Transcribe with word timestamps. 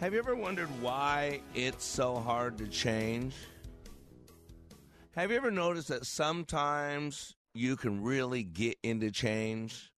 Have 0.00 0.14
you 0.14 0.18
ever 0.18 0.34
wondered 0.34 0.70
why 0.80 1.42
it's 1.54 1.84
so 1.84 2.14
hard 2.14 2.56
to 2.56 2.66
change? 2.66 3.34
Have 5.10 5.30
you 5.30 5.36
ever 5.36 5.50
noticed 5.50 5.88
that 5.88 6.06
sometimes 6.06 7.36
you 7.52 7.76
can 7.76 8.02
really 8.02 8.42
get 8.42 8.78
into 8.82 9.10
change 9.10 9.92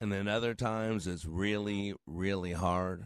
and 0.00 0.10
then 0.10 0.28
other 0.28 0.54
times 0.54 1.06
it's 1.06 1.26
really, 1.26 1.92
really 2.06 2.54
hard? 2.54 3.04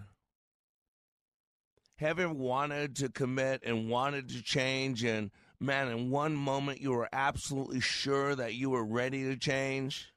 Have 1.96 2.18
you 2.20 2.26
ever 2.26 2.32
wanted 2.32 2.94
to 2.98 3.08
commit 3.08 3.64
and 3.64 3.90
wanted 3.90 4.28
to 4.28 4.44
change 4.44 5.02
and 5.02 5.32
man, 5.58 5.88
in 5.88 6.10
one 6.12 6.36
moment 6.36 6.80
you 6.80 6.92
were 6.92 7.08
absolutely 7.12 7.80
sure 7.80 8.36
that 8.36 8.54
you 8.54 8.70
were 8.70 8.84
ready 8.84 9.24
to 9.24 9.36
change? 9.36 10.12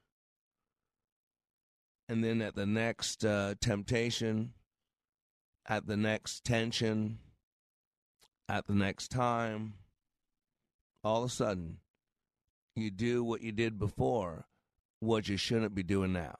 And 2.08 2.22
then 2.22 2.40
at 2.42 2.54
the 2.54 2.66
next 2.66 3.24
uh, 3.24 3.56
temptation, 3.60 4.52
at 5.68 5.86
the 5.86 5.96
next 5.96 6.44
tension, 6.44 7.18
at 8.48 8.66
the 8.66 8.74
next 8.74 9.08
time, 9.08 9.74
all 11.02 11.24
of 11.24 11.30
a 11.30 11.32
sudden, 11.32 11.78
you 12.74 12.90
do 12.90 13.24
what 13.24 13.42
you 13.42 13.52
did 13.52 13.78
before, 13.78 14.46
what 15.00 15.28
you 15.28 15.36
shouldn't 15.36 15.74
be 15.74 15.82
doing 15.82 16.12
now. 16.12 16.34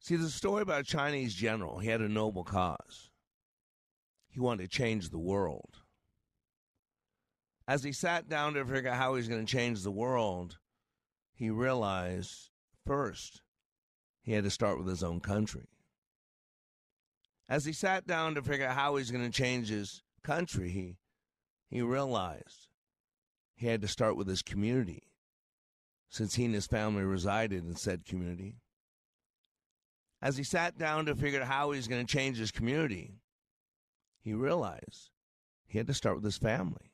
See, 0.00 0.16
there's 0.16 0.28
a 0.28 0.32
story 0.32 0.62
about 0.62 0.80
a 0.80 0.84
Chinese 0.84 1.34
general. 1.34 1.78
He 1.78 1.88
had 1.88 2.00
a 2.00 2.08
noble 2.08 2.44
cause. 2.44 3.10
He 4.28 4.40
wanted 4.40 4.70
to 4.70 4.76
change 4.76 5.10
the 5.10 5.18
world. 5.18 5.82
As 7.68 7.82
he 7.82 7.92
sat 7.92 8.28
down 8.28 8.54
to 8.54 8.64
figure 8.64 8.90
out 8.90 8.96
how 8.96 9.14
he's 9.14 9.28
going 9.28 9.44
to 9.44 9.52
change 9.52 9.82
the 9.82 9.90
world, 9.90 10.58
he 11.34 11.50
realized 11.50 12.48
first 12.86 13.42
he 14.22 14.32
had 14.32 14.44
to 14.44 14.50
start 14.50 14.78
with 14.78 14.88
his 14.88 15.02
own 15.02 15.20
country. 15.20 15.68
As 17.50 17.64
he 17.64 17.72
sat 17.72 18.06
down 18.06 18.36
to 18.36 18.42
figure 18.42 18.68
out 18.68 18.76
how 18.76 18.94
he's 18.94 19.10
going 19.10 19.28
to 19.28 19.36
change 19.36 19.70
his 19.70 20.04
country, 20.22 20.70
he, 20.70 20.98
he 21.68 21.82
realized 21.82 22.68
he 23.56 23.66
had 23.66 23.82
to 23.82 23.88
start 23.88 24.16
with 24.16 24.28
his 24.28 24.40
community, 24.40 25.02
since 26.08 26.36
he 26.36 26.44
and 26.44 26.54
his 26.54 26.68
family 26.68 27.02
resided 27.02 27.64
in 27.64 27.74
said 27.74 28.04
community. 28.04 28.58
As 30.22 30.36
he 30.36 30.44
sat 30.44 30.78
down 30.78 31.06
to 31.06 31.16
figure 31.16 31.40
out 31.40 31.48
how 31.48 31.72
he's 31.72 31.88
going 31.88 32.06
to 32.06 32.12
change 32.12 32.38
his 32.38 32.52
community, 32.52 33.14
he 34.20 34.32
realized 34.32 35.10
he 35.66 35.78
had 35.78 35.88
to 35.88 35.94
start 35.94 36.14
with 36.14 36.24
his 36.24 36.38
family, 36.38 36.92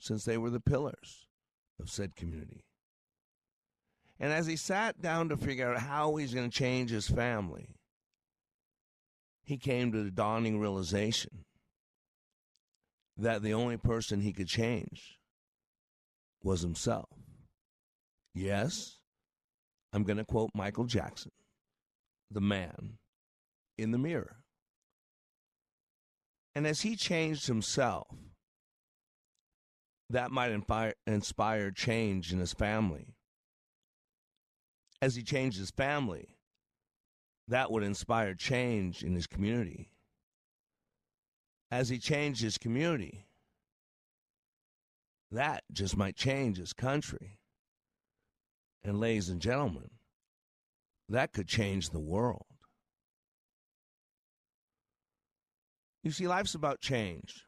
since 0.00 0.24
they 0.24 0.36
were 0.36 0.50
the 0.50 0.58
pillars 0.58 1.28
of 1.78 1.90
said 1.90 2.16
community. 2.16 2.64
And 4.18 4.32
as 4.32 4.48
he 4.48 4.56
sat 4.56 5.00
down 5.00 5.28
to 5.28 5.36
figure 5.36 5.72
out 5.72 5.82
how 5.82 6.16
he's 6.16 6.34
going 6.34 6.50
to 6.50 6.58
change 6.58 6.90
his 6.90 7.06
family, 7.06 7.76
he 9.46 9.56
came 9.56 9.92
to 9.92 10.02
the 10.02 10.10
dawning 10.10 10.58
realization 10.58 11.44
that 13.16 13.42
the 13.42 13.54
only 13.54 13.76
person 13.76 14.20
he 14.20 14.32
could 14.32 14.48
change 14.48 15.18
was 16.42 16.60
himself. 16.60 17.08
Yes, 18.34 18.98
I'm 19.92 20.02
going 20.02 20.18
to 20.18 20.24
quote 20.24 20.50
Michael 20.54 20.84
Jackson, 20.84 21.32
the 22.30 22.40
man 22.40 22.98
in 23.78 23.92
the 23.92 23.98
mirror. 23.98 24.36
And 26.54 26.66
as 26.66 26.82
he 26.82 26.96
changed 26.96 27.46
himself, 27.46 28.08
that 30.10 30.30
might 30.30 30.52
inspire, 31.06 31.70
change 31.70 32.32
in 32.32 32.38
his 32.38 32.52
family. 32.52 33.14
As 35.00 35.16
he 35.16 35.22
changed 35.22 35.58
his 35.58 35.70
family, 35.70 36.35
that 37.48 37.70
would 37.70 37.82
inspire 37.82 38.34
change 38.34 39.02
in 39.02 39.14
his 39.14 39.26
community. 39.26 39.90
As 41.70 41.88
he 41.88 41.98
changed 41.98 42.42
his 42.42 42.58
community, 42.58 43.26
that 45.30 45.64
just 45.72 45.96
might 45.96 46.16
change 46.16 46.58
his 46.58 46.72
country. 46.72 47.38
And, 48.84 49.00
ladies 49.00 49.28
and 49.28 49.40
gentlemen, 49.40 49.90
that 51.08 51.32
could 51.32 51.48
change 51.48 51.90
the 51.90 52.00
world. 52.00 52.46
You 56.04 56.12
see, 56.12 56.28
life's 56.28 56.54
about 56.54 56.80
change. 56.80 57.44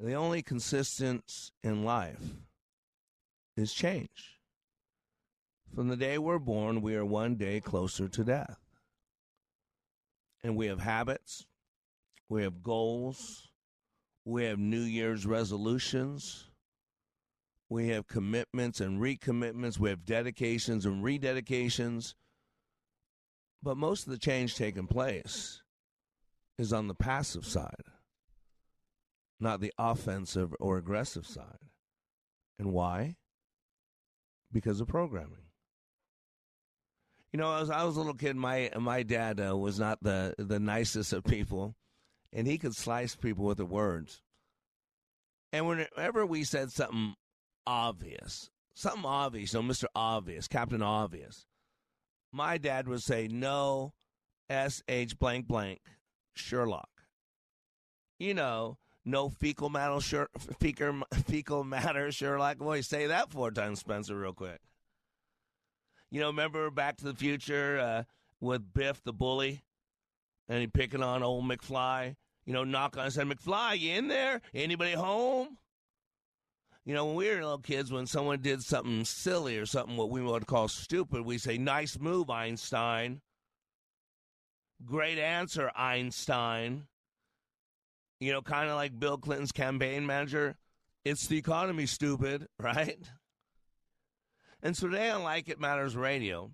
The 0.00 0.14
only 0.14 0.42
consistence 0.42 1.52
in 1.62 1.84
life 1.84 2.22
is 3.56 3.72
change. 3.72 4.40
From 5.74 5.88
the 5.88 5.96
day 5.96 6.18
we're 6.18 6.38
born, 6.38 6.82
we 6.82 6.94
are 6.94 7.04
one 7.04 7.34
day 7.34 7.60
closer 7.60 8.06
to 8.08 8.24
death. 8.24 8.58
And 10.44 10.56
we 10.56 10.66
have 10.66 10.80
habits, 10.80 11.46
we 12.28 12.44
have 12.44 12.62
goals, 12.62 13.48
we 14.24 14.44
have 14.44 14.58
New 14.58 14.82
Year's 14.82 15.26
resolutions, 15.26 16.50
we 17.68 17.88
have 17.88 18.06
commitments 18.06 18.80
and 18.80 19.00
recommitments, 19.00 19.78
we 19.78 19.90
have 19.90 20.04
dedications 20.04 20.86
and 20.86 21.02
rededications. 21.02 22.14
But 23.60 23.76
most 23.76 24.06
of 24.06 24.12
the 24.12 24.18
change 24.18 24.54
taking 24.54 24.86
place 24.86 25.62
is 26.56 26.72
on 26.72 26.86
the 26.86 26.94
passive 26.94 27.46
side, 27.46 27.88
not 29.40 29.60
the 29.60 29.72
offensive 29.76 30.54
or 30.60 30.78
aggressive 30.78 31.26
side. 31.26 31.58
And 32.60 32.72
why? 32.72 33.16
Because 34.52 34.80
of 34.80 34.86
programming. 34.86 35.43
You 37.34 37.40
know, 37.40 37.52
as 37.56 37.68
I 37.68 37.82
was 37.82 37.96
a 37.96 37.98
little 37.98 38.14
kid, 38.14 38.36
my 38.36 38.70
my 38.78 39.02
dad 39.02 39.40
uh, 39.44 39.56
was 39.56 39.80
not 39.80 39.98
the 40.00 40.36
the 40.38 40.60
nicest 40.60 41.12
of 41.12 41.24
people, 41.24 41.74
and 42.32 42.46
he 42.46 42.58
could 42.58 42.76
slice 42.76 43.16
people 43.16 43.44
with 43.44 43.58
the 43.58 43.66
words. 43.66 44.22
And 45.52 45.66
whenever 45.66 46.24
we 46.24 46.44
said 46.44 46.70
something 46.70 47.16
obvious, 47.66 48.50
something 48.76 49.04
obvious, 49.04 49.52
you 49.52 49.58
know, 49.58 49.64
Mister 49.64 49.88
Obvious, 49.96 50.46
Captain 50.46 50.80
Obvious, 50.80 51.44
my 52.30 52.56
dad 52.56 52.86
would 52.86 53.02
say, 53.02 53.26
"No, 53.26 53.94
S 54.48 54.84
H 54.86 55.18
blank 55.18 55.48
blank, 55.48 55.80
Sherlock." 56.36 56.88
You 58.16 58.34
know, 58.34 58.78
no 59.04 59.28
fecal 59.28 59.70
matter, 59.70 60.00
Sher- 60.00 60.30
fecal, 60.60 61.02
fecal 61.26 61.64
matter, 61.64 62.12
Sherlock. 62.12 62.58
Boy, 62.58 62.82
say 62.82 63.08
that 63.08 63.32
four 63.32 63.50
times, 63.50 63.80
Spencer, 63.80 64.16
real 64.16 64.34
quick. 64.34 64.60
You 66.10 66.20
know, 66.20 66.28
remember 66.28 66.70
Back 66.70 66.96
to 66.98 67.04
the 67.04 67.14
Future 67.14 67.78
uh, 67.78 68.02
with 68.40 68.72
Biff 68.72 69.02
the 69.02 69.12
bully, 69.12 69.62
and 70.48 70.60
he 70.60 70.66
picking 70.66 71.02
on 71.02 71.22
old 71.22 71.44
McFly. 71.44 72.16
You 72.46 72.52
know, 72.52 72.64
knock 72.64 72.96
on, 72.96 73.10
said 73.10 73.26
McFly, 73.26 73.78
you 73.78 73.94
in 73.94 74.08
there? 74.08 74.42
Anybody 74.54 74.92
home? 74.92 75.56
You 76.84 76.92
know, 76.92 77.06
when 77.06 77.14
we 77.14 77.28
were 77.28 77.36
little 77.36 77.58
kids, 77.58 77.90
when 77.90 78.06
someone 78.06 78.42
did 78.42 78.62
something 78.62 79.06
silly 79.06 79.56
or 79.56 79.64
something 79.64 79.96
what 79.96 80.10
we 80.10 80.20
would 80.20 80.46
call 80.46 80.68
stupid, 80.68 81.22
we 81.22 81.38
say, 81.38 81.56
"Nice 81.56 81.98
move, 81.98 82.28
Einstein." 82.28 83.22
Great 84.84 85.18
answer, 85.18 85.70
Einstein. 85.74 86.86
You 88.20 88.32
know, 88.32 88.42
kind 88.42 88.68
of 88.68 88.76
like 88.76 88.98
Bill 88.98 89.16
Clinton's 89.16 89.52
campaign 89.52 90.04
manager. 90.04 90.56
It's 91.06 91.26
the 91.26 91.38
economy, 91.38 91.86
stupid, 91.86 92.48
right? 92.58 92.98
And 94.64 94.76
so 94.76 94.88
today 94.88 95.10
on 95.10 95.22
Like 95.22 95.48
It 95.48 95.60
Matters 95.60 95.96
Radio, 95.96 96.50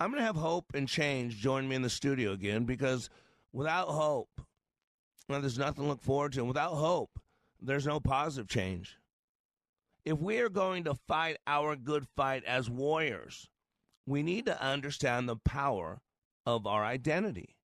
I'm 0.00 0.10
going 0.10 0.20
to 0.20 0.26
have 0.26 0.34
Hope 0.34 0.72
and 0.74 0.88
Change 0.88 1.36
join 1.36 1.68
me 1.68 1.76
in 1.76 1.82
the 1.82 1.90
studio 1.90 2.32
again 2.32 2.64
because 2.64 3.08
Without 3.54 3.86
hope, 3.86 4.40
well, 5.28 5.40
there's 5.40 5.58
nothing 5.60 5.84
to 5.84 5.88
look 5.88 6.02
forward 6.02 6.32
to. 6.32 6.40
And 6.40 6.48
without 6.48 6.74
hope, 6.74 7.20
there's 7.60 7.86
no 7.86 8.00
positive 8.00 8.48
change. 8.48 8.98
If 10.04 10.18
we 10.18 10.40
are 10.40 10.48
going 10.48 10.84
to 10.84 10.96
fight 11.06 11.36
our 11.46 11.76
good 11.76 12.04
fight 12.16 12.42
as 12.44 12.68
warriors, 12.68 13.48
we 14.06 14.24
need 14.24 14.46
to 14.46 14.60
understand 14.60 15.28
the 15.28 15.36
power 15.36 16.00
of 16.44 16.66
our 16.66 16.84
identity. 16.84 17.54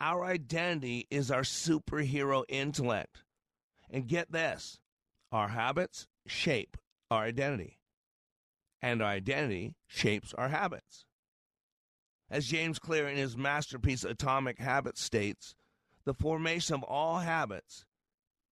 Our 0.00 0.24
identity 0.24 1.08
is 1.10 1.32
our 1.32 1.42
superhero 1.42 2.44
intellect. 2.48 3.24
And 3.90 4.06
get 4.06 4.30
this 4.30 4.78
our 5.32 5.48
habits 5.48 6.06
shape 6.24 6.76
our 7.10 7.24
identity, 7.24 7.77
and 8.82 9.02
our 9.02 9.08
identity 9.08 9.74
shapes 9.86 10.34
our 10.34 10.48
habits. 10.48 11.04
As 12.30 12.46
James 12.46 12.78
Clear 12.78 13.08
in 13.08 13.16
his 13.16 13.36
masterpiece 13.36 14.04
Atomic 14.04 14.58
Habits 14.58 15.02
states, 15.02 15.54
the 16.04 16.14
formation 16.14 16.74
of 16.74 16.82
all 16.82 17.18
habits 17.18 17.86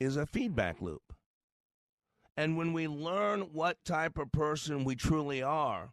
is 0.00 0.16
a 0.16 0.26
feedback 0.26 0.80
loop. 0.80 1.14
And 2.36 2.56
when 2.56 2.72
we 2.72 2.88
learn 2.88 3.52
what 3.52 3.84
type 3.84 4.18
of 4.18 4.32
person 4.32 4.84
we 4.84 4.94
truly 4.94 5.42
are, 5.42 5.92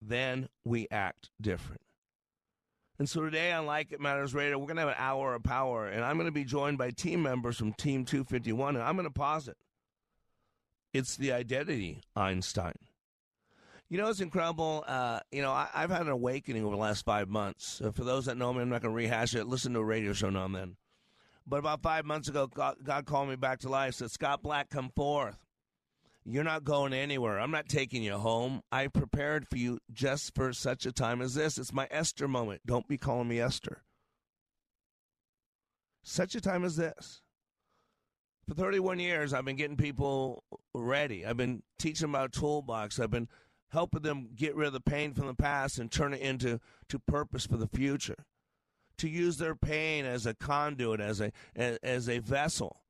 then 0.00 0.48
we 0.64 0.86
act 0.90 1.30
different. 1.40 1.82
And 2.98 3.08
so 3.08 3.22
today 3.22 3.52
on 3.52 3.66
Like 3.66 3.92
It 3.92 4.00
Matters 4.00 4.34
Radio, 4.34 4.58
we're 4.58 4.66
going 4.66 4.76
to 4.76 4.82
have 4.82 4.90
an 4.90 4.94
hour 4.98 5.34
of 5.34 5.42
power, 5.42 5.86
and 5.86 6.04
I'm 6.04 6.16
going 6.16 6.26
to 6.26 6.32
be 6.32 6.44
joined 6.44 6.78
by 6.78 6.90
team 6.90 7.22
members 7.22 7.56
from 7.56 7.72
Team 7.72 8.04
251, 8.04 8.76
and 8.76 8.84
I'm 8.84 8.94
going 8.94 9.08
to 9.08 9.10
posit 9.10 9.56
it's 10.92 11.16
the 11.16 11.32
identity 11.32 12.02
Einstein. 12.16 12.74
You 13.90 13.98
know, 13.98 14.08
it's 14.08 14.20
incredible. 14.20 14.84
Uh, 14.86 15.18
you 15.32 15.42
know, 15.42 15.50
I, 15.50 15.68
have 15.74 15.90
had 15.90 16.02
an 16.02 16.10
awakening 16.10 16.62
over 16.64 16.76
the 16.76 16.80
last 16.80 17.04
five 17.04 17.28
months. 17.28 17.82
Uh, 17.84 17.90
for 17.90 18.04
those 18.04 18.26
that 18.26 18.36
know 18.36 18.52
me, 18.54 18.62
I'm 18.62 18.68
not 18.68 18.82
going 18.82 18.92
to 18.92 18.96
rehash 18.96 19.34
it. 19.34 19.48
Listen 19.48 19.74
to 19.74 19.80
a 19.80 19.84
radio 19.84 20.12
show 20.12 20.30
now 20.30 20.44
and 20.44 20.54
then. 20.54 20.76
But 21.44 21.58
about 21.58 21.82
five 21.82 22.04
months 22.04 22.28
ago, 22.28 22.46
God, 22.46 22.76
God 22.84 23.04
called 23.04 23.28
me 23.28 23.34
back 23.34 23.58
to 23.60 23.68
life. 23.68 23.94
Said, 23.94 24.12
Scott 24.12 24.42
Black, 24.42 24.70
come 24.70 24.90
forth. 24.94 25.38
You're 26.24 26.44
not 26.44 26.62
going 26.62 26.92
anywhere. 26.92 27.40
I'm 27.40 27.50
not 27.50 27.68
taking 27.68 28.04
you 28.04 28.16
home. 28.16 28.62
I 28.70 28.86
prepared 28.86 29.48
for 29.48 29.56
you 29.56 29.80
just 29.92 30.36
for 30.36 30.52
such 30.52 30.86
a 30.86 30.92
time 30.92 31.20
as 31.20 31.34
this. 31.34 31.58
It's 31.58 31.72
my 31.72 31.88
Esther 31.90 32.28
moment. 32.28 32.60
Don't 32.64 32.86
be 32.86 32.96
calling 32.96 33.26
me 33.26 33.40
Esther. 33.40 33.82
Such 36.04 36.36
a 36.36 36.40
time 36.40 36.64
as 36.64 36.76
this. 36.76 37.22
For 38.46 38.54
31 38.54 39.00
years, 39.00 39.32
I've 39.32 39.44
been 39.44 39.56
getting 39.56 39.76
people 39.76 40.44
ready. 40.74 41.26
I've 41.26 41.36
been 41.36 41.64
teaching 41.78 42.08
about 42.08 42.32
toolbox. 42.32 43.00
I've 43.00 43.10
been 43.10 43.28
helping 43.70 44.02
them 44.02 44.28
get 44.34 44.54
rid 44.54 44.68
of 44.68 44.72
the 44.72 44.80
pain 44.80 45.14
from 45.14 45.26
the 45.26 45.34
past 45.34 45.78
and 45.78 45.90
turn 45.90 46.12
it 46.14 46.20
into 46.20 46.60
to 46.88 46.98
purpose 46.98 47.46
for 47.46 47.56
the 47.56 47.68
future. 47.68 48.24
To 48.98 49.08
use 49.08 49.38
their 49.38 49.54
pain 49.54 50.04
as 50.04 50.26
a 50.26 50.34
conduit, 50.34 51.00
as 51.00 51.20
a 51.20 51.32
as 51.56 52.08
a 52.08 52.18
vessel 52.18 52.82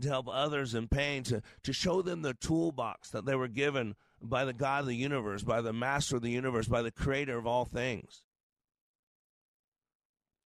to 0.00 0.08
help 0.08 0.28
others 0.28 0.74
in 0.74 0.88
pain, 0.88 1.22
to, 1.24 1.42
to 1.62 1.72
show 1.72 2.02
them 2.02 2.22
the 2.22 2.34
toolbox 2.34 3.10
that 3.10 3.24
they 3.24 3.34
were 3.34 3.48
given 3.48 3.94
by 4.20 4.44
the 4.44 4.52
God 4.52 4.80
of 4.80 4.86
the 4.86 4.96
universe, 4.96 5.42
by 5.42 5.60
the 5.60 5.72
master 5.72 6.16
of 6.16 6.22
the 6.22 6.30
universe, 6.30 6.68
by 6.68 6.82
the 6.82 6.90
creator 6.90 7.38
of 7.38 7.46
all 7.46 7.64
things. 7.64 8.22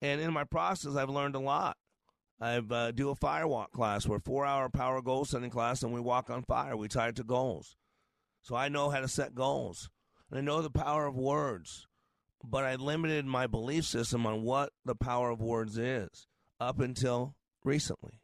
And 0.01 0.21
in 0.21 0.33
my 0.33 0.43
process, 0.43 0.95
I've 0.95 1.09
learned 1.09 1.35
a 1.35 1.39
lot. 1.39 1.77
I 2.39 2.57
uh, 2.57 2.91
do 2.91 3.09
a 3.09 3.15
fire 3.15 3.47
walk 3.47 3.71
class. 3.73 4.07
We're 4.07 4.19
four 4.19 4.45
hour 4.45 4.69
power 4.69 5.01
goal 5.01 5.25
setting 5.25 5.49
class, 5.49 5.83
and 5.83 5.93
we 5.93 5.99
walk 5.99 6.29
on 6.29 6.43
fire. 6.43 6.77
We 6.77 6.87
tie 6.87 7.09
it 7.09 7.17
to 7.17 7.23
goals. 7.23 7.75
So 8.41 8.55
I 8.55 8.69
know 8.69 8.89
how 8.89 8.99
to 8.99 9.07
set 9.07 9.35
goals. 9.35 9.89
And 10.29 10.39
I 10.39 10.41
know 10.41 10.61
the 10.61 10.69
power 10.69 11.05
of 11.05 11.15
words. 11.15 11.87
But 12.43 12.63
I 12.63 12.75
limited 12.75 13.25
my 13.25 13.47
belief 13.47 13.85
system 13.85 14.25
on 14.25 14.43
what 14.43 14.71
the 14.85 14.95
power 14.95 15.29
of 15.29 15.41
words 15.41 15.77
is 15.77 16.27
up 16.59 16.79
until 16.79 17.35
recently. 17.63 18.21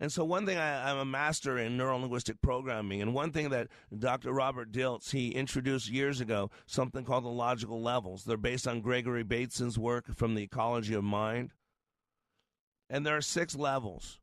And 0.00 0.12
so, 0.12 0.24
one 0.24 0.46
thing 0.46 0.58
I, 0.58 0.90
am 0.90 0.98
a 0.98 1.04
master 1.04 1.58
in 1.58 1.76
neurolinguistic 1.76 2.40
programming, 2.40 3.02
and 3.02 3.14
one 3.14 3.32
thing 3.32 3.48
that 3.48 3.66
Dr. 3.96 4.32
Robert 4.32 4.70
Dilts 4.70 5.10
he 5.10 5.30
introduced 5.30 5.90
years 5.90 6.20
ago, 6.20 6.50
something 6.66 7.04
called 7.04 7.24
the 7.24 7.30
logical 7.30 7.82
levels. 7.82 8.24
They're 8.24 8.36
based 8.36 8.68
on 8.68 8.80
Gregory 8.80 9.24
Bateson's 9.24 9.76
work 9.76 10.14
from 10.14 10.36
the 10.36 10.44
Ecology 10.44 10.94
of 10.94 11.02
Mind, 11.02 11.50
and 12.88 13.04
there 13.04 13.16
are 13.16 13.22
six 13.22 13.56
levels 13.56 14.20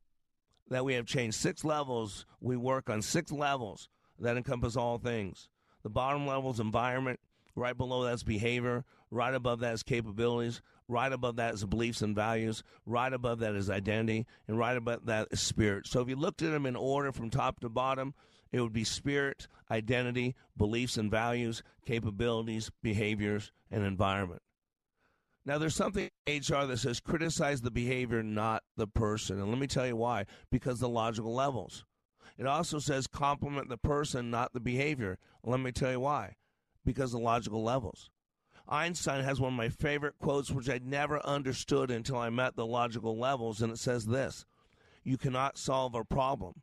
that 0.68 0.84
we 0.84 0.94
have 0.94 1.04
changed. 1.04 1.36
Six 1.36 1.62
levels 1.62 2.24
we 2.40 2.56
work 2.56 2.88
on. 2.88 3.02
Six 3.02 3.30
levels 3.30 3.90
that 4.20 4.36
encompass 4.36 4.76
all 4.76 4.98
things. 4.98 5.48
The 5.82 5.90
bottom 5.90 6.26
level 6.26 6.50
is 6.50 6.60
environment. 6.60 7.20
Right 7.54 7.76
below 7.76 8.04
that's 8.04 8.22
behavior. 8.22 8.84
Right 9.10 9.34
above 9.34 9.60
that 9.60 9.74
is 9.74 9.82
capabilities. 9.82 10.60
Right 10.88 11.12
above 11.12 11.36
that 11.36 11.54
is 11.54 11.64
beliefs 11.64 12.02
and 12.02 12.14
values. 12.14 12.62
Right 12.84 13.12
above 13.12 13.38
that 13.40 13.54
is 13.54 13.70
identity. 13.70 14.26
And 14.46 14.58
right 14.58 14.76
above 14.76 15.06
that 15.06 15.28
is 15.30 15.40
spirit. 15.40 15.86
So 15.86 16.00
if 16.00 16.08
you 16.08 16.16
looked 16.16 16.42
at 16.42 16.50
them 16.50 16.66
in 16.66 16.76
order 16.76 17.12
from 17.12 17.30
top 17.30 17.60
to 17.60 17.68
bottom, 17.68 18.14
it 18.52 18.60
would 18.60 18.72
be 18.72 18.84
spirit, 18.84 19.48
identity, 19.70 20.34
beliefs 20.56 20.96
and 20.96 21.10
values, 21.10 21.62
capabilities, 21.84 22.70
behaviors, 22.82 23.52
and 23.70 23.84
environment. 23.84 24.42
Now, 25.44 25.58
there's 25.58 25.76
something 25.76 26.10
HR 26.26 26.64
that 26.64 26.78
says 26.78 26.98
criticize 26.98 27.60
the 27.60 27.70
behavior, 27.70 28.22
not 28.22 28.64
the 28.76 28.88
person. 28.88 29.40
And 29.40 29.48
let 29.48 29.58
me 29.58 29.68
tell 29.68 29.86
you 29.86 29.94
why. 29.94 30.26
Because 30.50 30.80
the 30.80 30.88
logical 30.88 31.32
levels. 31.32 31.84
It 32.38 32.46
also 32.46 32.78
says 32.78 33.06
compliment 33.06 33.68
the 33.68 33.78
person, 33.78 34.30
not 34.30 34.52
the 34.52 34.60
behavior. 34.60 35.18
Let 35.42 35.60
me 35.60 35.72
tell 35.72 35.90
you 35.90 36.00
why. 36.00 36.36
Because 36.84 37.12
the 37.12 37.18
logical 37.18 37.62
levels. 37.62 38.10
Einstein 38.68 39.24
has 39.24 39.40
one 39.40 39.52
of 39.52 39.56
my 39.56 39.68
favorite 39.68 40.18
quotes, 40.18 40.50
which 40.50 40.68
I 40.68 40.80
never 40.82 41.24
understood 41.24 41.90
until 41.90 42.18
I 42.18 42.30
met 42.30 42.56
the 42.56 42.66
logical 42.66 43.16
levels, 43.16 43.62
and 43.62 43.72
it 43.72 43.78
says 43.78 44.06
this 44.06 44.44
You 45.04 45.16
cannot 45.16 45.56
solve 45.56 45.94
a 45.94 46.04
problem 46.04 46.62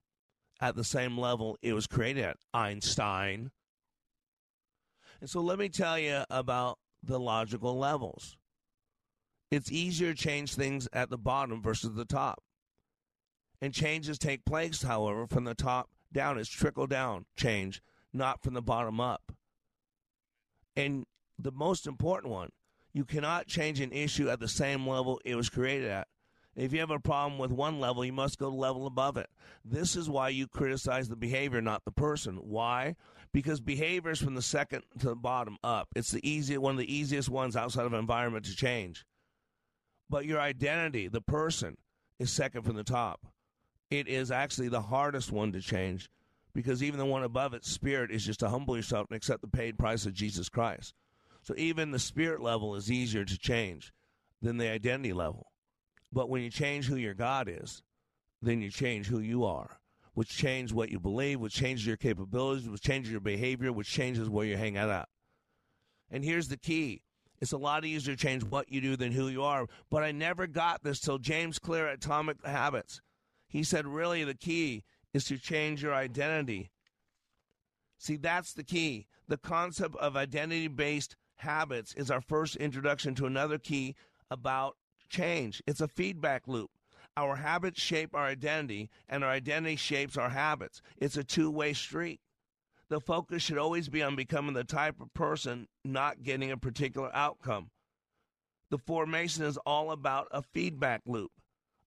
at 0.59 0.75
the 0.75 0.83
same 0.83 1.17
level 1.17 1.57
it 1.61 1.73
was 1.73 1.87
created 1.87 2.23
at, 2.23 2.37
Einstein. 2.53 3.51
And 5.21 5.29
so 5.29 5.39
let 5.39 5.57
me 5.57 5.69
tell 5.69 5.97
you 5.97 6.23
about 6.29 6.77
the 7.01 7.19
logical 7.19 7.77
levels. 7.77 8.37
It's 9.49 9.71
easier 9.71 10.13
to 10.13 10.21
change 10.21 10.55
things 10.55 10.89
at 10.91 11.09
the 11.09 11.17
bottom 11.17 11.61
versus 11.61 11.93
the 11.93 12.05
top. 12.05 12.42
And 13.63 13.73
changes 13.73 14.19
take 14.19 14.43
place, 14.43 14.81
however, 14.81 15.25
from 15.25 15.45
the 15.45 15.55
top 15.55 15.89
down. 16.11 16.37
It's 16.37 16.49
trickle 16.49 16.85
down 16.85 17.23
change, 17.37 17.81
not 18.11 18.43
from 18.43 18.55
the 18.55 18.61
bottom 18.61 18.99
up. 18.99 19.31
And 20.75 21.05
the 21.39 21.53
most 21.53 21.87
important 21.87 22.33
one, 22.33 22.49
you 22.91 23.05
cannot 23.05 23.47
change 23.47 23.79
an 23.79 23.93
issue 23.93 24.29
at 24.29 24.41
the 24.41 24.49
same 24.49 24.85
level 24.85 25.21
it 25.23 25.35
was 25.35 25.49
created 25.49 25.89
at. 25.89 26.09
If 26.57 26.73
you 26.73 26.81
have 26.81 26.91
a 26.91 26.99
problem 26.99 27.39
with 27.39 27.53
one 27.53 27.79
level, 27.79 28.03
you 28.03 28.11
must 28.11 28.37
go 28.37 28.49
to 28.49 28.55
level 28.55 28.85
above 28.85 29.15
it. 29.15 29.29
This 29.63 29.95
is 29.95 30.09
why 30.09 30.27
you 30.27 30.45
criticize 30.45 31.07
the 31.07 31.15
behavior, 31.15 31.61
not 31.61 31.85
the 31.85 31.91
person. 31.91 32.35
Why? 32.43 32.97
Because 33.31 33.61
behavior 33.61 34.11
is 34.11 34.21
from 34.21 34.35
the 34.35 34.41
second 34.41 34.83
to 34.99 35.07
the 35.07 35.15
bottom 35.15 35.57
up. 35.63 35.87
It's 35.95 36.11
the 36.11 36.29
easy 36.29 36.57
one 36.57 36.73
of 36.73 36.79
the 36.79 36.93
easiest 36.93 37.29
ones 37.29 37.55
outside 37.55 37.85
of 37.85 37.93
environment 37.93 38.43
to 38.43 38.55
change. 38.57 39.05
But 40.09 40.25
your 40.25 40.41
identity, 40.41 41.07
the 41.07 41.21
person, 41.21 41.77
is 42.19 42.29
second 42.29 42.63
from 42.63 42.75
the 42.75 42.83
top 42.83 43.21
it 43.93 44.07
is 44.07 44.31
actually 44.31 44.69
the 44.69 44.81
hardest 44.81 45.31
one 45.31 45.51
to 45.51 45.61
change 45.61 46.09
because 46.53 46.81
even 46.81 46.97
the 46.97 47.05
one 47.05 47.23
above 47.23 47.53
it, 47.53 47.63
spirit, 47.63 48.09
is 48.09 48.25
just 48.25 48.39
to 48.39 48.49
humble 48.49 48.75
yourself 48.75 49.07
and 49.09 49.15
accept 49.15 49.41
the 49.41 49.47
paid 49.47 49.77
price 49.77 50.07
of 50.07 50.13
Jesus 50.13 50.49
Christ. 50.49 50.95
So 51.43 51.53
even 51.57 51.91
the 51.91 51.99
spirit 51.99 52.41
level 52.41 52.75
is 52.75 52.91
easier 52.91 53.23
to 53.23 53.37
change 53.37 53.93
than 54.41 54.57
the 54.57 54.69
identity 54.69 55.13
level. 55.13 55.51
But 56.11 56.29
when 56.29 56.41
you 56.41 56.49
change 56.49 56.87
who 56.87 56.95
your 56.95 57.13
God 57.13 57.47
is, 57.47 57.83
then 58.41 58.61
you 58.61 58.71
change 58.71 59.07
who 59.07 59.19
you 59.19 59.45
are, 59.45 59.77
which 60.15 60.29
changes 60.29 60.73
what 60.73 60.89
you 60.89 60.99
believe, 60.99 61.39
which 61.39 61.53
changes 61.53 61.85
your 61.85 61.97
capabilities, 61.97 62.67
which 62.67 62.81
changes 62.81 63.11
your 63.11 63.21
behavior, 63.21 63.71
which 63.71 63.89
changes 63.89 64.27
where 64.27 64.45
you 64.45 64.57
hang 64.57 64.75
out 64.75 64.89
at. 64.89 65.09
And 66.09 66.23
here's 66.23 66.47
the 66.47 66.57
key. 66.57 67.03
It's 67.41 67.51
a 67.51 67.57
lot 67.57 67.85
easier 67.85 68.15
to 68.15 68.21
change 68.21 68.43
what 68.43 68.71
you 68.71 68.81
do 68.81 68.95
than 68.95 69.11
who 69.11 69.27
you 69.27 69.43
are. 69.43 69.67
But 69.89 70.03
I 70.03 70.11
never 70.11 70.47
got 70.47 70.83
this 70.83 70.99
till 70.99 71.19
James 71.19 71.59
Clear 71.59 71.87
at 71.87 71.95
Atomic 71.95 72.45
Habits. 72.45 73.01
He 73.53 73.61
said, 73.63 73.85
really, 73.85 74.23
the 74.23 74.33
key 74.33 74.83
is 75.13 75.25
to 75.25 75.37
change 75.37 75.83
your 75.83 75.93
identity. 75.93 76.71
See, 77.99 78.15
that's 78.15 78.51
the 78.51 78.63
key. 78.63 79.05
The 79.27 79.37
concept 79.37 79.95
of 79.97 80.17
identity 80.17 80.67
based 80.67 81.15
habits 81.35 81.93
is 81.93 82.09
our 82.09 82.19
first 82.19 82.55
introduction 82.55 83.13
to 83.13 83.27
another 83.27 83.59
key 83.59 83.93
about 84.31 84.77
change. 85.07 85.61
It's 85.67 85.81
a 85.81 85.87
feedback 85.87 86.47
loop. 86.47 86.71
Our 87.15 87.35
habits 87.35 87.79
shape 87.79 88.15
our 88.15 88.25
identity, 88.25 88.89
and 89.07 89.23
our 89.23 89.29
identity 89.29 89.75
shapes 89.75 90.17
our 90.17 90.29
habits. 90.29 90.81
It's 90.97 91.15
a 91.15 91.23
two 91.23 91.51
way 91.51 91.73
street. 91.73 92.21
The 92.89 92.99
focus 92.99 93.43
should 93.43 93.59
always 93.59 93.87
be 93.87 94.01
on 94.01 94.15
becoming 94.15 94.55
the 94.55 94.63
type 94.63 94.99
of 94.99 95.13
person 95.13 95.67
not 95.85 96.23
getting 96.23 96.49
a 96.49 96.57
particular 96.57 97.11
outcome. 97.13 97.69
The 98.71 98.79
formation 98.79 99.43
is 99.43 99.57
all 99.57 99.91
about 99.91 100.27
a 100.31 100.41
feedback 100.41 101.03
loop. 101.05 101.31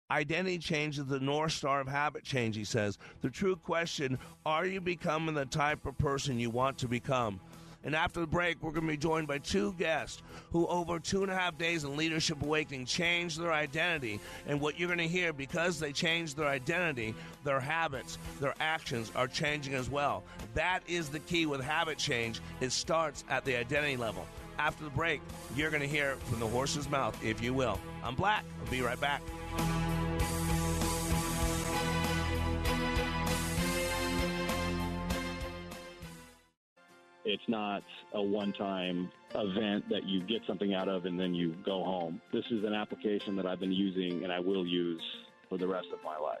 Identity 0.09 0.57
change 0.57 0.99
is 0.99 1.05
the 1.05 1.19
north 1.19 1.51
star 1.51 1.81
of 1.81 1.87
habit 1.87 2.23
change, 2.23 2.55
he 2.55 2.63
says. 2.63 2.97
The 3.21 3.29
true 3.29 3.57
question 3.57 4.17
are 4.45 4.65
you 4.65 4.79
becoming 4.79 5.35
the 5.35 5.45
type 5.45 5.85
of 5.85 5.97
person 5.97 6.39
you 6.39 6.49
want 6.49 6.77
to 6.77 6.87
become? 6.87 7.41
And 7.83 7.95
after 7.95 8.19
the 8.19 8.27
break, 8.27 8.61
we're 8.61 8.71
going 8.71 8.87
to 8.87 8.91
be 8.91 8.97
joined 8.97 9.27
by 9.27 9.37
two 9.37 9.73
guests 9.73 10.21
who, 10.51 10.65
over 10.67 10.99
two 10.99 11.23
and 11.23 11.31
a 11.31 11.35
half 11.35 11.57
days 11.57 11.83
in 11.83 11.95
Leadership 11.95 12.41
Awakening, 12.41 12.85
changed 12.85 13.39
their 13.39 13.53
identity. 13.53 14.19
And 14.47 14.59
what 14.59 14.79
you're 14.79 14.87
going 14.87 14.97
to 14.97 15.07
hear, 15.07 15.31
because 15.31 15.79
they 15.79 15.91
changed 15.91 16.37
their 16.37 16.47
identity, 16.47 17.13
their 17.43 17.59
habits, 17.59 18.17
their 18.39 18.55
actions 18.59 19.11
are 19.15 19.27
changing 19.27 19.73
as 19.73 19.89
well. 19.89 20.23
That 20.53 20.81
is 20.87 21.09
the 21.09 21.19
key 21.19 21.45
with 21.45 21.61
habit 21.61 21.97
change. 21.97 22.41
It 22.61 22.71
starts 22.71 23.23
at 23.29 23.45
the 23.45 23.55
identity 23.55 23.97
level. 23.97 24.25
After 24.57 24.83
the 24.83 24.89
break, 24.89 25.21
you're 25.55 25.69
going 25.69 25.83
to 25.83 25.87
hear 25.87 26.15
from 26.25 26.39
the 26.39 26.47
horse's 26.47 26.89
mouth, 26.89 27.17
if 27.23 27.41
you 27.41 27.53
will. 27.53 27.79
I'm 28.03 28.15
Black. 28.15 28.43
I'll 28.63 28.71
be 28.71 28.81
right 28.81 28.99
back. 28.99 29.21
It's 37.27 37.43
not 37.49 37.83
a 38.13 38.21
one 38.21 38.53
time 38.53 39.11
event 39.35 39.89
that 39.89 40.05
you 40.05 40.21
get 40.23 40.41
something 40.47 40.73
out 40.73 40.87
of 40.87 41.05
and 41.05 41.19
then 41.19 41.33
you 41.33 41.55
go 41.65 41.83
home. 41.83 42.21
This 42.31 42.45
is 42.51 42.63
an 42.63 42.73
application 42.73 43.35
that 43.35 43.45
I've 43.45 43.59
been 43.59 43.73
using 43.73 44.23
and 44.23 44.31
I 44.31 44.39
will 44.39 44.65
use 44.65 45.01
for 45.49 45.57
the 45.57 45.67
rest 45.67 45.87
of 45.93 45.99
my 46.05 46.17
life. 46.17 46.37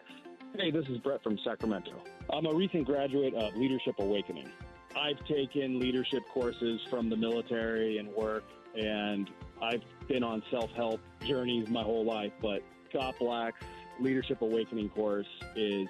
Hey, 0.55 0.71
this 0.71 0.85
is 0.87 0.97
Brett 0.99 1.21
from 1.21 1.37
Sacramento. 1.43 1.91
I'm 2.29 2.45
a 2.45 2.53
recent 2.53 2.85
graduate 2.85 3.33
of 3.33 3.53
Leadership 3.57 3.95
Awakening. 3.99 4.49
I've 4.97 5.23
taken 5.27 5.77
leadership 5.77 6.23
courses 6.33 6.79
from 6.89 7.09
the 7.09 7.17
military 7.17 7.97
and 7.97 8.07
work, 8.13 8.45
and 8.73 9.29
I've 9.61 9.83
been 10.07 10.23
on 10.23 10.41
self 10.49 10.71
help 10.71 11.01
journeys 11.25 11.67
my 11.69 11.83
whole 11.83 12.05
life. 12.05 12.31
But 12.41 12.63
Scott 12.89 13.15
Black's 13.19 13.59
Leadership 13.99 14.41
Awakening 14.41 14.87
course 14.89 15.27
is 15.57 15.89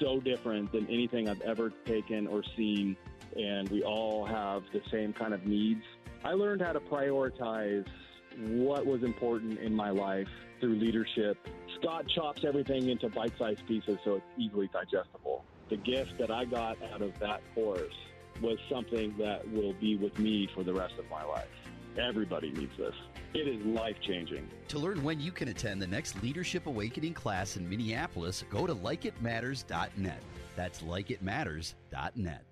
so 0.00 0.20
different 0.20 0.72
than 0.72 0.86
anything 0.86 1.28
I've 1.28 1.42
ever 1.42 1.70
taken 1.84 2.26
or 2.26 2.42
seen 2.56 2.96
and 3.36 3.68
we 3.68 3.82
all 3.82 4.24
have 4.24 4.62
the 4.72 4.80
same 4.90 5.12
kind 5.12 5.34
of 5.34 5.46
needs. 5.46 5.82
I 6.24 6.32
learned 6.32 6.62
how 6.62 6.72
to 6.72 6.80
prioritize 6.80 7.86
what 8.38 8.86
was 8.86 9.02
important 9.02 9.58
in 9.58 9.74
my 9.74 9.90
life 9.90 10.28
through 10.60 10.76
leadership. 10.76 11.36
Scott 11.80 12.06
chops 12.14 12.44
everything 12.46 12.88
into 12.88 13.08
bite 13.08 13.32
sized 13.38 13.66
pieces 13.66 13.98
so 14.04 14.16
it's 14.16 14.26
easily 14.38 14.70
digestible. 14.72 15.44
The 15.68 15.76
gift 15.76 16.18
that 16.18 16.30
I 16.30 16.44
got 16.44 16.76
out 16.92 17.02
of 17.02 17.18
that 17.18 17.40
course 17.54 17.94
was 18.40 18.58
something 18.70 19.14
that 19.18 19.50
will 19.50 19.74
be 19.74 19.96
with 19.96 20.18
me 20.18 20.48
for 20.54 20.62
the 20.62 20.72
rest 20.72 20.94
of 20.98 21.08
my 21.10 21.24
life. 21.24 21.48
Everybody 21.98 22.50
needs 22.50 22.76
this. 22.78 22.94
It 23.34 23.48
is 23.48 23.64
life 23.66 23.96
changing. 24.06 24.48
To 24.68 24.78
learn 24.78 25.02
when 25.02 25.20
you 25.20 25.32
can 25.32 25.48
attend 25.48 25.80
the 25.80 25.86
next 25.86 26.22
Leadership 26.22 26.66
Awakening 26.66 27.14
class 27.14 27.56
in 27.56 27.68
Minneapolis, 27.68 28.44
go 28.50 28.66
to 28.66 28.74
likeitmatters.net. 28.74 30.22
That's 30.56 30.82
likeitmatters.net. 30.82 32.44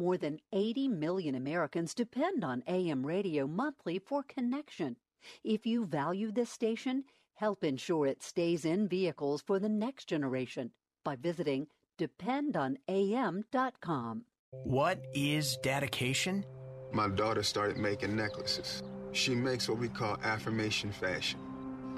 More 0.00 0.16
than 0.16 0.40
80 0.50 0.88
million 0.88 1.34
Americans 1.34 1.92
depend 1.92 2.42
on 2.42 2.62
AM 2.66 3.04
radio 3.04 3.46
monthly 3.46 3.98
for 3.98 4.22
connection. 4.22 4.96
If 5.44 5.66
you 5.66 5.84
value 5.84 6.32
this 6.32 6.48
station, 6.48 7.04
help 7.34 7.62
ensure 7.62 8.06
it 8.06 8.22
stays 8.22 8.64
in 8.64 8.88
vehicles 8.88 9.42
for 9.42 9.58
the 9.58 9.68
next 9.68 10.06
generation 10.06 10.70
by 11.04 11.16
visiting 11.16 11.66
dependonam.com. 11.98 14.24
What 14.64 15.04
is 15.12 15.58
dedication? 15.62 16.46
My 16.92 17.08
daughter 17.08 17.42
started 17.42 17.76
making 17.76 18.16
necklaces. 18.16 18.82
She 19.12 19.34
makes 19.34 19.68
what 19.68 19.76
we 19.76 19.90
call 19.90 20.16
affirmation 20.22 20.92
fashion. 20.92 21.40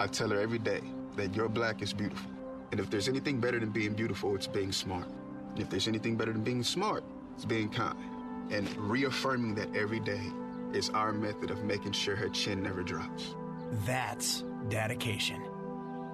I 0.01 0.09
tell 0.09 0.31
her 0.31 0.41
every 0.41 0.59
day 0.59 0.81
that 1.15 1.37
your 1.37 1.49
black 1.49 1.83
is 1.83 1.93
beautiful. 1.93 2.33
And 2.73 2.81
if 2.81 2.91
there's 2.91 3.09
anything 3.09 3.39
better 3.39 3.61
than 3.61 3.71
being 3.71 3.95
beautiful, 3.95 4.35
it's 4.35 4.49
being 4.49 4.73
smart. 4.73 5.07
And 5.51 5.61
if 5.61 5.71
there's 5.71 5.87
anything 5.87 6.17
better 6.17 6.33
than 6.33 6.43
being 6.43 6.65
smart, 6.65 7.05
it's 7.35 7.45
being 7.45 7.69
kind. 7.69 7.99
And 8.51 8.69
reaffirming 8.77 9.55
that 9.57 9.75
every 9.75 10.01
day 10.01 10.23
is 10.73 10.91
our 10.91 11.13
method 11.13 11.51
of 11.51 11.65
making 11.65 11.93
sure 11.93 12.17
her 12.17 12.29
chin 12.29 12.63
never 12.63 12.83
drops. 12.83 13.35
That's 13.87 14.45
dedication. 14.69 15.43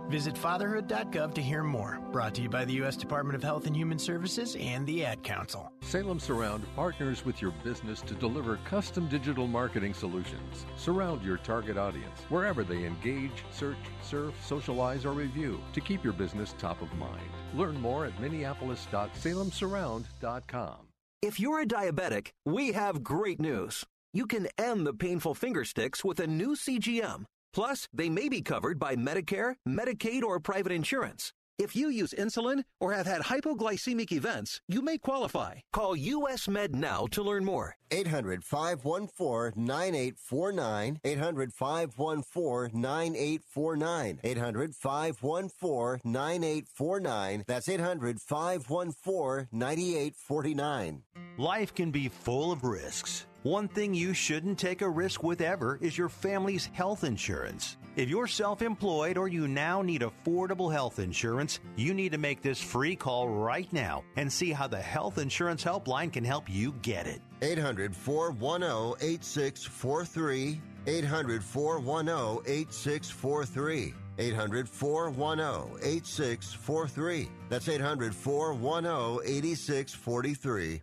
Visit 0.09 0.39
fatherhood.gov 0.39 1.35
to 1.35 1.43
hear 1.43 1.63
more. 1.63 2.01
Brought 2.13 2.35
to 2.37 2.43
you 2.43 2.49
by 2.49 2.65
the 2.65 2.73
U.S. 2.75 2.97
Department 2.97 3.37
of 3.37 3.43
Health 3.43 3.67
and 3.67 3.77
Human 3.77 3.99
Services 3.99 4.57
and 4.59 4.87
the 4.87 5.05
Ad 5.05 5.23
Council. 5.23 5.71
Salem 5.83 6.19
Surround 6.19 6.65
partners 6.75 7.27
with 7.27 7.43
your 7.43 7.51
business 7.63 8.01
to 8.03 8.15
deliver 8.15 8.57
custom 8.65 9.07
digital 9.09 9.47
marketing 9.47 9.93
solutions. 9.93 10.65
Surround 10.77 11.23
your 11.23 11.37
target 11.37 11.77
audience 11.77 12.23
wherever 12.31 12.65
they 12.65 12.87
engage, 12.87 13.45
search, 13.51 13.77
surf, 14.01 14.35
socialize, 14.43 15.05
or 15.05 15.13
review 15.13 15.61
to 15.75 15.81
keep 15.83 16.03
your 16.03 16.15
business 16.15 16.55
top 16.57 16.81
of 16.81 16.91
mind. 16.95 17.29
Learn 17.55 17.79
more 17.79 18.07
at 18.07 18.19
minneapolis.salemsurround.com. 18.19 20.88
If 21.21 21.41
you're 21.41 21.63
a 21.63 21.67
diabetic, 21.67 22.29
we 22.47 22.71
have 22.73 23.03
great 23.03 23.41
news. 23.41 23.85
You 24.13 24.25
can 24.25 24.47
end 24.57 24.87
the 24.87 24.95
painful 24.95 25.35
finger 25.35 25.65
sticks 25.65 26.05
with 26.05 26.21
a 26.21 26.29
new 26.29 26.55
CGM. 26.55 27.25
Plus, 27.53 27.89
they 27.93 28.09
may 28.09 28.29
be 28.29 28.41
covered 28.41 28.79
by 28.79 28.95
Medicare, 28.95 29.57
Medicaid, 29.69 30.23
or 30.23 30.39
private 30.39 30.71
insurance. 30.71 31.33
If 31.59 31.75
you 31.75 31.91
use 31.91 32.15
insulin 32.17 32.63
or 32.79 32.93
have 32.93 33.07
had 33.07 33.23
hypoglycemic 33.23 34.13
events, 34.13 34.61
you 34.69 34.81
may 34.81 34.97
qualify. 34.97 35.55
Call 35.73 35.97
US 35.97 36.47
Med 36.47 36.77
now 36.77 37.07
to 37.11 37.21
learn 37.21 37.45
more. 37.45 37.75
800 37.91 38.45
514 38.45 39.55
9849. 39.57 41.01
800 41.03 41.53
514 41.53 42.81
9849. 42.81 44.21
800 44.23 44.75
514 44.77 46.01
9849. 46.05 47.45
That's 47.47 47.69
800 47.69 48.21
514 48.21 49.49
9849. 49.51 51.03
Life 51.39 51.75
can 51.75 51.91
be 51.91 52.09
full 52.09 52.53
of 52.53 52.63
risks. 52.63 53.28
One 53.45 53.69
thing 53.69 53.95
you 53.95 54.15
shouldn't 54.15 54.59
take 54.59 54.83
a 54.83 54.89
risk 54.89 55.23
with 55.23 55.41
ever 55.41 55.79
is 55.81 55.97
your 55.97 56.09
family's 56.09 56.67
health 56.67 57.05
insurance. 57.05 57.77
If 57.95 58.09
you're 58.09 58.27
self 58.27 58.63
employed 58.63 59.17
or 59.17 59.29
you 59.29 59.47
now 59.47 59.81
need 59.81 60.03
affordable 60.03 60.73
health 60.73 60.99
insurance, 60.99 61.61
you 61.77 61.95
need 61.95 62.11
to 62.13 62.19
make 62.19 62.43
this 62.43 62.61
free 62.61 62.97
call 62.97 63.29
right 63.29 63.73
now 63.73 64.03
and 64.17 64.33
see 64.33 64.51
how 64.51 64.67
the 64.67 64.81
Health 64.81 65.19
Insurance 65.19 65.63
Helpline 65.63 66.13
can 66.13 66.25
help 66.25 66.51
you 66.51 66.73
get 66.83 67.07
it. 67.07 67.21
800 67.43 67.95
410 67.95 69.09
8643. 69.09 70.61
800 70.87 71.45
410 71.45 72.53
8643. 72.53 73.95
800 74.19 74.69
410 74.69 75.79
8643. 75.83 77.29
That's 77.49 77.69
800 77.69 78.15
410 78.15 79.21
8643. 79.25 80.83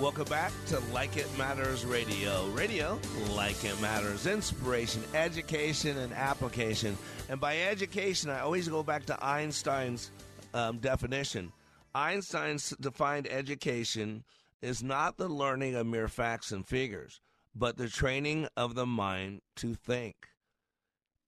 Welcome 0.00 0.26
back 0.26 0.52
to 0.66 0.78
Like 0.92 1.16
It 1.16 1.26
Matters 1.36 1.84
Radio. 1.84 2.46
Radio, 2.50 3.00
like 3.34 3.64
it 3.64 3.80
matters. 3.80 4.28
Inspiration, 4.28 5.02
education, 5.12 5.98
and 5.98 6.12
application. 6.12 6.96
And 7.28 7.40
by 7.40 7.58
education, 7.62 8.30
I 8.30 8.38
always 8.38 8.68
go 8.68 8.84
back 8.84 9.06
to 9.06 9.24
Einstein's 9.26 10.12
um, 10.54 10.78
definition. 10.78 11.52
Einstein 11.96 12.58
defined 12.80 13.26
education 13.26 14.22
is 14.62 14.84
not 14.84 15.16
the 15.16 15.28
learning 15.28 15.74
of 15.74 15.88
mere 15.88 16.06
facts 16.06 16.52
and 16.52 16.64
figures, 16.64 17.20
but 17.56 17.76
the 17.76 17.88
training 17.88 18.46
of 18.56 18.76
the 18.76 18.86
mind 18.86 19.40
to 19.56 19.74
think. 19.74 20.14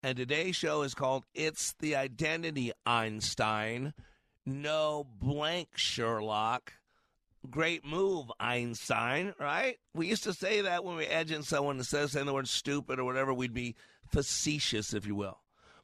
And 0.04 0.16
today's 0.16 0.54
show 0.54 0.82
is 0.82 0.94
called 0.94 1.24
It's 1.34 1.74
the 1.80 1.96
Identity 1.96 2.70
Einstein. 2.86 3.94
No 4.46 5.08
blank 5.20 5.70
Sherlock 5.74 6.74
great 7.48 7.84
move, 7.84 8.30
Einstein, 8.38 9.34
right? 9.38 9.76
We 9.94 10.08
used 10.08 10.24
to 10.24 10.32
say 10.32 10.60
that 10.62 10.84
when 10.84 10.96
we 10.96 11.06
edging 11.06 11.42
someone 11.42 11.78
that 11.78 11.84
says 11.84 12.12
saying 12.12 12.26
the 12.26 12.34
word 12.34 12.48
stupid 12.48 12.98
or 12.98 13.04
whatever, 13.04 13.32
we'd 13.32 13.54
be 13.54 13.76
facetious, 14.10 14.92
if 14.92 15.06
you 15.06 15.14
will. 15.14 15.38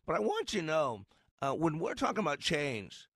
But 0.07 0.17
I 0.17 0.21
want 0.21 0.53
you 0.53 0.61
to 0.61 0.67
know 0.67 1.07
uh, 1.43 1.53
when 1.53 1.79
we're 1.79 1.95
talking 1.95 2.21
about 2.21 2.39
change 2.39 3.09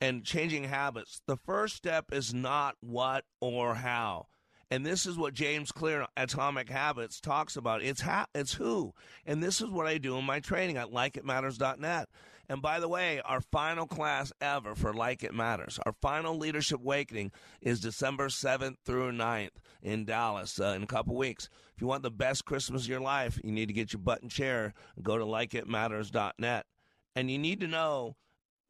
and 0.00 0.24
changing 0.24 0.64
habits, 0.64 1.20
the 1.26 1.36
first 1.36 1.76
step 1.76 2.06
is 2.12 2.32
not 2.32 2.76
what 2.80 3.24
or 3.40 3.74
how. 3.74 4.26
And 4.70 4.84
this 4.84 5.06
is 5.06 5.16
what 5.16 5.32
James 5.32 5.72
Clear, 5.72 6.06
Atomic 6.16 6.68
Habits, 6.68 7.20
talks 7.20 7.56
about. 7.56 7.82
It's 7.82 8.02
it's 8.34 8.52
who. 8.52 8.92
And 9.24 9.42
this 9.42 9.62
is 9.62 9.70
what 9.70 9.86
I 9.86 9.96
do 9.96 10.18
in 10.18 10.24
my 10.24 10.40
training 10.40 10.76
at 10.76 10.90
likeitmatters.net. 10.90 12.08
And 12.48 12.62
by 12.62 12.80
the 12.80 12.88
way, 12.88 13.20
our 13.24 13.42
final 13.42 13.86
class 13.86 14.32
ever 14.40 14.74
for 14.74 14.94
Like 14.94 15.22
It 15.22 15.34
Matters, 15.34 15.78
our 15.84 15.92
final 16.00 16.36
Leadership 16.36 16.80
Awakening 16.80 17.30
is 17.60 17.80
December 17.80 18.28
7th 18.28 18.76
through 18.86 19.12
9th 19.12 19.50
in 19.82 20.06
Dallas 20.06 20.58
uh, 20.58 20.72
in 20.76 20.82
a 20.82 20.86
couple 20.86 21.14
weeks. 21.14 21.50
If 21.74 21.82
you 21.82 21.86
want 21.86 22.02
the 22.02 22.10
best 22.10 22.46
Christmas 22.46 22.84
of 22.84 22.88
your 22.88 23.00
life, 23.00 23.38
you 23.44 23.52
need 23.52 23.66
to 23.66 23.74
get 23.74 23.92
your 23.92 24.00
button 24.00 24.30
chair 24.30 24.72
and 24.96 25.04
go 25.04 25.18
to 25.18 25.24
likeitmatters.net. 25.24 26.66
And 27.14 27.30
you 27.30 27.38
need 27.38 27.60
to 27.60 27.66
know 27.66 28.16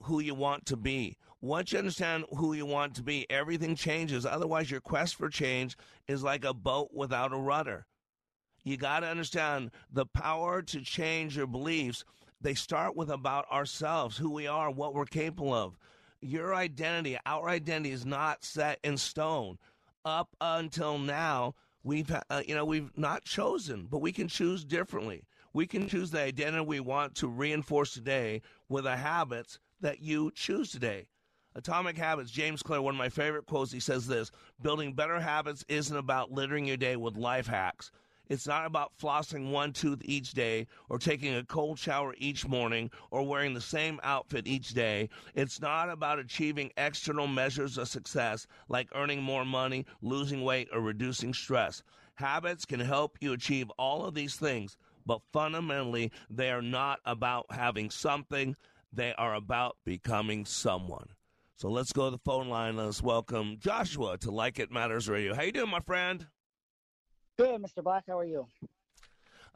who 0.03 0.21
you 0.21 0.35
want 0.35 0.67
to 0.67 0.77
be. 0.77 1.17
Once 1.41 1.73
you 1.73 1.79
understand 1.79 2.25
who 2.37 2.53
you 2.53 2.67
want 2.67 2.95
to 2.97 3.03
be, 3.03 3.31
everything 3.31 3.77
changes. 3.77 4.27
Otherwise, 4.27 4.71
your 4.71 4.81
quest 4.81 5.15
for 5.15 5.29
change 5.29 5.77
is 6.09 6.23
like 6.25 6.45
a 6.45 6.55
boat 6.55 6.89
without 6.93 7.33
a 7.33 7.37
rudder. 7.37 7.87
You 8.65 8.77
got 8.77 9.01
to 9.01 9.07
understand 9.07 9.71
the 9.91 10.05
power 10.05 10.63
to 10.63 10.81
change 10.83 11.37
your 11.37 11.47
beliefs. 11.47 12.05
They 12.41 12.55
start 12.55 12.97
with 12.97 13.11
about 13.11 13.51
ourselves, 13.51 14.17
who 14.17 14.31
we 14.31 14.47
are, 14.47 14.71
what 14.71 14.95
we're 14.95 15.07
capable 15.07 15.53
of. 15.53 15.77
Your 16.21 16.55
identity, 16.55 17.19
our 17.27 17.49
identity, 17.49 17.93
is 17.93 18.07
not 18.07 18.45
set 18.45 18.79
in 18.85 18.97
stone. 18.97 19.59
Up 20.05 20.35
until 20.41 20.99
now, 20.99 21.55
we've 21.83 22.11
uh, 22.11 22.43
you 22.47 22.55
know 22.55 22.65
we've 22.65 22.97
not 22.97 23.25
chosen, 23.25 23.87
but 23.91 23.99
we 23.99 24.13
can 24.13 24.29
choose 24.29 24.65
differently. 24.65 25.25
We 25.53 25.67
can 25.67 25.89
choose 25.89 26.11
the 26.11 26.21
identity 26.21 26.65
we 26.65 26.81
want 26.81 27.15
to 27.17 27.29
reinforce 27.29 27.95
today 27.95 28.43
with 28.69 28.85
the 28.85 28.97
habits 28.97 29.59
that 29.81 30.01
you 30.01 30.31
choose 30.33 30.71
today. 30.71 31.07
Atomic 31.55 31.97
Habits, 31.97 32.31
James 32.31 32.63
Clear, 32.63 32.81
one 32.81 32.95
of 32.95 32.99
my 32.99 33.09
favorite 33.09 33.47
quotes, 33.47 33.73
he 33.73 33.81
says 33.81 34.07
this 34.07 34.31
Building 34.63 34.93
better 34.93 35.19
habits 35.19 35.65
isn't 35.69 35.97
about 35.97 36.31
littering 36.31 36.67
your 36.67 36.77
day 36.77 36.95
with 36.97 37.17
life 37.17 37.49
hacks. 37.49 37.91
It's 38.29 38.47
not 38.47 38.67
about 38.67 38.93
flossing 38.99 39.51
one 39.51 39.73
tooth 39.73 40.01
each 40.05 40.33
day 40.33 40.67
or 40.89 40.99
taking 40.99 41.35
a 41.35 41.45
cold 41.45 41.79
shower 41.79 42.15
each 42.19 42.47
morning 42.47 42.91
or 43.11 43.27
wearing 43.27 43.55
the 43.55 43.61
same 43.61 44.01
outfit 44.03 44.47
each 44.47 44.75
day. 44.75 45.09
It's 45.35 45.61
not 45.61 45.89
about 45.89 46.19
achieving 46.19 46.71
external 46.77 47.27
measures 47.27 47.79
of 47.79 47.89
success 47.89 48.47
like 48.69 48.89
earning 48.95 49.23
more 49.23 49.45
money, 49.45 49.87
losing 50.03 50.45
weight, 50.45 50.69
or 50.73 50.81
reducing 50.81 51.33
stress. 51.33 51.83
Habits 52.17 52.65
can 52.65 52.81
help 52.81 53.17
you 53.21 53.33
achieve 53.33 53.71
all 53.79 54.05
of 54.05 54.15
these 54.15 54.37
things, 54.37 54.77
but 55.07 55.23
fundamentally, 55.33 56.13
they 56.29 56.51
are 56.51 56.63
not 56.63 57.01
about 57.07 57.47
having 57.51 57.91
something, 57.91 58.57
they 58.93 59.15
are 59.15 59.35
about 59.35 59.77
becoming 59.85 60.45
someone. 60.45 61.09
So 61.57 61.69
let's 61.69 61.93
go 61.93 62.05
to 62.05 62.11
the 62.11 62.23
phone 62.25 62.49
line. 62.49 62.77
Let's 62.77 63.03
welcome 63.03 63.57
Joshua 63.59 64.19
to 64.19 64.31
Like 64.31 64.59
It 64.59 64.71
Matters 64.71 65.09
Radio. 65.09 65.35
How 65.35 65.43
you 65.43 65.53
doing, 65.53 65.71
my 65.71 65.81
friend? 65.81 66.27
Good, 67.39 67.63
Mr. 67.63 67.85
Black. 67.85 68.03
How 68.09 68.19
are 68.19 68.25
you? 68.25 68.49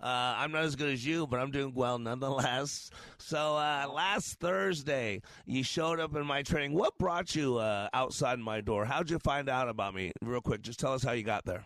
Uh, 0.01 0.35
I'm 0.39 0.53
not 0.53 0.63
as 0.63 0.77
good 0.77 0.91
as 0.91 1.05
you, 1.05 1.27
but 1.27 1.41
I'm 1.41 1.51
doing 1.51 1.75
well 1.75 1.99
nonetheless. 1.99 2.91
So 3.19 3.57
uh, 3.57 3.87
last 3.91 4.41
Thursday, 4.41 5.23
you 5.47 5.63
showed 5.63 6.01
up 6.01 6.15
in 6.17 6.27
my 6.27 6.43
training. 6.43 6.75
What 6.77 6.99
brought 6.99 7.35
you 7.35 7.57
uh, 7.57 7.89
outside 7.95 8.39
my 8.39 8.61
door? 8.61 8.85
How'd 8.85 9.09
you 9.09 9.19
find 9.19 9.49
out 9.49 9.69
about 9.69 9.95
me? 9.95 10.13
Real 10.21 10.43
quick, 10.43 10.61
just 10.61 10.79
tell 10.79 10.93
us 10.93 11.03
how 11.03 11.13
you 11.13 11.23
got 11.23 11.45
there. 11.47 11.65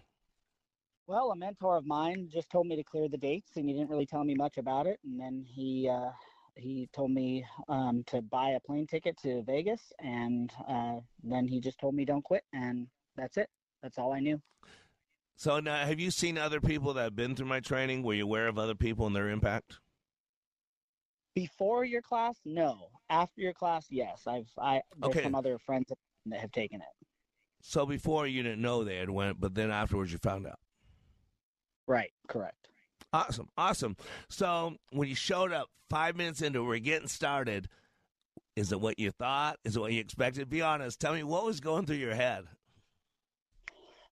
Well, 1.08 1.32
a 1.32 1.36
mentor 1.36 1.76
of 1.76 1.86
mine 1.86 2.28
just 2.32 2.48
told 2.50 2.68
me 2.68 2.76
to 2.76 2.84
clear 2.84 3.08
the 3.08 3.16
dates, 3.16 3.56
and 3.56 3.68
he 3.68 3.74
didn't 3.74 3.90
really 3.90 4.06
tell 4.06 4.22
me 4.22 4.34
much 4.34 4.58
about 4.58 4.86
it. 4.86 5.00
And 5.02 5.18
then 5.18 5.44
he 5.44 5.88
uh, 5.88 6.10
he 6.54 6.88
told 6.92 7.10
me 7.10 7.44
um, 7.68 8.04
to 8.06 8.22
buy 8.22 8.50
a 8.50 8.60
plane 8.60 8.86
ticket 8.86 9.16
to 9.22 9.42
Vegas, 9.42 9.80
and 9.98 10.52
uh, 10.68 11.00
then 11.24 11.48
he 11.48 11.58
just 11.58 11.80
told 11.80 11.94
me 11.96 12.04
don't 12.04 12.22
quit, 12.22 12.44
and 12.52 12.86
that's 13.16 13.38
it. 13.38 13.48
That's 13.82 13.98
all 13.98 14.12
I 14.12 14.20
knew. 14.20 14.40
So 15.36 15.60
now, 15.60 15.84
have 15.84 16.00
you 16.00 16.10
seen 16.10 16.38
other 16.38 16.60
people 16.60 16.94
that 16.94 17.02
have 17.02 17.16
been 17.16 17.36
through 17.36 17.46
my 17.46 17.60
training? 17.60 18.02
Were 18.02 18.14
you 18.14 18.24
aware 18.24 18.48
of 18.48 18.58
other 18.58 18.74
people 18.74 19.06
and 19.06 19.14
their 19.14 19.28
impact? 19.28 19.74
Before 21.34 21.84
your 21.84 22.00
class, 22.00 22.36
no. 22.46 22.88
After 23.10 23.42
your 23.42 23.52
class, 23.52 23.86
yes. 23.90 24.26
I've 24.26 24.48
I 24.58 24.80
there's 24.98 25.10
Okay. 25.10 25.22
some 25.22 25.34
other 25.34 25.58
friends 25.58 25.92
that 26.26 26.40
have 26.40 26.50
taken 26.52 26.80
it. 26.80 27.06
So 27.60 27.84
before 27.84 28.26
you 28.26 28.42
didn't 28.42 28.62
know 28.62 28.82
they 28.82 28.96
had 28.96 29.10
went, 29.10 29.38
but 29.38 29.54
then 29.54 29.70
afterwards 29.70 30.10
you 30.10 30.18
found 30.18 30.46
out. 30.46 30.58
Right. 31.86 32.10
Correct. 32.28 32.68
Awesome, 33.12 33.48
awesome. 33.56 33.96
So 34.28 34.76
when 34.90 35.08
you 35.08 35.14
showed 35.14 35.52
up 35.52 35.68
five 35.90 36.16
minutes 36.16 36.40
into, 36.42 36.64
we're 36.64 36.78
getting 36.78 37.08
started. 37.08 37.68
Is 38.56 38.72
it 38.72 38.80
what 38.80 38.98
you 38.98 39.10
thought? 39.10 39.58
Is 39.64 39.76
it 39.76 39.80
what 39.80 39.92
you 39.92 40.00
expected? 40.00 40.48
Be 40.48 40.62
honest. 40.62 40.98
Tell 40.98 41.12
me 41.12 41.22
what 41.22 41.44
was 41.44 41.60
going 41.60 41.84
through 41.84 41.96
your 41.96 42.14
head. 42.14 42.44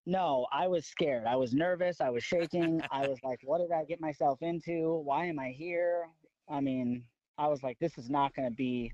No, 0.06 0.46
I 0.52 0.68
was 0.68 0.86
scared. 0.86 1.24
I 1.26 1.36
was 1.36 1.54
nervous. 1.54 2.00
I 2.00 2.10
was 2.10 2.22
shaking. 2.22 2.82
I 2.90 3.06
was 3.06 3.18
like, 3.22 3.40
what 3.44 3.58
did 3.58 3.72
I 3.72 3.84
get 3.84 4.00
myself 4.00 4.42
into? 4.42 5.00
Why 5.04 5.26
am 5.26 5.38
I 5.38 5.48
here? 5.48 6.08
I 6.48 6.60
mean, 6.60 7.04
I 7.38 7.48
was 7.48 7.62
like, 7.62 7.78
this 7.78 7.96
is 7.96 8.10
not 8.10 8.34
going 8.34 8.48
to 8.48 8.54
be 8.54 8.92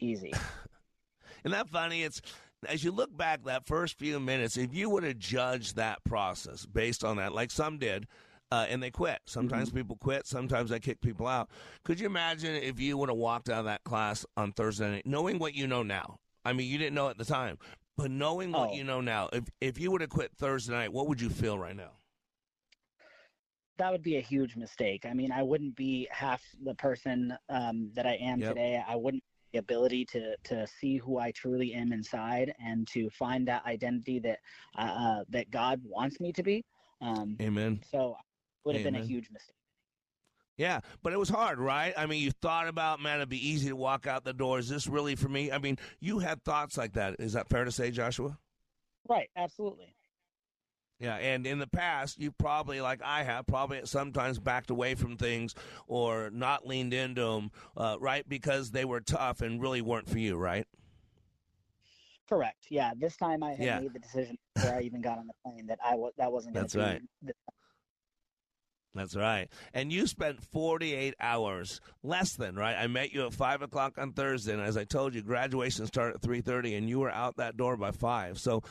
easy. 0.00 0.32
Isn't 1.44 1.52
that 1.52 1.68
funny? 1.68 2.02
It's 2.02 2.22
as 2.68 2.82
you 2.82 2.90
look 2.90 3.14
back 3.16 3.44
that 3.44 3.66
first 3.66 3.98
few 3.98 4.18
minutes, 4.18 4.56
if 4.56 4.74
you 4.74 4.88
would 4.90 5.04
have 5.04 5.18
judged 5.18 5.76
that 5.76 6.02
process 6.04 6.64
based 6.64 7.04
on 7.04 7.18
that, 7.18 7.32
like 7.32 7.50
some 7.50 7.78
did, 7.78 8.06
uh, 8.50 8.66
and 8.68 8.82
they 8.82 8.90
quit. 8.90 9.20
Sometimes 9.26 9.70
people 9.70 9.96
quit. 9.96 10.26
Sometimes 10.26 10.70
they 10.70 10.80
kick 10.80 11.00
people 11.00 11.26
out. 11.26 11.50
Could 11.84 12.00
you 12.00 12.06
imagine 12.06 12.54
if 12.54 12.80
you 12.80 12.96
would 12.96 13.08
have 13.08 13.18
walked 13.18 13.48
out 13.48 13.60
of 13.60 13.64
that 13.66 13.84
class 13.84 14.24
on 14.36 14.52
Thursday 14.52 14.90
night, 14.90 15.06
knowing 15.06 15.38
what 15.38 15.54
you 15.54 15.66
know 15.66 15.82
now? 15.82 16.18
I 16.44 16.52
mean, 16.52 16.70
you 16.70 16.78
didn't 16.78 16.94
know 16.94 17.08
at 17.08 17.18
the 17.18 17.24
time, 17.24 17.58
but 17.96 18.10
knowing 18.10 18.52
what 18.52 18.70
Oh. 18.70 18.74
you 18.74 18.84
know 18.84 19.00
now, 19.00 19.28
if 19.32 19.44
if 19.60 19.78
you 19.78 19.90
would 19.90 20.00
have 20.00 20.10
quit 20.10 20.32
Thursday 20.36 20.72
night, 20.72 20.92
what 20.92 21.08
would 21.08 21.20
you 21.20 21.30
feel 21.30 21.58
right 21.58 21.76
now? 21.76 21.92
that 23.78 23.92
would 23.92 24.02
be 24.02 24.16
a 24.16 24.22
huge 24.22 24.56
mistake. 24.56 25.04
I 25.04 25.12
mean, 25.12 25.30
I 25.30 25.42
wouldn't 25.42 25.76
be 25.76 26.08
half 26.10 26.42
the 26.64 26.74
person 26.74 27.36
um, 27.50 27.90
that 27.94 28.06
I 28.06 28.14
am 28.14 28.40
Yep. 28.40 28.48
today. 28.48 28.82
I 28.88 28.96
wouldn't 28.96 29.22
have 29.22 29.52
the 29.52 29.58
ability 29.58 30.04
to 30.06 30.34
to 30.44 30.66
see 30.66 30.96
who 30.96 31.18
I 31.18 31.30
truly 31.32 31.74
am 31.74 31.92
inside 31.92 32.54
and 32.58 32.86
to 32.88 33.10
find 33.10 33.46
that 33.48 33.66
identity 33.66 34.18
that 34.20 34.38
uh, 34.78 34.80
uh, 34.80 35.24
that 35.28 35.50
God 35.50 35.82
wants 35.84 36.20
me 36.20 36.32
to 36.32 36.42
be. 36.42 36.64
Um, 37.02 37.36
Amen. 37.40 37.80
so 37.92 38.16
it 38.18 38.66
would 38.68 38.76
have 38.76 38.84
been 38.84 38.94
a 38.94 39.04
huge 39.04 39.28
mistake. 39.30 39.55
Yeah, 40.56 40.80
but 41.02 41.12
it 41.12 41.18
was 41.18 41.28
hard, 41.28 41.58
right? 41.58 41.92
I 41.96 42.06
mean, 42.06 42.22
you 42.22 42.30
thought 42.30 42.66
about, 42.66 43.00
man, 43.00 43.16
it'd 43.16 43.28
be 43.28 43.46
easy 43.48 43.68
to 43.68 43.76
walk 43.76 44.06
out 44.06 44.24
the 44.24 44.32
door. 44.32 44.58
Is 44.58 44.68
this 44.70 44.86
really 44.86 45.14
for 45.14 45.28
me? 45.28 45.52
I 45.52 45.58
mean, 45.58 45.78
you 46.00 46.18
had 46.20 46.42
thoughts 46.44 46.78
like 46.78 46.94
that. 46.94 47.16
Is 47.18 47.34
that 47.34 47.48
fair 47.50 47.64
to 47.64 47.70
say, 47.72 47.90
Joshua? 47.90 48.38
Right. 49.06 49.28
Absolutely. 49.36 49.94
Yeah, 50.98 51.16
and 51.16 51.46
in 51.46 51.58
the 51.58 51.66
past, 51.66 52.18
you 52.18 52.32
probably, 52.32 52.80
like 52.80 53.02
I 53.04 53.22
have, 53.22 53.46
probably 53.46 53.82
sometimes 53.84 54.38
backed 54.38 54.70
away 54.70 54.94
from 54.94 55.18
things 55.18 55.54
or 55.86 56.30
not 56.30 56.66
leaned 56.66 56.94
into 56.94 57.20
them, 57.22 57.50
uh, 57.76 57.98
right? 58.00 58.26
Because 58.26 58.70
they 58.70 58.86
were 58.86 59.02
tough 59.02 59.42
and 59.42 59.60
really 59.60 59.82
weren't 59.82 60.08
for 60.08 60.18
you, 60.18 60.38
right? 60.38 60.66
Correct. 62.30 62.64
Yeah. 62.70 62.92
This 62.96 63.14
time 63.18 63.42
I 63.42 63.50
had 63.50 63.60
Yeah. 63.60 63.80
made 63.80 63.92
the 63.92 63.98
decision 63.98 64.38
before 64.54 64.74
I 64.74 64.80
even 64.80 65.02
got 65.02 65.18
on 65.18 65.26
the 65.26 65.34
plane 65.44 65.66
that 65.66 65.78
I 65.84 65.94
was 65.96 66.12
that 66.16 66.32
wasn't 66.32 66.54
going 66.54 66.62
That's 66.64 66.72
to 66.72 66.78
be. 66.78 66.84
right. 66.84 67.02
That's 68.96 69.16
right. 69.16 69.48
And 69.74 69.92
you 69.92 70.06
spent 70.06 70.42
48 70.42 71.14
hours, 71.20 71.80
less 72.02 72.34
than, 72.34 72.56
right? 72.56 72.76
I 72.76 72.86
met 72.86 73.12
you 73.12 73.26
at 73.26 73.34
5 73.34 73.62
o'clock 73.62 73.98
on 73.98 74.12
Thursday, 74.12 74.52
and 74.52 74.62
as 74.62 74.76
I 74.76 74.84
told 74.84 75.14
you, 75.14 75.22
graduation 75.22 75.86
started 75.86 76.16
at 76.16 76.22
3.30, 76.22 76.78
and 76.78 76.88
you 76.88 77.00
were 77.00 77.10
out 77.10 77.36
that 77.36 77.56
door 77.56 77.76
by 77.76 77.90
5. 77.90 78.38
So 78.38 78.62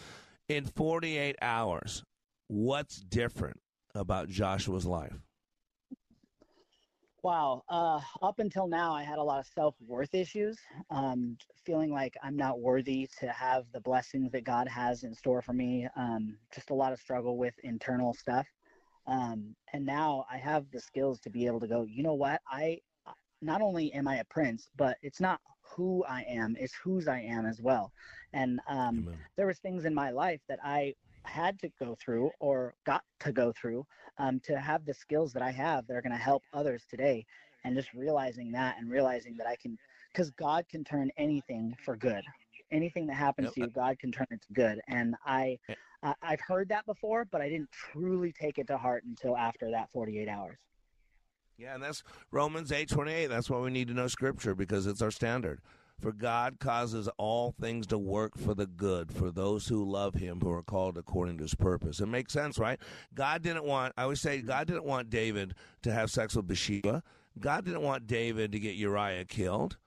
in 0.50 0.66
48 0.66 1.38
hours, 1.42 2.04
what's 2.48 2.98
different 2.98 3.58
about 3.94 4.30
Joshua's 4.30 4.86
life? 4.86 5.20
Wow. 7.26 7.64
Uh, 7.68 8.02
up 8.22 8.38
until 8.38 8.68
now, 8.68 8.94
I 8.94 9.02
had 9.02 9.18
a 9.18 9.24
lot 9.24 9.40
of 9.40 9.48
self 9.48 9.74
worth 9.82 10.14
issues, 10.14 10.60
um, 10.92 11.38
feeling 11.66 11.92
like 11.92 12.16
I'm 12.22 12.36
not 12.36 12.60
worthy 12.60 13.10
to 13.20 13.30
have 13.30 13.66
the 13.74 13.82
blessings 13.82 14.32
that 14.34 14.44
God 14.44 14.68
has 14.68 15.04
in 15.04 15.12
store 15.16 15.42
for 15.42 15.54
me. 15.54 15.88
Um, 15.98 16.38
just 16.54 16.70
a 16.70 16.76
lot 16.76 16.94
of 16.94 17.00
struggle 17.00 17.36
with 17.36 17.56
internal 17.64 18.14
stuff. 18.14 18.46
Um, 19.08 19.56
and 19.74 19.86
now 19.86 20.26
I 20.32 20.38
have 20.38 20.65
the 20.72 20.80
skills 20.80 21.20
to 21.22 21.30
be 21.30 21.46
able 21.46 21.60
to 21.60 21.68
go, 21.68 21.84
you 21.84 22.04
know 22.04 22.13
what? 22.13 22.41
I 22.50 22.80
not 23.41 23.62
only 23.62 23.94
am 23.94 24.08
I 24.08 24.18
a 24.18 24.26
prince, 24.26 24.70
but 24.76 24.98
it's 25.02 25.20
not 25.20 25.39
who 25.62 26.04
I 26.06 26.22
am, 26.28 26.56
it's 26.60 26.74
whose 26.76 27.08
I 27.08 27.20
am 27.20 27.46
as 27.46 27.62
well. 27.62 27.91
And 28.34 28.60
um, 28.68 29.06
there 29.38 29.48
was 29.48 29.60
things 29.60 29.86
in 29.86 29.94
my 29.94 30.10
life 30.12 30.41
that 30.48 30.60
I 30.63 30.96
had 31.26 31.60
to 31.60 31.70
go 31.80 31.96
through 32.04 32.32
or 32.39 32.76
got 32.86 33.04
to 33.20 33.32
go 33.32 33.52
through 33.52 33.86
um, 34.18 34.39
to 34.41 34.60
have 34.60 34.86
the 34.86 34.94
skills 34.94 35.34
that 35.34 35.44
I 35.44 35.52
have 35.52 35.88
that 35.88 35.96
are 35.96 36.02
going 36.02 36.12
to 36.12 36.18
help 36.18 36.44
others 36.54 36.84
today. 36.89 37.26
And 37.63 37.76
just 37.76 37.94
realizing 37.94 38.52
that 38.52 38.78
and 38.80 38.91
realizing 38.91 39.36
that 39.38 39.48
I 39.48 39.56
can, 39.56 39.78
because 40.13 40.30
God 40.32 40.65
can 40.70 40.84
turn 40.84 41.10
anything 41.18 41.76
for 41.84 41.98
good. 41.98 42.24
Anything 42.72 43.08
that 43.08 43.15
happens 43.15 43.48
Yep. 43.48 43.54
to 43.56 43.62
you, 43.62 43.70
God 43.72 44.00
can 44.00 44.12
turn 44.12 44.28
it 44.30 44.41
to 44.41 44.54
good. 44.54 44.82
And 44.88 45.15
I, 45.26 45.58
I, 46.06 46.13
I've 46.22 46.41
heard 46.41 46.70
that 46.70 46.86
before, 46.86 47.26
but 47.26 47.41
I 47.41 47.50
didn't 47.50 47.72
truly 47.72 48.32
take 48.32 48.60
it 48.60 48.68
to 48.68 48.78
heart 48.78 49.04
until 49.06 49.36
after 49.36 49.72
that 49.72 49.89
48 49.91 50.30
hours. 50.30 50.58
Yeah, 51.58 51.74
and 51.74 51.84
that's 51.84 52.04
Romans 52.32 52.72
8:28. 52.72 53.30
That's 53.30 53.50
why 53.50 53.60
we 53.60 53.72
need 53.72 53.88
to 53.88 53.94
know 53.94 54.08
scripture 54.08 54.54
because 54.56 54.88
it's 54.88 55.02
our 55.02 55.12
standard. 55.12 55.62
For 56.02 56.12
God 56.12 56.60
causes 56.60 57.08
all 57.18 57.54
things 57.54 57.88
to 57.88 57.98
work 57.98 58.38
for 58.38 58.54
the 58.54 58.68
good 58.68 59.13
for 59.13 59.32
those 59.32 59.68
who 59.68 59.89
love 59.89 60.15
him 60.15 60.41
who 60.41 60.52
are 60.52 60.62
called 60.62 60.98
according 60.98 61.38
to 61.38 61.44
his 61.44 61.56
purpose. 61.56 62.02
It 62.02 62.08
makes 62.08 62.34
sense, 62.34 62.60
right? 62.60 62.78
God 63.13 63.41
didn't 63.41 63.63
want 63.63 63.94
I 63.98 64.04
always 64.04 64.20
say 64.20 64.41
God 64.41 64.68
didn't 64.68 64.84
want 64.84 65.10
David 65.10 65.56
to 65.84 65.94
have 65.94 66.12
sex 66.12 66.36
with 66.36 66.48
Bathsheba. 66.48 67.02
God 67.39 67.63
didn't 67.63 67.84
want 67.84 68.06
David 68.06 68.52
to 68.52 68.60
get 68.60 68.76
Uriah 68.76 69.24
killed. 69.24 69.78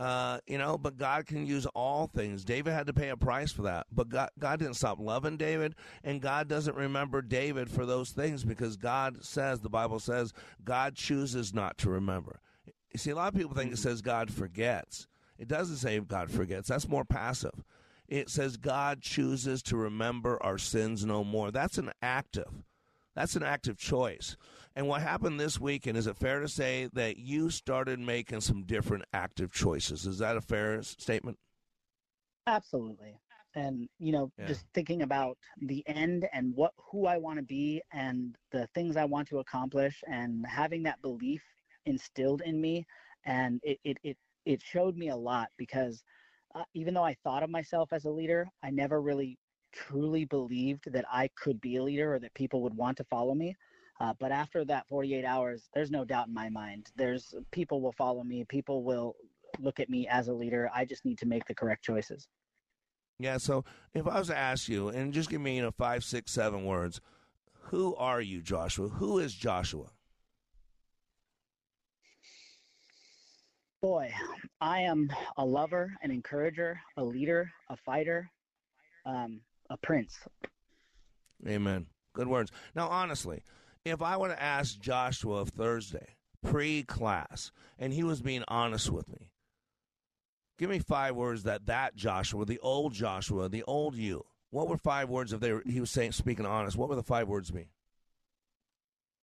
Uh, 0.00 0.38
you 0.46 0.56
know, 0.56 0.78
but 0.78 0.96
God 0.96 1.26
can 1.26 1.46
use 1.46 1.66
all 1.74 2.06
things. 2.06 2.42
David 2.42 2.72
had 2.72 2.86
to 2.86 2.94
pay 2.94 3.10
a 3.10 3.18
price 3.18 3.52
for 3.52 3.60
that, 3.62 3.86
but 3.92 4.08
God, 4.08 4.30
God 4.38 4.58
didn't 4.58 4.76
stop 4.76 4.98
loving 4.98 5.36
David, 5.36 5.74
and 6.02 6.22
God 6.22 6.48
doesn't 6.48 6.74
remember 6.74 7.20
David 7.20 7.70
for 7.70 7.84
those 7.84 8.08
things 8.08 8.42
because 8.42 8.78
God 8.78 9.22
says, 9.22 9.60
the 9.60 9.68
Bible 9.68 10.00
says, 10.00 10.32
God 10.64 10.94
chooses 10.94 11.52
not 11.52 11.76
to 11.78 11.90
remember. 11.90 12.40
You 12.64 12.96
see, 12.96 13.10
a 13.10 13.14
lot 13.14 13.34
of 13.34 13.38
people 13.38 13.54
think 13.54 13.72
it 13.74 13.78
says 13.78 14.00
God 14.00 14.32
forgets. 14.32 15.06
It 15.38 15.48
doesn't 15.48 15.76
say 15.76 16.00
God 16.00 16.30
forgets. 16.30 16.68
That's 16.68 16.88
more 16.88 17.04
passive. 17.04 17.62
It 18.08 18.30
says 18.30 18.56
God 18.56 19.02
chooses 19.02 19.62
to 19.64 19.76
remember 19.76 20.42
our 20.42 20.56
sins 20.56 21.04
no 21.04 21.24
more. 21.24 21.50
That's 21.50 21.76
an 21.76 21.92
active. 22.00 22.64
That's 23.14 23.36
an 23.36 23.42
active 23.42 23.76
choice. 23.76 24.38
And 24.80 24.88
what 24.88 25.02
happened 25.02 25.38
this 25.38 25.60
weekend, 25.60 25.98
is 25.98 26.06
it 26.06 26.16
fair 26.16 26.40
to 26.40 26.48
say 26.48 26.88
that 26.94 27.18
you 27.18 27.50
started 27.50 28.00
making 28.00 28.40
some 28.40 28.62
different 28.64 29.04
active 29.12 29.52
choices? 29.52 30.06
Is 30.06 30.20
that 30.20 30.38
a 30.38 30.40
fair 30.40 30.82
statement? 30.82 31.38
Absolutely. 32.46 33.20
And 33.54 33.88
you 33.98 34.12
know, 34.12 34.30
Yeah. 34.38 34.46
just 34.46 34.64
thinking 34.74 35.02
about 35.02 35.36
the 35.60 35.82
end 35.86 36.26
and 36.32 36.54
what 36.54 36.72
who 36.90 37.06
I 37.06 37.18
want 37.18 37.38
to 37.38 37.42
be 37.44 37.82
and 37.92 38.36
the 38.52 38.66
things 38.74 38.96
I 38.96 39.04
want 39.04 39.28
to 39.28 39.38
accomplish 39.40 40.02
and 40.06 40.46
having 40.46 40.82
that 40.84 41.00
belief 41.02 41.42
instilled 41.86 42.42
in 42.42 42.60
me 42.60 42.86
and 43.24 43.60
it 43.64 43.78
it 43.84 43.98
it, 44.02 44.16
it 44.46 44.62
showed 44.62 44.96
me 44.96 45.08
a 45.10 45.16
lot 45.16 45.50
because 45.58 46.02
uh, 46.54 46.64
even 46.74 46.94
though 46.94 47.04
I 47.04 47.14
thought 47.24 47.42
of 47.42 47.50
myself 47.50 47.92
as 47.92 48.04
a 48.06 48.10
leader, 48.10 48.48
I 48.62 48.70
never 48.70 49.00
really 49.02 49.38
truly 49.72 50.24
believed 50.24 50.90
that 50.92 51.04
I 51.12 51.28
could 51.36 51.60
be 51.60 51.76
a 51.76 51.82
leader 51.82 52.14
or 52.14 52.18
that 52.20 52.34
people 52.34 52.62
would 52.62 52.74
want 52.76 52.96
to 52.98 53.04
follow 53.04 53.34
me. 53.34 53.56
Uh, 54.00 54.14
but 54.18 54.32
after 54.32 54.64
that 54.64 54.88
48 54.88 55.24
hours, 55.24 55.68
there's 55.74 55.90
no 55.90 56.04
doubt 56.04 56.28
in 56.28 56.34
my 56.34 56.48
mind. 56.48 56.86
There's 56.96 57.34
people 57.50 57.82
will 57.82 57.92
follow 57.92 58.24
me. 58.24 58.44
People 58.48 58.82
will 58.82 59.14
look 59.58 59.78
at 59.78 59.90
me 59.90 60.08
as 60.08 60.28
a 60.28 60.32
leader. 60.32 60.70
I 60.74 60.86
just 60.86 61.04
need 61.04 61.18
to 61.18 61.26
make 61.26 61.44
the 61.46 61.54
correct 61.54 61.84
choices. 61.84 62.26
Yeah. 63.18 63.36
So 63.36 63.64
if 63.92 64.06
I 64.06 64.18
was 64.18 64.28
to 64.28 64.36
ask 64.36 64.68
you, 64.68 64.88
and 64.88 65.12
just 65.12 65.28
give 65.28 65.42
me 65.42 65.56
you 65.56 65.62
know 65.62 65.70
five, 65.70 66.02
six, 66.02 66.32
seven 66.32 66.64
words, 66.64 67.00
who 67.64 67.94
are 67.96 68.22
you, 68.22 68.40
Joshua? 68.40 68.88
Who 68.88 69.18
is 69.18 69.34
Joshua? 69.34 69.90
Boy, 73.82 74.12
I 74.60 74.80
am 74.80 75.10
a 75.36 75.44
lover, 75.44 75.92
an 76.02 76.10
encourager, 76.10 76.78
a 76.96 77.04
leader, 77.04 77.50
a 77.68 77.76
fighter, 77.76 78.30
um, 79.06 79.40
a 79.70 79.76
prince. 79.78 80.18
Amen. 81.46 81.86
Good 82.12 82.28
words. 82.28 82.50
Now, 82.74 82.88
honestly, 82.88 83.42
if 83.84 84.02
I 84.02 84.16
were 84.16 84.28
to 84.28 84.42
ask 84.42 84.78
Joshua 84.78 85.40
of 85.40 85.50
Thursday, 85.50 86.16
pre 86.42 86.82
class, 86.82 87.52
and 87.78 87.92
he 87.92 88.02
was 88.02 88.20
being 88.20 88.44
honest 88.48 88.90
with 88.90 89.08
me, 89.08 89.30
give 90.58 90.70
me 90.70 90.78
five 90.78 91.14
words 91.14 91.44
that 91.44 91.66
that 91.66 91.96
Joshua, 91.96 92.44
the 92.44 92.58
old 92.60 92.92
Joshua, 92.92 93.48
the 93.48 93.62
old 93.64 93.96
you, 93.96 94.24
what 94.50 94.68
were 94.68 94.76
five 94.76 95.08
words 95.08 95.32
if 95.32 95.40
they 95.40 95.52
were, 95.52 95.62
he 95.66 95.80
was 95.80 95.90
saying, 95.90 96.12
speaking 96.12 96.46
honest, 96.46 96.76
what 96.76 96.88
were 96.88 96.96
the 96.96 97.02
five 97.02 97.28
words 97.28 97.50
be? 97.50 97.68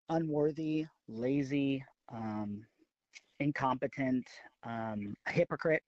Unworthy, 0.08 0.86
lazy, 1.08 1.84
um, 2.12 2.64
incompetent, 3.40 4.26
um, 4.62 5.16
hypocrite. 5.28 5.82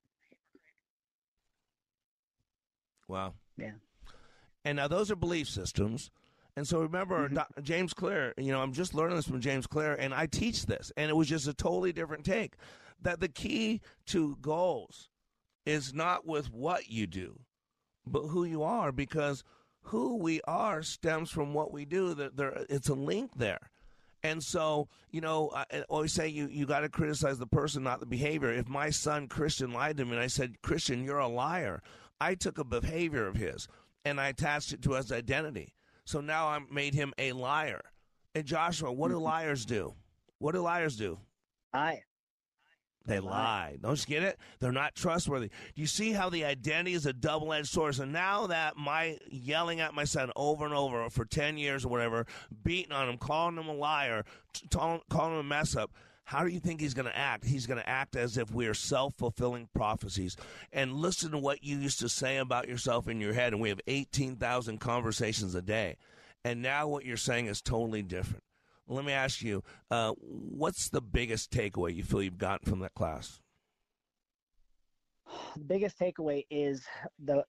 Wow. 3.07 3.35
Yeah. 3.57 3.73
And 4.65 4.77
now 4.77 4.89
those 4.89 5.11
are 5.11 5.17
belief 5.17 5.49
systems. 5.49 6.11
And 6.59 6.67
so 6.67 6.81
remember, 6.81 7.27
mm-hmm. 7.27 7.37
Doc- 7.37 7.53
James 7.63 7.95
Clear, 7.95 8.35
you 8.37 8.51
know, 8.51 8.61
I'm 8.61 8.73
just 8.73 8.93
learning 8.93 9.15
this 9.15 9.29
from 9.29 9.41
James 9.41 9.69
Clear, 9.69 9.95
and 9.95 10.13
I 10.13 10.27
teach 10.27 10.67
this, 10.67 10.91
and 10.97 11.09
it 11.09 11.15
was 11.15 11.29
just 11.29 11.47
a 11.47 11.55
totally 11.55 11.93
different 11.93 12.25
take. 12.25 12.57
That 13.01 13.21
the 13.21 13.29
key 13.29 13.81
to 14.07 14.37
goals 14.41 15.09
is 15.65 15.95
not 15.95 16.27
with 16.27 16.53
what 16.53 16.91
you 16.91 17.07
do, 17.07 17.39
but 18.05 18.27
who 18.27 18.43
you 18.43 18.65
are, 18.65 18.91
because 18.91 19.45
who 19.83 20.17
we 20.17 20.41
are 20.49 20.83
stems 20.83 21.31
from 21.31 21.55
what 21.55 21.73
we 21.73 21.85
do. 21.85 22.13
That 22.15 22.37
there, 22.37 22.65
it's 22.69 22.89
a 22.89 22.95
link 22.95 23.31
there. 23.37 23.71
And 24.25 24.43
so, 24.43 24.89
you 25.13 25.21
know, 25.21 25.53
I 25.55 25.65
I 25.73 25.85
always 25.89 26.13
say 26.13 26.27
you, 26.27 26.49
you 26.49 26.67
got 26.67 26.81
to 26.81 26.89
criticize 26.89 27.39
the 27.39 27.47
person, 27.47 27.85
not 27.85 28.01
the 28.01 28.07
behavior. 28.07 28.53
If 28.53 28.69
my 28.69 28.91
son 28.91 29.29
Christian 29.29 29.71
lied 29.71 29.97
to 29.99 30.05
me 30.05 30.11
and 30.11 30.21
I 30.21 30.27
said, 30.27 30.61
Christian, 30.63 31.05
you're 31.05 31.19
a 31.19 31.29
liar, 31.29 31.85
I 32.21 32.35
took 32.35 32.59
a 32.59 32.65
behavior 32.65 33.29
of 33.29 33.37
his 33.37 33.69
and 34.05 34.21
I 34.21 34.31
attached 34.31 34.73
it 34.73 34.83
to 34.83 34.95
his 34.95 35.13
identity. 35.13 35.77
So 36.09 36.23
now 36.23 36.47
I 36.49 36.59
made 36.73 36.95
him 36.95 37.13
a 37.19 37.33
liar. 37.33 37.83
And 38.35 38.47
Joshua, 38.47 38.91
what 38.91 39.11
do 39.11 39.19
liars 39.33 39.67
do? 39.67 39.93
What 40.39 40.53
do 40.53 40.63
liars 40.63 40.97
do? 40.97 41.19
Lie. 41.75 42.01
They 43.05 43.21
lie. 43.21 43.77
Don't 43.83 43.99
you 44.01 44.07
get 44.07 44.23
it? 44.23 44.39
They're 44.59 44.73
not 44.73 44.95
trustworthy. 44.95 45.49
Do 45.49 45.81
you 45.83 45.87
see 45.87 46.13
how 46.13 46.31
the 46.31 46.47
identity 46.47 46.95
is 46.95 47.05
a 47.05 47.13
double 47.13 47.53
edged 47.53 47.69
sword? 47.69 47.95
So 47.95 48.07
now 48.07 48.47
that 48.47 48.79
my 48.79 49.19
yelling 49.31 49.81
at 49.81 49.93
my 49.93 50.05
son 50.05 50.31
over 50.35 50.65
and 50.65 50.75
over 50.75 51.11
for 51.11 51.27
10 51.27 51.59
years 51.59 51.85
or 51.85 51.89
whatever, 51.89 52.27
beating 52.65 52.93
on 52.93 53.11
him, 53.11 53.19
calling 53.19 53.59
him 53.59 53.69
a 53.69 53.75
liar, 53.75 54.25
t- 54.55 54.67
tell- 54.71 55.03
calling 55.11 55.35
him 55.35 55.41
a 55.41 55.43
mess 55.43 55.77
up, 55.77 55.91
how 56.29 56.45
do 56.45 56.51
you 56.51 56.61
think 56.61 56.79
he's 56.79 56.93
going 56.93 57.07
to 57.07 57.17
act? 57.17 57.47
He's 57.47 57.67
going 57.67 57.81
to 57.81 57.89
act 57.89 58.15
as 58.15 58.37
if 58.37 58.53
we 58.53 58.67
are 58.67 58.75
self 58.75 59.15
fulfilling 59.15 59.67
prophecies. 59.75 60.37
And 60.75 60.93
listen 60.93 61.31
to 61.31 61.39
what 61.39 61.65
you 61.65 61.79
used 61.79 62.01
to 62.01 62.09
say 62.11 62.37
about 62.37 62.69
yourself 62.69 63.09
in 63.09 63.19
your 63.19 63.33
head. 63.33 63.55
And 63.55 63.63
we 63.63 63.71
have 63.71 63.81
18,000 63.87 64.77
conversations 64.77 65.55
a 65.55 65.63
day. 65.63 65.97
And 66.45 66.61
now 66.61 66.87
what 66.87 67.07
you're 67.07 67.17
saying 67.17 67.47
is 67.47 67.63
totally 67.63 68.03
different. 68.03 68.45
Let 68.87 69.07
me 69.07 69.13
ask 69.13 69.41
you, 69.41 69.65
uh, 69.91 70.13
what's 70.21 70.91
the 70.91 71.01
biggest 71.01 71.51
takeaway 71.51 71.95
you 71.95 72.05
feel 72.05 72.23
you've 72.23 72.37
gotten 72.37 72.69
from 72.69 72.81
that 72.81 72.93
class? 72.93 73.41
The 75.57 75.65
biggest 75.65 75.99
takeaway 75.99 76.45
is 76.51 76.85
the 77.19 77.43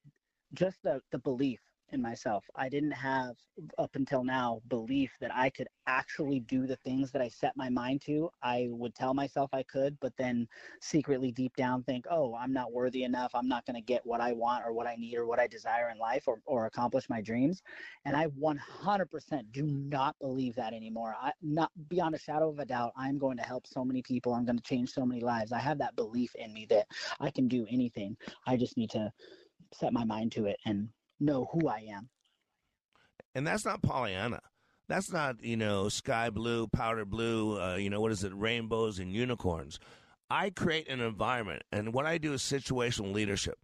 just 0.54 0.78
the, 0.84 1.02
the 1.12 1.20
belief 1.20 1.60
in 1.94 2.02
myself. 2.02 2.46
I 2.56 2.70
didn't 2.70 2.92
have 2.92 3.36
up 3.78 3.96
until 3.96 4.24
now 4.24 4.62
belief 4.70 5.12
that 5.20 5.36
I 5.36 5.50
could 5.50 5.68
actually 5.88 6.40
do 6.42 6.66
the 6.68 6.76
things 6.78 7.12
that 7.12 7.22
I 7.22 7.28
set 7.28 7.58
my 7.58 7.70
mind 7.70 8.02
to. 8.02 8.30
I 8.42 8.68
would 8.72 8.96
tell 8.96 9.14
myself 9.14 9.50
I 9.54 9.64
could, 9.64 9.98
but 10.00 10.16
then 10.18 10.48
secretly 10.82 11.32
deep 11.32 11.56
down 11.56 11.84
think, 11.84 12.06
"Oh, 12.10 12.36
I'm 12.36 12.54
not 12.54 12.72
worthy 12.72 13.04
enough. 13.04 13.32
I'm 13.34 13.48
not 13.48 13.66
going 13.66 13.76
to 13.76 13.82
get 13.82 14.06
what 14.06 14.22
I 14.22 14.34
want 14.34 14.66
or 14.66 14.74
what 14.74 14.88
I 14.88 14.96
need 14.96 15.16
or 15.18 15.26
what 15.26 15.40
I 15.40 15.48
desire 15.48 15.90
in 15.90 15.98
life 15.98 16.28
or 16.28 16.42
or 16.46 16.66
accomplish 16.66 17.10
my 17.10 17.22
dreams." 17.22 17.62
And 18.06 18.16
I 18.16 18.26
100% 18.28 19.52
do 19.52 19.66
not 19.66 20.18
believe 20.20 20.56
that 20.56 20.74
anymore. 20.74 21.16
I 21.20 21.32
not 21.42 21.72
beyond 21.90 22.16
a 22.16 22.20
shadow 22.20 22.50
of 22.50 22.60
a 22.60 22.66
doubt, 22.66 22.94
I'm 22.96 23.18
going 23.18 23.38
to 23.38 23.44
help 23.44 23.68
so 23.68 23.84
many 23.84 24.02
people. 24.02 24.34
I'm 24.34 24.46
going 24.46 24.58
to 24.58 24.64
change 24.64 24.92
so 24.92 25.06
many 25.06 25.22
lives. 25.22 25.52
I 25.52 25.60
have 25.60 25.80
that 25.80 25.96
belief 25.96 26.36
in 26.36 26.54
me 26.54 26.66
that 26.70 26.88
I 27.20 27.32
can 27.32 27.48
do 27.48 27.66
anything. 27.70 28.18
I 28.46 28.58
just 28.58 28.78
need 28.78 28.90
to 28.92 29.12
set 29.74 29.94
my 29.94 30.04
mind 30.04 30.32
to 30.34 30.46
it 30.46 30.58
and 30.66 30.90
know 31.20 31.48
who 31.52 31.68
I 31.68 31.88
am. 31.92 32.10
And 33.36 33.46
that's 33.46 33.66
not 33.66 33.82
Pollyanna. 33.82 34.42
That's 34.88 35.12
not, 35.12 35.44
you 35.44 35.56
know, 35.56 35.88
sky 35.90 36.30
blue, 36.32 36.68
powder 36.68 37.06
blue, 37.06 37.62
uh, 37.62 37.76
you 37.76 37.90
know, 37.90 38.02
what 38.02 38.12
is 38.12 38.24
it, 38.24 38.34
rainbows 38.34 38.98
and 39.00 39.14
unicorns. 39.14 39.80
I 40.32 40.50
create 40.50 40.90
an 40.90 41.00
environment, 41.00 41.64
and 41.72 41.94
what 41.94 42.06
I 42.06 42.18
do 42.18 42.34
is 42.34 42.42
situational 42.42 43.14
leadership. 43.14 43.58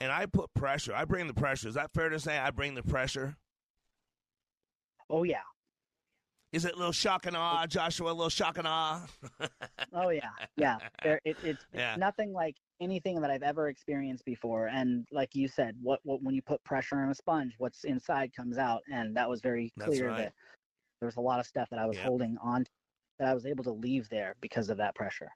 And 0.00 0.10
I 0.10 0.24
put 0.26 0.52
pressure. 0.54 0.94
I 0.94 1.04
bring 1.04 1.26
the 1.26 1.34
pressure. 1.34 1.68
Is 1.68 1.74
that 1.74 1.92
fair 1.92 2.08
to 2.08 2.18
say 2.18 2.38
I 2.38 2.50
bring 2.50 2.74
the 2.74 2.82
pressure? 2.82 3.36
Oh, 5.10 5.24
yeah. 5.24 5.42
Is 6.52 6.64
it 6.64 6.74
a 6.74 6.76
little 6.76 6.92
shock 6.92 7.26
and 7.26 7.36
awe, 7.36 7.66
Joshua? 7.66 8.10
A 8.10 8.14
little 8.14 8.28
shock 8.30 8.58
and 8.58 8.66
awe? 8.66 9.06
Oh 9.92 10.10
yeah, 10.10 10.30
yeah. 10.56 10.76
There, 11.02 11.20
it, 11.24 11.36
it's, 11.42 11.64
Yeah. 11.74 11.92
it's 11.92 12.00
nothing 12.00 12.32
like 12.32 12.54
anything 12.80 13.20
that 13.20 13.30
I've 13.30 13.42
ever 13.42 13.68
experienced 13.68 14.24
before. 14.24 14.68
And 14.68 15.06
like 15.12 15.34
you 15.34 15.48
said, 15.48 15.76
what, 15.82 16.00
what 16.02 16.22
when 16.22 16.34
you 16.34 16.42
put 16.42 16.62
pressure 16.64 16.96
on 16.96 17.10
a 17.10 17.14
sponge, 17.14 17.54
what's 17.58 17.84
inside 17.84 18.34
comes 18.34 18.58
out, 18.58 18.82
and 18.92 19.16
that 19.16 19.28
was 19.28 19.40
very 19.40 19.72
clear 19.78 20.08
right. 20.08 20.18
that 20.24 20.32
there 21.00 21.06
was 21.06 21.16
a 21.16 21.20
lot 21.20 21.40
of 21.40 21.46
stuff 21.46 21.68
that 21.70 21.78
I 21.78 21.86
was 21.86 21.96
Yep. 21.96 22.06
holding 22.06 22.36
on 22.42 22.64
to 22.64 22.70
that 23.18 23.28
I 23.28 23.34
was 23.34 23.46
able 23.46 23.64
to 23.64 23.72
leave 23.72 24.08
there 24.08 24.34
because 24.40 24.70
of 24.70 24.78
that 24.78 24.94
pressure. 24.94 25.30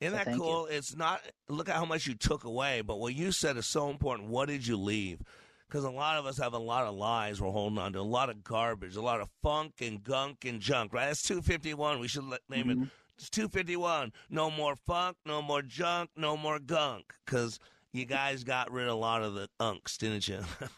Isn't 0.00 0.12
So 0.12 0.18
that 0.18 0.26
thank 0.26 0.46
you. 0.46 0.52
cool? 0.52 0.66
It's 0.66 0.96
not, 0.96 1.22
look 1.48 1.68
at 1.68 1.76
how 1.76 1.84
much 1.84 2.06
you 2.06 2.14
took 2.14 2.44
away, 2.44 2.80
but 2.82 2.98
what 2.98 3.14
you 3.14 3.32
said 3.32 3.56
is 3.56 3.66
so 3.66 3.90
important. 3.90 4.28
What 4.28 4.48
did 4.48 4.66
you 4.66 4.76
leave? 4.76 5.20
Because 5.68 5.84
a 5.84 5.90
lot 5.90 6.18
of 6.18 6.26
us 6.26 6.38
have 6.38 6.52
a 6.52 6.58
lot 6.58 6.84
of 6.86 6.94
lies 6.94 7.40
we're 7.40 7.50
holding 7.50 7.78
on 7.78 7.92
to, 7.94 8.00
a 8.00 8.02
lot 8.02 8.30
of 8.30 8.44
garbage, 8.44 8.96
a 8.96 9.00
lot 9.02 9.20
of 9.20 9.28
funk 9.42 9.74
and 9.80 10.02
gunk 10.04 10.44
and 10.44 10.60
junk, 10.60 10.92
right? 10.92 11.06
That's 11.06 11.22
251. 11.22 11.98
We 12.00 12.06
should 12.08 12.24
let, 12.24 12.40
name 12.48 12.70
Mm-hmm. 12.70 12.82
it. 12.82 12.88
It's 13.18 13.30
251. 13.30 14.12
No 14.28 14.50
more 14.50 14.76
funk, 14.76 15.16
no 15.24 15.40
more 15.40 15.62
junk, 15.62 16.10
no 16.16 16.36
more 16.36 16.58
gunk. 16.58 17.14
Because 17.24 17.58
you 17.92 18.04
guys 18.04 18.44
got 18.44 18.72
rid 18.72 18.86
of 18.86 18.92
a 18.92 18.96
lot 18.96 19.22
of 19.22 19.34
the 19.34 19.48
unks, 19.60 19.96
didn't 19.96 20.28
you? 20.28 20.40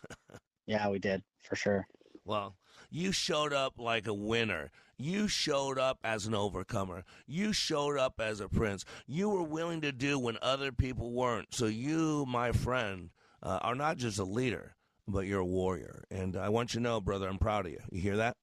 Yeah, 0.66 0.88
we 0.88 0.98
did 0.98 1.22
for 1.42 1.54
sure. 1.54 1.86
Well, 2.24 2.56
you 2.90 3.12
showed 3.12 3.52
up 3.52 3.74
like 3.78 4.08
a 4.08 4.14
winner. 4.14 4.72
You 4.98 5.28
showed 5.28 5.78
up 5.78 5.98
as 6.02 6.26
an 6.26 6.34
overcomer. 6.34 7.04
You 7.26 7.52
showed 7.52 7.98
up 7.98 8.14
as 8.18 8.40
a 8.40 8.48
prince. 8.48 8.84
You 9.06 9.28
were 9.28 9.42
willing 9.44 9.80
to 9.82 9.92
do 9.92 10.18
when 10.18 10.38
other 10.42 10.72
people 10.72 11.12
weren't. 11.12 11.54
So 11.54 11.66
you, 11.66 12.24
my 12.26 12.50
friend, 12.50 13.10
uh, 13.42 13.60
are 13.62 13.74
not 13.74 13.96
just 13.98 14.18
a 14.18 14.24
leader, 14.24 14.74
but 15.06 15.26
you're 15.26 15.40
a 15.40 15.46
warrior. 15.46 16.04
And 16.10 16.36
I 16.36 16.48
want 16.48 16.74
you 16.74 16.80
to 16.80 16.82
know, 16.82 17.00
brother, 17.00 17.28
I'm 17.28 17.38
proud 17.38 17.66
of 17.66 17.72
you. 17.72 17.80
You 17.92 18.00
hear 18.00 18.16
that? 18.16 18.36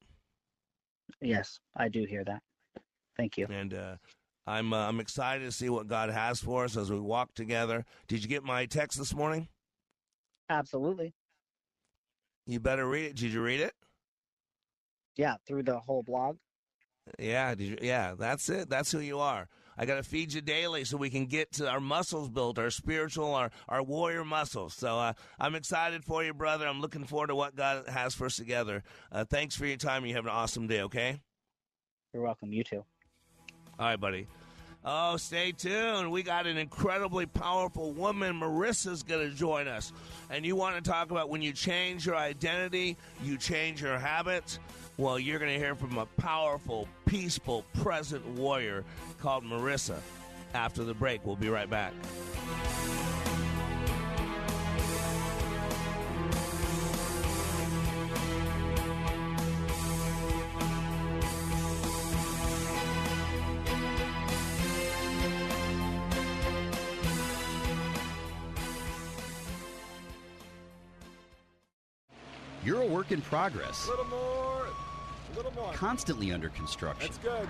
Yes, 1.19 1.59
I 1.75 1.89
do 1.89 2.05
hear 2.05 2.23
that. 2.23 2.41
Thank 3.17 3.37
you. 3.37 3.47
And 3.49 3.73
uh, 3.73 3.95
I'm 4.45 4.73
uh, 4.73 4.87
I'm 4.87 4.99
excited 4.99 5.45
to 5.45 5.51
see 5.51 5.69
what 5.69 5.87
God 5.87 6.09
has 6.09 6.39
for 6.39 6.65
us 6.65 6.77
as 6.77 6.91
we 6.91 6.99
walk 6.99 7.33
together. 7.33 7.85
Did 8.07 8.23
you 8.23 8.29
get 8.29 8.43
my 8.43 8.65
text 8.65 8.97
this 8.97 9.15
morning? 9.15 9.47
Absolutely. 10.49 11.13
You 12.45 12.59
better 12.59 12.87
read 12.87 13.05
it. 13.05 13.15
Did 13.15 13.31
you 13.31 13.41
read 13.41 13.61
it? 13.61 13.73
Yeah, 15.15 15.35
through 15.47 15.63
the 15.63 15.79
whole 15.79 16.03
blog. 16.03 16.37
Yeah, 17.19 17.53
did 17.55 17.67
you, 17.67 17.77
yeah, 17.81 18.15
that's 18.17 18.49
it. 18.49 18.69
That's 18.69 18.91
who 18.91 18.99
you 18.99 19.19
are. 19.19 19.47
I 19.77 19.85
got 19.85 19.95
to 19.95 20.03
feed 20.03 20.33
you 20.33 20.41
daily 20.41 20.83
so 20.83 20.97
we 20.97 21.09
can 21.09 21.25
get 21.25 21.51
to 21.53 21.67
our 21.67 21.79
muscles 21.79 22.29
built, 22.29 22.59
our 22.59 22.69
spiritual, 22.69 23.33
our, 23.33 23.51
our 23.67 23.81
warrior 23.81 24.23
muscles. 24.23 24.73
So 24.73 24.99
uh, 24.99 25.13
I'm 25.39 25.55
excited 25.55 26.03
for 26.03 26.23
you, 26.23 26.33
brother. 26.33 26.67
I'm 26.67 26.79
looking 26.79 27.05
forward 27.05 27.27
to 27.27 27.35
what 27.35 27.55
God 27.55 27.87
has 27.87 28.13
for 28.13 28.25
us 28.25 28.35
together. 28.35 28.83
Uh, 29.11 29.25
thanks 29.25 29.55
for 29.55 29.65
your 29.65 29.77
time. 29.77 30.05
You 30.05 30.15
have 30.15 30.25
an 30.25 30.31
awesome 30.31 30.67
day, 30.67 30.81
okay? 30.83 31.21
You're 32.13 32.23
welcome. 32.23 32.53
You 32.53 32.63
too. 32.63 32.85
All 33.79 33.87
right, 33.87 33.99
buddy. 33.99 34.27
Oh, 34.85 35.15
stay 35.15 35.53
tuned. 35.53 36.11
We 36.11 36.23
got 36.23 36.45
an 36.45 36.57
incredibly 36.57 37.25
powerful 37.25 37.93
woman. 37.93 38.39
Marissa's 38.39 39.01
going 39.01 39.29
to 39.29 39.35
join 39.35 39.67
us. 39.67 39.93
And 40.29 40.45
you 40.45 40.57
want 40.57 40.75
to 40.75 40.89
talk 40.89 41.09
about 41.09 41.29
when 41.29 41.41
you 41.41 41.53
change 41.53 42.05
your 42.05 42.17
identity, 42.17 42.97
you 43.23 43.37
change 43.37 43.81
your 43.81 43.97
habits? 43.97 44.59
Well, 44.97 45.17
you're 45.17 45.39
going 45.39 45.53
to 45.53 45.57
hear 45.57 45.75
from 45.75 45.97
a 45.97 46.05
powerful, 46.05 46.87
peaceful, 47.05 47.63
present 47.81 48.25
warrior 48.31 48.83
called 49.19 49.45
Marissa 49.45 49.99
after 50.53 50.83
the 50.83 50.93
break. 50.93 51.25
We'll 51.25 51.37
be 51.37 51.49
right 51.49 51.69
back. 51.69 51.93
In 73.13 73.21
progress. 73.21 73.87
A 73.87 73.91
little 73.91 74.05
more. 74.05 74.67
A 75.31 75.37
little 75.37 75.53
more. 75.53 75.71
Constantly 75.73 76.31
under 76.31 76.49
construction. 76.49 77.09
That's 77.11 77.17
good. 77.19 77.47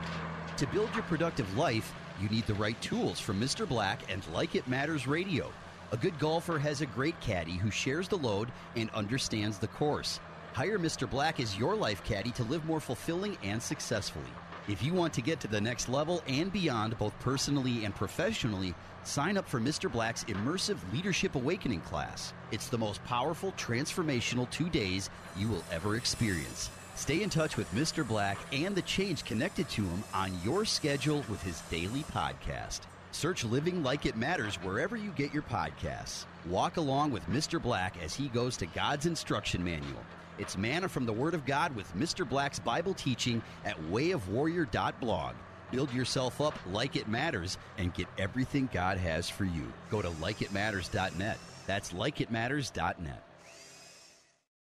To 0.58 0.68
build 0.68 0.94
your 0.94 1.04
productive 1.04 1.58
life, 1.58 1.94
you 2.22 2.30
need 2.30 2.46
the 2.46 2.54
right 2.54 2.80
tools 2.82 3.20
from 3.20 3.42
Mr. 3.42 3.68
Black 3.68 4.12
and 4.12 4.26
Like 4.34 4.56
It 4.56 4.68
Matters 4.68 5.08
Radio. 5.08 5.52
A 5.92 5.98
good 5.98 6.18
golfer 6.20 6.60
has 6.60 6.82
a 6.82 6.86
great 6.86 7.20
caddy 7.22 7.54
who 7.54 7.72
shares 7.72 8.08
the 8.08 8.18
load 8.18 8.52
and 8.76 8.90
understands 8.92 9.58
the 9.58 9.68
course. 9.68 10.20
Hire 10.54 10.78
Mr. 10.78 11.10
Black 11.10 11.40
as 11.40 11.58
your 11.58 11.76
life 11.76 12.04
caddy 12.04 12.32
to 12.32 12.44
live 12.44 12.66
more 12.66 12.80
fulfilling 12.80 13.38
and 13.44 13.62
successfully. 13.62 14.26
If 14.70 14.82
you 14.82 14.94
want 14.94 15.14
to 15.16 15.22
get 15.22 15.42
to 15.42 15.50
the 15.50 15.60
next 15.60 15.90
level 15.90 16.24
and 16.26 16.52
beyond, 16.52 16.98
both 16.98 17.18
personally 17.20 17.84
and 17.84 17.94
professionally, 17.94 18.74
sign 19.04 19.36
up 19.36 19.46
for 19.46 19.60
Mr. 19.60 19.92
Black's 19.92 20.24
immersive 20.24 20.78
Leadership 20.94 21.36
Awakening 21.36 21.82
class. 21.82 22.32
It's 22.52 22.70
the 22.70 22.78
most 22.78 23.04
powerful, 23.04 23.52
transformational 23.58 24.50
two 24.52 24.70
days 24.70 25.10
you 25.36 25.50
will 25.50 25.66
ever 25.70 25.98
experience. 25.98 26.70
Stay 26.96 27.24
in 27.24 27.30
touch 27.30 27.58
with 27.58 27.70
Mr. 27.72 28.08
Black 28.08 28.38
and 28.54 28.74
the 28.74 28.84
change 28.84 29.26
connected 29.26 29.68
to 29.68 29.82
him 29.82 30.02
on 30.14 30.32
your 30.46 30.64
schedule 30.64 31.26
with 31.28 31.44
his 31.44 31.60
daily 31.70 32.04
podcast. 32.14 32.82
Search 33.12 33.44
Living 33.44 33.84
Like 33.84 34.06
It 34.06 34.16
Matters 34.16 34.56
wherever 34.56 34.96
you 34.96 35.12
get 35.12 35.34
your 35.34 35.44
podcasts. 35.44 36.24
Walk 36.46 36.78
along 36.78 37.12
with 37.12 37.28
Mr. 37.28 37.62
Black 37.62 38.02
as 38.02 38.16
he 38.16 38.30
goes 38.30 38.56
to 38.58 38.66
God's 38.68 39.08
instruction 39.08 39.62
manual. 39.62 40.04
It's 40.38 40.58
manna 40.58 40.90
from 40.90 41.06
the 41.06 41.14
Word 41.14 41.34
of 41.34 41.46
God 41.46 41.76
with 41.76 41.94
Mr. 41.96 42.28
Black's 42.28 42.60
Bible 42.60 42.94
teaching 42.94 43.42
at 43.66 43.80
wayofwarrior.blog. 43.92 45.36
Build 45.72 45.92
yourself 45.94 46.40
up 46.42 46.58
like 46.72 46.96
it 46.96 47.08
matters 47.08 47.58
and 47.78 47.94
get 47.94 48.08
everything 48.18 48.70
God 48.72 48.98
has 48.98 49.30
for 49.30 49.46
you. 49.46 49.72
Go 49.90 50.02
to 50.02 50.10
likeitmatters.net. 50.10 51.38
That's 51.66 51.94
likeitmatters.net. 51.94 53.24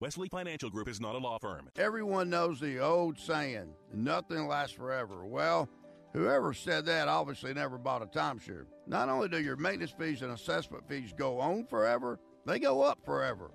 Wesley 0.01 0.29
Financial 0.31 0.69
Group 0.69 0.89
is 0.89 1.01
not 1.01 1.15
a 1.15 1.19
law 1.19 1.39
firm. 1.39 1.69
Everyone 1.77 2.29
knows 2.29 2.59
the 2.59 2.81
old 2.81 3.19
saying, 3.19 3.73
nothing 3.95 4.49
lasts 4.49 4.75
forever. 4.75 5.25
Well, 5.25 5.69
whoever 6.13 6.53
said 6.53 6.87
that 6.87 7.07
obviously 7.07 7.55
never 7.55 7.79
bought 7.79 8.03
a 8.03 8.07
timeshare. 8.07 8.67
Not 8.87 9.09
only 9.09 9.29
do 9.29 9.41
your 9.41 9.57
maintenance 9.57 9.93
fees 9.97 10.23
and 10.23 10.33
assessment 10.33 10.89
fees 10.89 11.13
go 11.17 11.39
on 11.39 11.67
forever, 11.67 12.19
they 12.47 12.59
go 12.59 12.83
up 12.83 12.99
forever. 13.05 13.53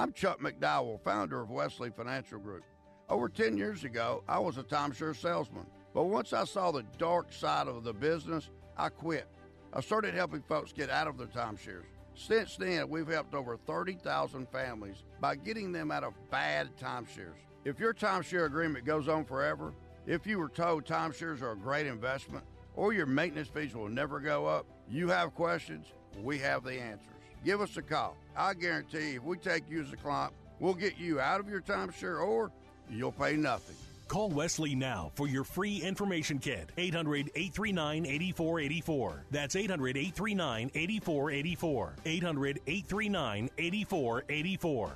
I'm 0.00 0.14
Chuck 0.14 0.40
McDowell, 0.40 0.98
founder 1.02 1.42
of 1.42 1.50
Wesley 1.50 1.90
Financial 1.90 2.38
Group. 2.38 2.64
Over 3.10 3.28
10 3.28 3.58
years 3.58 3.84
ago, 3.84 4.24
I 4.26 4.38
was 4.38 4.56
a 4.56 4.62
timeshare 4.62 5.14
salesman. 5.14 5.66
But 5.92 6.04
once 6.04 6.32
I 6.32 6.44
saw 6.44 6.70
the 6.70 6.86
dark 6.96 7.30
side 7.30 7.68
of 7.68 7.84
the 7.84 7.92
business, 7.92 8.48
I 8.78 8.88
quit. 8.88 9.28
I 9.74 9.82
started 9.82 10.14
helping 10.14 10.40
folks 10.40 10.72
get 10.72 10.88
out 10.88 11.06
of 11.06 11.18
their 11.18 11.26
timeshares. 11.26 11.84
Since 12.14 12.56
then, 12.56 12.88
we've 12.88 13.08
helped 13.08 13.34
over 13.34 13.58
30,000 13.58 14.48
families 14.48 15.04
by 15.20 15.36
getting 15.36 15.70
them 15.70 15.90
out 15.90 16.04
of 16.04 16.14
bad 16.30 16.70
timeshares. 16.78 17.36
If 17.66 17.78
your 17.78 17.92
timeshare 17.92 18.46
agreement 18.46 18.86
goes 18.86 19.06
on 19.06 19.26
forever, 19.26 19.74
if 20.06 20.26
you 20.26 20.38
were 20.38 20.48
told 20.48 20.86
timeshares 20.86 21.42
are 21.42 21.52
a 21.52 21.58
great 21.58 21.86
investment, 21.86 22.44
or 22.74 22.94
your 22.94 23.04
maintenance 23.04 23.48
fees 23.48 23.74
will 23.74 23.90
never 23.90 24.18
go 24.18 24.46
up, 24.46 24.64
you 24.88 25.08
have 25.08 25.34
questions, 25.34 25.88
we 26.22 26.38
have 26.38 26.64
the 26.64 26.80
answers. 26.80 27.19
Give 27.44 27.60
us 27.60 27.76
a 27.76 27.82
call. 27.82 28.16
I 28.36 28.54
guarantee 28.54 29.14
if 29.16 29.22
we 29.22 29.36
take 29.38 29.68
you 29.70 29.80
as 29.80 29.92
a 29.92 29.96
client, 29.96 30.32
we'll 30.58 30.74
get 30.74 30.98
you 30.98 31.20
out 31.20 31.40
of 31.40 31.48
your 31.48 31.60
timeshare 31.60 32.22
or 32.22 32.50
you'll 32.90 33.12
pay 33.12 33.36
nothing. 33.36 33.76
Call 34.08 34.28
Wesley 34.28 34.74
now 34.74 35.12
for 35.14 35.28
your 35.28 35.44
free 35.44 35.76
information 35.82 36.40
kit. 36.40 36.70
800 36.76 37.30
839 37.36 38.06
8484. 38.06 39.24
That's 39.30 39.54
800 39.54 39.96
839 39.96 40.70
8484. 40.74 41.94
800 42.04 42.60
839 42.66 43.50
8484. 43.56 44.92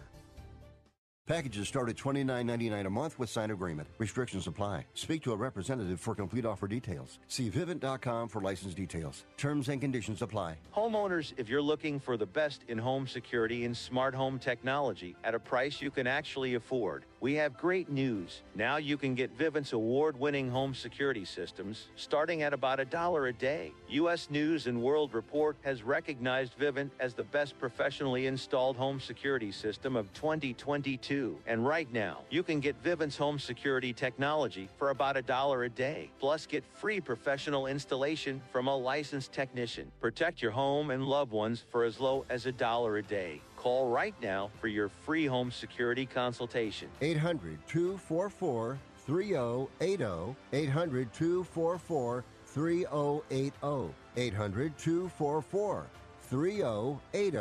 Packages 1.27 1.69
start 1.69 1.89
at 1.89 1.97
$29.99 1.97 2.85
a 2.85 2.91
month 2.91 3.19
with 3.19 3.31
signed 3.31 3.51
agreement. 3.51 3.89
Restrictions 3.97 4.47
apply. 4.47 4.85
Speak 4.93 5.23
to 5.23 5.33
a 5.33 5.37
representative 5.37 5.99
for 5.99 6.15
complete 6.15 6.45
offer 6.45 6.69
details. 6.69 7.19
See 7.29 7.49
Vivint.com 7.49 8.29
for 8.29 8.43
license 8.43 8.75
details. 8.75 9.25
Terms 9.39 9.71
and 9.71 9.81
conditions 9.81 10.21
apply. 10.21 10.59
Homeowners, 10.77 11.33
if 11.39 11.49
you're 11.49 11.63
looking 11.63 11.99
for 11.99 12.19
the 12.19 12.27
best 12.27 12.65
in 12.69 12.77
home 12.77 13.07
security 13.07 13.65
and 13.65 13.75
smart 13.75 14.15
home 14.15 14.39
technology 14.39 15.17
at 15.25 15.35
a 15.35 15.39
price 15.39 15.81
you 15.81 15.91
can 15.91 16.07
actually 16.07 16.57
afford, 16.57 17.07
we 17.25 17.33
have 17.33 17.57
great 17.57 17.89
news. 17.89 18.43
Now 18.55 18.77
you 18.77 18.99
can 18.99 19.15
get 19.15 19.39
Vivint's 19.39 19.73
award 19.73 20.15
winning 20.21 20.51
home 20.51 20.75
security 20.75 21.25
systems 21.25 21.89
starting 21.97 22.43
at 22.43 22.53
about 22.53 22.81
a 22.81 22.85
dollar 22.85 23.29
a 23.29 23.33
day. 23.33 23.73
U.S. 23.89 24.29
News 24.29 24.67
and 24.67 24.83
World 24.83 25.15
Report 25.15 25.57
has 25.63 25.83
recognized 25.83 26.53
Vivint 26.59 26.91
as 27.01 27.15
the 27.15 27.23
best 27.23 27.59
professionally 27.59 28.27
installed 28.27 28.77
home 28.77 29.01
security 29.01 29.51
system 29.51 29.97
of 29.97 30.13
2022. 30.13 31.39
And 31.47 31.67
right 31.67 31.91
now, 31.95 32.25
you 32.29 32.43
can 32.43 32.61
get 32.61 32.83
Vivint's 32.85 33.17
home 33.17 33.39
security 33.39 33.95
technology 33.95 34.69
for 34.77 34.91
about 34.91 35.17
a 35.17 35.23
dollar 35.23 35.65
a 35.65 35.71
day. 35.71 36.11
Plus, 36.21 36.45
get 36.45 36.63
free 36.75 37.01
professional 37.01 37.69
installation 37.69 38.43
from 38.53 38.67
a 38.67 38.77
licensed 38.77 39.33
technician. 39.33 39.91
Protect 39.99 40.43
your 40.43 40.51
home 40.51 40.91
and 40.91 41.07
loved 41.07 41.33
ones 41.33 41.65
for 41.73 41.85
as 41.85 41.99
low 42.01 42.27
as 42.29 42.45
a 42.45 42.53
dollar 42.53 42.99
a 42.99 43.03
day. 43.03 43.41
Call 43.65 43.89
right 43.89 44.15
now 44.21 44.51
for 44.61 44.69
your 44.69 44.91
free 44.91 45.25
home 45.25 45.51
security 45.51 46.05
consultation. 46.05 46.87
800 47.01 47.57
244 47.67 48.79
3080. 49.07 50.37
800 50.53 51.13
244 51.15 52.25
3080. 52.45 53.95
800 54.19 54.77
244 54.77 55.87
3080. 56.29 57.39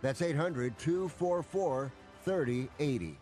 That's 0.00 0.22
800 0.22 0.78
244 0.78 1.92
3080. 2.24 3.18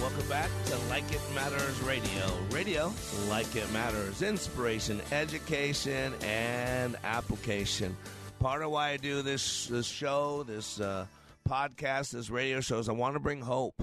Welcome 0.00 0.28
back 0.28 0.50
to 0.66 0.76
Like 0.90 1.10
It 1.10 1.22
Matters 1.34 1.80
Radio. 1.80 2.38
Radio, 2.50 2.92
like 3.30 3.56
it 3.56 3.72
matters. 3.72 4.20
Inspiration, 4.20 5.00
education, 5.12 6.12
and 6.22 6.94
application. 7.04 7.96
Part 8.38 8.62
of 8.62 8.70
why 8.70 8.90
I 8.90 8.96
do 8.98 9.22
this, 9.22 9.66
this 9.68 9.86
show, 9.86 10.42
this 10.42 10.80
uh, 10.80 11.06
podcast, 11.48 12.10
this 12.10 12.28
radio 12.28 12.60
show 12.60 12.78
is 12.78 12.88
I 12.88 12.92
want 12.92 13.14
to 13.14 13.20
bring 13.20 13.40
hope. 13.40 13.82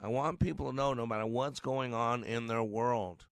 I 0.00 0.08
want 0.08 0.38
people 0.38 0.70
to 0.70 0.76
know 0.76 0.92
no 0.92 1.06
matter 1.06 1.26
what's 1.26 1.60
going 1.60 1.94
on 1.94 2.22
in 2.24 2.46
their 2.46 2.62
world, 2.62 3.26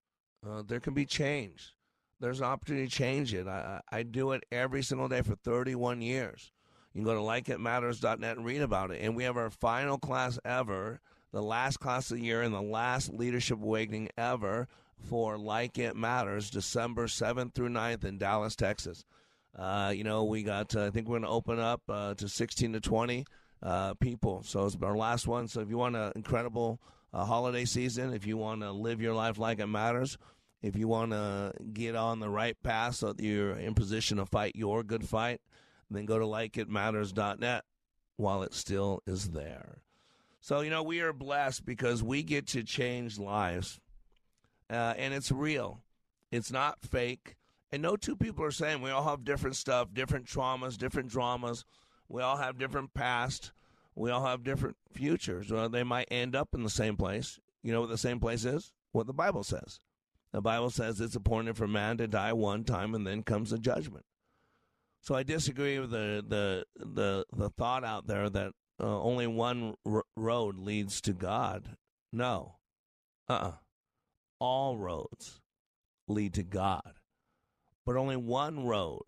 uh, 0.48 0.62
there 0.66 0.80
can 0.80 0.94
be 0.94 1.04
change. 1.04 1.74
There's 2.20 2.40
an 2.40 2.46
opportunity 2.46 2.86
to 2.86 2.92
change 2.92 3.34
it. 3.34 3.46
I, 3.46 3.80
I 3.92 4.02
do 4.02 4.32
it 4.32 4.44
every 4.50 4.82
single 4.82 5.08
day 5.08 5.20
for 5.20 5.34
31 5.34 6.00
years. 6.00 6.52
You 6.94 7.00
can 7.00 7.04
go 7.04 7.14
to 7.14 7.20
likeitmatters.net 7.20 8.36
and 8.36 8.46
read 8.46 8.62
about 8.62 8.90
it. 8.90 9.00
And 9.02 9.14
we 9.14 9.24
have 9.24 9.36
our 9.36 9.50
final 9.50 9.98
class 9.98 10.38
ever, 10.44 11.00
the 11.32 11.42
last 11.42 11.78
class 11.80 12.10
of 12.10 12.18
the 12.18 12.24
year 12.24 12.40
and 12.40 12.54
the 12.54 12.62
last 12.62 13.12
Leadership 13.12 13.60
Awakening 13.60 14.08
ever 14.16 14.68
for 14.96 15.36
Like 15.36 15.76
It 15.76 15.96
Matters, 15.96 16.48
December 16.48 17.06
7th 17.06 17.52
through 17.52 17.68
9th 17.70 18.04
in 18.04 18.16
Dallas, 18.16 18.56
Texas. 18.56 19.04
Uh, 19.56 19.92
you 19.94 20.04
know, 20.04 20.24
we 20.24 20.42
got, 20.42 20.74
uh, 20.74 20.86
I 20.86 20.90
think 20.90 21.08
we're 21.08 21.18
going 21.18 21.22
to 21.22 21.28
open 21.28 21.58
up 21.58 21.82
uh, 21.88 22.14
to 22.14 22.28
16 22.28 22.72
to 22.72 22.80
20 22.80 23.24
uh, 23.62 23.94
people. 23.94 24.42
So 24.44 24.66
it's 24.66 24.76
our 24.82 24.96
last 24.96 25.26
one. 25.26 25.48
So 25.48 25.60
if 25.60 25.70
you 25.70 25.78
want 25.78 25.96
an 25.96 26.12
incredible 26.16 26.80
uh, 27.12 27.24
holiday 27.24 27.64
season, 27.64 28.12
if 28.12 28.26
you 28.26 28.36
want 28.36 28.62
to 28.62 28.72
live 28.72 29.00
your 29.00 29.14
life 29.14 29.38
like 29.38 29.60
it 29.60 29.66
matters, 29.66 30.18
if 30.62 30.76
you 30.76 30.88
want 30.88 31.12
to 31.12 31.52
get 31.72 31.94
on 31.94 32.20
the 32.20 32.28
right 32.28 32.56
path 32.62 32.96
so 32.96 33.12
that 33.12 33.22
you're 33.22 33.56
in 33.56 33.74
position 33.74 34.16
to 34.16 34.26
fight 34.26 34.56
your 34.56 34.82
good 34.82 35.06
fight, 35.06 35.40
then 35.90 36.06
go 36.06 36.18
to 36.18 36.24
likeitmatters.net 36.24 37.64
while 38.16 38.42
it 38.42 38.54
still 38.54 39.02
is 39.06 39.30
there. 39.30 39.78
So, 40.40 40.60
you 40.60 40.70
know, 40.70 40.82
we 40.82 41.00
are 41.00 41.12
blessed 41.12 41.64
because 41.64 42.02
we 42.02 42.22
get 42.22 42.46
to 42.48 42.62
change 42.62 43.18
lives. 43.18 43.80
Uh, 44.70 44.94
and 44.96 45.14
it's 45.14 45.30
real, 45.30 45.82
it's 46.30 46.50
not 46.50 46.80
fake. 46.80 47.36
And 47.74 47.82
no 47.82 47.96
two 47.96 48.14
people 48.14 48.44
are 48.44 48.52
saying 48.52 48.82
we 48.82 48.90
all 48.90 49.02
have 49.02 49.24
different 49.24 49.56
stuff, 49.56 49.92
different 49.92 50.26
traumas, 50.26 50.78
different 50.78 51.10
dramas. 51.10 51.64
We 52.08 52.22
all 52.22 52.37
have 52.37 52.56
different 52.56 52.94
past. 52.94 53.50
We 53.96 54.12
all 54.12 54.24
have 54.24 54.44
different 54.44 54.76
futures. 54.92 55.50
Well, 55.50 55.68
they 55.68 55.82
might 55.82 56.06
end 56.08 56.37
up 56.37 56.50
in 56.54 56.62
the 56.62 56.70
same 56.70 56.96
place. 56.96 57.40
You 57.64 57.72
know 57.72 57.80
what 57.80 57.90
the 57.90 57.98
same 57.98 58.20
place 58.20 58.44
is? 58.44 58.72
What 58.92 59.08
the 59.08 59.12
Bible 59.12 59.42
says. 59.42 59.80
The 60.32 60.40
Bible 60.40 60.70
says 60.70 61.00
it's 61.00 61.16
appointed 61.16 61.56
for 61.56 61.66
man 61.66 61.96
to 61.96 62.06
die 62.06 62.32
one 62.32 62.62
time 62.62 62.94
and 62.94 63.04
then 63.04 63.24
comes 63.24 63.50
the 63.50 63.58
judgment. 63.58 64.04
So 65.00 65.16
I 65.16 65.24
disagree 65.24 65.80
with 65.80 65.90
the 65.90 66.24
the 66.24 66.64
the, 66.76 67.26
the 67.37 67.50
thought 67.50 67.82
out 67.82 68.06
there 68.06 68.30
that 68.30 68.52
uh, 68.80 69.02
only 69.02 69.26
one 69.26 69.74
r- 69.84 70.04
road 70.16 70.58
leads 70.58 71.00
to 71.00 71.12
God. 71.12 71.76
No. 72.12 72.54
Uh-uh. 73.28 73.54
All 74.38 74.78
roads 74.78 75.40
lead 76.06 76.34
to 76.34 76.44
God. 76.44 77.00
But 77.86 77.96
only 77.96 78.16
one 78.16 78.66
road 78.66 79.02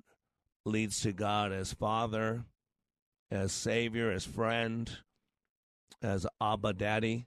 leads 0.64 1.00
to 1.00 1.12
God 1.12 1.52
as 1.52 1.72
Father, 1.72 2.44
as 3.30 3.52
Savior, 3.52 4.10
as 4.10 4.24
friend, 4.24 4.90
as 6.02 6.26
Abba 6.40 6.74
Daddy. 6.74 7.26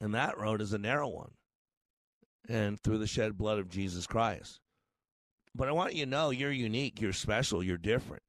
And 0.00 0.14
that 0.14 0.38
road 0.38 0.60
is 0.60 0.72
a 0.72 0.78
narrow 0.78 1.08
one. 1.08 1.32
And 2.48 2.80
through 2.80 2.98
the 2.98 3.06
shed 3.06 3.38
blood 3.38 3.58
of 3.58 3.68
Jesus 3.68 4.06
Christ. 4.06 4.60
But 5.54 5.68
I 5.68 5.72
want 5.72 5.94
you 5.94 6.04
to 6.04 6.10
know 6.10 6.30
you're 6.30 6.52
unique, 6.52 7.00
you're 7.00 7.12
special, 7.12 7.62
you're 7.62 7.76
different. 7.76 8.22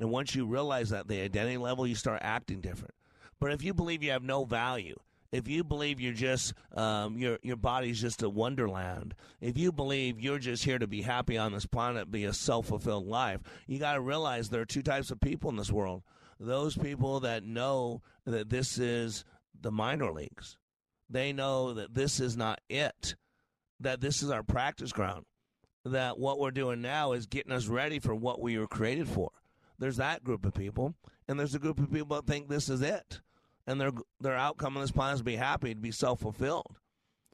And 0.00 0.10
once 0.10 0.34
you 0.34 0.46
realize 0.46 0.90
that 0.90 1.08
the 1.08 1.20
identity 1.20 1.58
level, 1.58 1.86
you 1.86 1.94
start 1.94 2.20
acting 2.22 2.60
different. 2.60 2.94
But 3.40 3.52
if 3.52 3.62
you 3.62 3.74
believe 3.74 4.02
you 4.02 4.10
have 4.12 4.22
no 4.22 4.44
value, 4.44 4.96
if 5.32 5.48
you 5.48 5.64
believe 5.64 5.98
you're 5.98 6.12
just 6.12 6.52
um, 6.76 7.16
your 7.16 7.38
your 7.42 7.56
body's 7.56 8.00
just 8.00 8.22
a 8.22 8.28
wonderland, 8.28 9.14
if 9.40 9.56
you 9.56 9.72
believe 9.72 10.20
you're 10.20 10.38
just 10.38 10.64
here 10.64 10.78
to 10.78 10.86
be 10.86 11.02
happy 11.02 11.38
on 11.38 11.52
this 11.52 11.66
planet, 11.66 12.10
be 12.10 12.24
a 12.24 12.32
self 12.32 12.66
fulfilled 12.66 13.06
life, 13.06 13.40
you 13.66 13.78
got 13.78 13.94
to 13.94 14.00
realize 14.00 14.48
there 14.48 14.60
are 14.60 14.66
two 14.66 14.82
types 14.82 15.10
of 15.10 15.20
people 15.20 15.50
in 15.50 15.56
this 15.56 15.72
world: 15.72 16.02
those 16.38 16.76
people 16.76 17.20
that 17.20 17.44
know 17.44 18.02
that 18.26 18.50
this 18.50 18.78
is 18.78 19.24
the 19.58 19.72
minor 19.72 20.12
leagues, 20.12 20.58
they 21.08 21.32
know 21.32 21.72
that 21.72 21.94
this 21.94 22.20
is 22.20 22.36
not 22.36 22.60
it, 22.68 23.16
that 23.80 24.00
this 24.00 24.22
is 24.22 24.30
our 24.30 24.42
practice 24.42 24.92
ground, 24.92 25.24
that 25.84 26.18
what 26.18 26.38
we're 26.38 26.50
doing 26.50 26.82
now 26.82 27.12
is 27.12 27.26
getting 27.26 27.52
us 27.52 27.68
ready 27.68 27.98
for 27.98 28.14
what 28.14 28.40
we 28.40 28.58
were 28.58 28.68
created 28.68 29.08
for. 29.08 29.30
There's 29.78 29.96
that 29.96 30.22
group 30.22 30.44
of 30.44 30.54
people, 30.54 30.94
and 31.26 31.40
there's 31.40 31.54
a 31.54 31.58
group 31.58 31.80
of 31.80 31.90
people 31.90 32.16
that 32.16 32.26
think 32.26 32.48
this 32.48 32.68
is 32.68 32.82
it, 32.82 33.20
and 33.66 33.80
their 33.80 33.92
their 34.20 34.36
outcome 34.36 34.76
on 34.76 34.82
this 34.82 34.90
planet 34.90 35.14
is 35.14 35.20
to 35.20 35.24
be 35.24 35.36
happy, 35.36 35.74
to 35.74 35.80
be 35.80 35.90
self 35.90 36.20
fulfilled. 36.20 36.78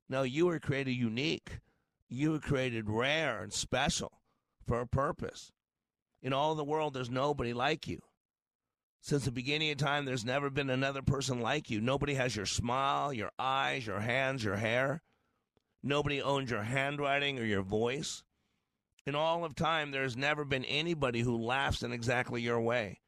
No, 0.09 0.23
you 0.23 0.47
were 0.47 0.59
created 0.59 0.93
unique. 0.93 1.61
You 2.09 2.33
were 2.33 2.39
created 2.39 2.89
rare 2.89 3.43
and 3.43 3.53
special 3.53 4.21
for 4.67 4.81
a 4.81 4.87
purpose. 4.87 5.53
In 6.23 6.33
all 6.33 6.55
the 6.55 6.65
world, 6.65 6.95
there's 6.95 7.11
nobody 7.11 7.53
like 7.53 7.87
you. 7.87 8.01
Since 9.01 9.25
the 9.25 9.31
beginning 9.31 9.71
of 9.71 9.77
time, 9.77 10.05
there's 10.05 10.25
never 10.25 10.51
been 10.51 10.71
another 10.71 11.03
person 11.03 11.41
like 11.41 11.71
you. 11.71 11.81
Nobody 11.81 12.15
has 12.15 12.35
your 12.35 12.47
smile, 12.47 13.13
your 13.13 13.31
eyes, 13.39 13.87
your 13.87 14.01
hands, 14.01 14.43
your 14.43 14.57
hair. 14.57 15.03
Nobody 15.83 16.21
owns 16.21 16.51
your 16.51 16.65
handwriting 16.65 17.39
or 17.39 17.45
your 17.45 17.63
voice. 17.63 18.25
In 19.07 19.15
all 19.15 19.45
of 19.45 19.55
time, 19.55 19.91
there's 19.91 20.17
never 20.17 20.45
been 20.45 20.65
anybody 20.65 21.21
who 21.21 21.43
laughs 21.43 21.83
in 21.83 21.93
exactly 21.93 22.43
your 22.43 22.61
way. 22.61 23.01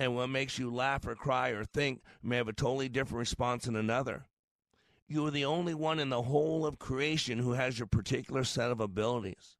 And 0.00 0.14
what 0.14 0.28
makes 0.28 0.58
you 0.58 0.72
laugh 0.72 1.06
or 1.06 1.14
cry 1.14 1.50
or 1.50 1.64
think 1.64 2.02
may 2.22 2.36
have 2.36 2.48
a 2.48 2.52
totally 2.52 2.88
different 2.88 3.18
response 3.18 3.66
in 3.66 3.74
another. 3.74 4.26
You 5.08 5.26
are 5.26 5.30
the 5.30 5.44
only 5.44 5.74
one 5.74 5.98
in 5.98 6.10
the 6.10 6.22
whole 6.22 6.66
of 6.66 6.78
creation 6.78 7.38
who 7.38 7.52
has 7.52 7.78
your 7.78 7.86
particular 7.86 8.44
set 8.44 8.70
of 8.70 8.80
abilities. 8.80 9.56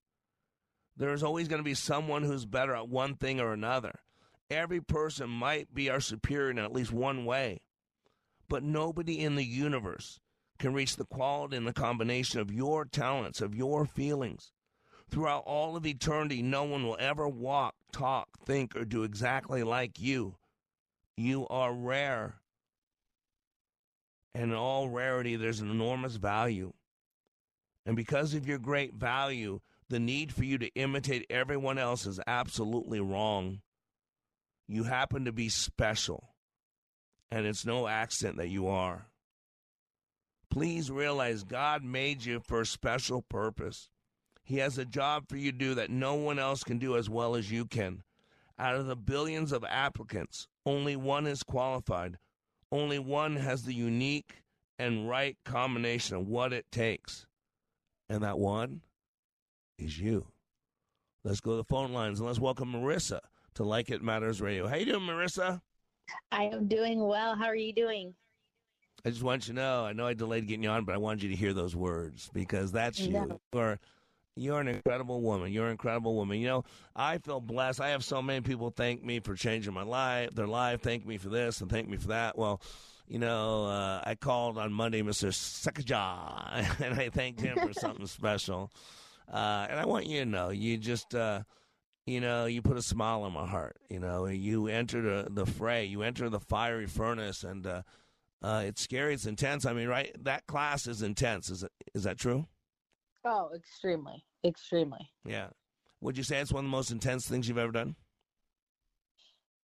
There 0.97 1.13
is 1.13 1.23
always 1.23 1.49
going 1.49 1.61
to 1.61 1.65
be 1.65 1.75
someone 1.75 2.23
who's 2.23 2.45
better 2.45 2.75
at 2.75 2.89
one 2.89 3.15
thing 3.15 3.41
or 3.41 3.53
another. 3.53 4.01
Every 4.51 4.81
person 4.81 5.29
might 5.29 5.75
be 5.75 5.91
our 5.91 6.01
superior 6.01 6.51
in 6.51 6.59
at 6.59 6.73
least 6.73 6.93
one 6.93 7.25
way, 7.25 7.63
but 8.49 8.63
nobody 8.63 9.21
in 9.21 9.37
the 9.37 9.45
universe 9.45 10.21
can 10.59 10.75
reach 10.75 10.97
the 10.97 11.05
quality 11.05 11.57
and 11.57 11.67
the 11.67 11.73
combination 11.73 12.41
of 12.41 12.53
your 12.53 12.85
talents, 12.85 13.41
of 13.41 13.55
your 13.55 13.87
feelings. 13.87 14.53
Throughout 15.09 15.45
all 15.47 15.77
of 15.77 15.87
eternity, 15.87 16.43
no 16.43 16.65
one 16.65 16.85
will 16.85 16.97
ever 16.99 17.29
walk, 17.29 17.75
talk, 17.99 18.29
think, 18.45 18.77
or 18.77 18.85
do 18.85 19.03
exactly 19.03 19.63
like 19.63 20.01
you. 20.01 20.37
You 21.17 21.47
are 21.49 21.73
rare. 21.73 22.37
And 24.35 24.53
in 24.53 24.57
all 24.57 24.89
rarity, 24.89 25.37
there's 25.37 25.61
an 25.61 25.71
enormous 25.71 26.17
value. 26.17 26.73
And 27.85 27.97
because 27.97 28.35
of 28.35 28.47
your 28.47 28.59
great 28.59 28.95
value, 28.95 29.61
the 29.89 29.99
need 29.99 30.33
for 30.33 30.45
you 30.45 30.59
to 30.59 30.75
imitate 30.75 31.27
everyone 31.31 31.79
else 31.79 32.07
is 32.07 32.21
absolutely 32.27 33.01
wrong. 33.01 33.63
You 34.69 34.85
happen 34.85 35.25
to 35.25 35.33
be 35.33 35.49
special, 35.49 36.29
and 37.31 37.47
it's 37.47 37.65
no 37.65 37.89
accident 37.89 38.37
that 38.37 38.49
you 38.49 38.69
are. 38.69 39.07
Please 40.51 40.91
realize 40.91 41.43
God 41.43 41.83
made 41.83 42.25
you 42.25 42.41
for 42.41 42.61
a 42.61 42.67
special 42.67 43.23
purpose. 43.23 43.89
He 44.49 44.57
has 44.61 44.79
a 44.79 44.87
job 44.87 45.29
for 45.29 45.37
you 45.37 45.53
to 45.53 45.59
do 45.59 45.75
that 45.75 45.91
no 45.91 46.15
one 46.15 46.39
else 46.39 46.65
can 46.65 46.79
do 46.79 46.97
as 46.97 47.11
well 47.11 47.37
as 47.37 47.53
you 47.53 47.67
can. 47.67 48.03
Out 48.59 48.77
of 48.77 48.87
the 48.87 48.97
billions 48.97 49.53
of 49.53 49.63
applicants, 49.63 50.49
only 50.65 50.97
one 50.97 51.27
is 51.27 51.43
qualified. 51.43 52.17
Only 52.73 52.99
one 52.99 53.37
has 53.37 53.65
the 53.65 53.75
unique 53.75 54.43
and 54.79 55.07
right 55.07 55.37
combination 55.45 56.17
of 56.17 56.29
what 56.29 56.55
it 56.55 56.65
takes. 56.73 57.27
And 58.09 58.23
that 58.23 58.39
one 58.39 58.81
is 59.77 59.99
you. 59.99 60.29
Let's 61.25 61.41
go 61.41 61.51
to 61.51 61.57
the 61.59 61.65
phone 61.65 61.93
lines 61.93 62.19
and 62.19 62.27
let's 62.27 62.41
welcome 62.41 62.73
Marissa 62.73 63.21
to 63.57 63.65
Like 63.65 63.91
It 63.91 64.03
Matters 64.03 64.41
Radio. 64.41 64.67
How 64.67 64.77
you 64.77 64.87
doing, 64.87 65.03
Marissa? 65.03 65.61
I 66.33 66.45
am 66.45 66.69
doing 66.69 67.07
well. 67.07 67.37
How 67.37 67.49
are 67.49 67.55
you 67.55 67.75
doing? 67.75 68.15
I 69.05 69.11
just 69.11 69.23
want 69.23 69.47
you 69.47 69.53
to 69.53 69.61
know, 69.61 69.85
I 69.85 69.93
know 69.93 70.07
I 70.07 70.15
delayed 70.15 70.47
getting 70.49 70.63
you 70.63 70.71
on, 70.71 70.87
but 70.87 70.95
I 70.95 70.99
wanted 70.99 71.25
you 71.25 71.29
to 71.29 71.37
hear 71.37 71.53
those 71.53 71.77
words 71.77 72.31
because 72.33 72.73
that's 72.73 72.99
you. 72.99 73.13
No. 73.13 73.41
You're, 73.53 73.79
you're 74.39 74.61
an 74.61 74.69
incredible 74.69 75.21
woman. 75.21 75.53
You're 75.53 75.67
an 75.67 75.73
incredible 75.73 76.15
woman. 76.15 76.39
You 76.39 76.47
know, 76.47 76.65
I 76.95 77.19
feel 77.19 77.41
blessed. 77.41 77.81
I 77.81 77.91
have 77.91 78.05
so 78.05 78.23
many 78.23 78.41
people 78.41 78.71
thank 78.71 79.05
me 79.05 79.21
for 79.21 79.35
changing 79.35 79.75
my 79.75 79.83
life, 79.83 80.35
their 80.35 80.47
life, 80.47 80.83
thank 80.83 81.07
me 81.07 81.19
for 81.19 81.29
this 81.29 81.61
and 81.61 81.71
thank 81.71 81.89
me 81.89 81.97
for 81.97 82.09
that. 82.09 82.39
Well, 82.39 82.61
you 83.09 83.19
know, 83.19 83.67
uh, 83.67 84.03
I 84.05 84.15
called 84.15 84.59
on 84.59 84.73
Monday, 84.73 85.03
Mr. 85.03 85.29
Sakaja, 85.29 86.81
and 86.85 87.01
I 87.01 87.09
thanked 87.09 87.41
him 87.41 87.59
for 87.59 87.73
something 87.73 88.07
special. 88.09 88.71
Uh, 89.33 89.67
and 89.69 89.79
I 89.79 89.87
want 89.87 90.07
you 90.07 90.21
to 90.21 90.27
know, 90.27 90.51
you 90.51 90.77
just, 90.79 91.15
uh, 91.15 91.43
you 92.07 92.21
know, 92.21 92.47
you 92.47 92.63
put 92.63 92.77
a 92.77 92.83
smile 92.83 93.23
on 93.23 93.33
my 93.33 93.47
heart. 93.47 93.77
You 93.91 93.99
know, 93.99 94.27
you 94.27 94.69
enter 94.69 95.03
the, 95.03 95.31
the 95.31 95.47
fray, 95.47 95.85
you 95.87 96.03
enter 96.03 96.29
the 96.31 96.41
fiery 96.41 96.87
furnace, 96.87 97.45
and 97.45 97.67
uh, 97.67 97.83
uh, 98.43 98.63
it's 98.67 98.81
scary, 98.81 99.15
it's 99.15 99.27
intense. 99.27 99.67
I 99.67 99.73
mean, 99.73 99.89
right? 99.89 100.15
That 100.25 100.47
class 100.47 100.87
is 100.87 101.03
intense. 101.03 101.51
Is 101.51 101.63
it? 101.63 101.73
Is 101.95 102.05
that 102.05 102.19
true? 102.19 102.47
Oh, 103.25 103.51
extremely, 103.55 104.25
extremely. 104.45 105.11
Yeah. 105.25 105.51
Would 106.01 106.17
you 106.17 106.23
say 106.23 106.41
it's 106.41 106.53
one 106.53 106.65
of 106.65 106.71
the 106.71 106.77
most 106.77 106.91
intense 106.91 107.29
things 107.29 107.49
you've 107.49 107.59
ever 107.59 107.73
done? 107.73 107.97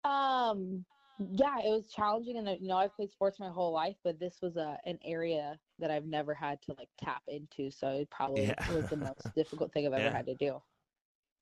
Um, 0.05 0.85
yeah, 1.19 1.59
it 1.59 1.71
was 1.71 1.91
challenging, 1.91 2.37
and 2.37 2.61
you 2.61 2.69
know, 2.69 2.77
I've 2.77 2.95
played 2.95 3.11
sports 3.11 3.41
my 3.41 3.49
whole 3.49 3.73
life, 3.73 3.97
but 4.05 4.19
this 4.21 4.39
was 4.43 4.57
a 4.57 4.79
an 4.85 4.99
area 5.05 5.59
that 5.79 5.91
I've 5.91 6.05
never 6.05 6.35
had 6.35 6.61
to 6.63 6.75
like 6.79 6.91
tap 6.99 7.23
into, 7.29 7.71
so 7.71 7.89
it 7.93 8.11
probably 8.11 8.47
Yeah. 8.49 8.73
was 8.75 8.89
the 8.91 8.97
most 8.97 9.31
difficult 9.35 9.73
thing 9.73 9.87
I've 9.87 9.93
ever 9.93 10.05
Yeah. 10.05 10.17
had 10.17 10.27
to 10.27 10.35
do. 10.35 10.63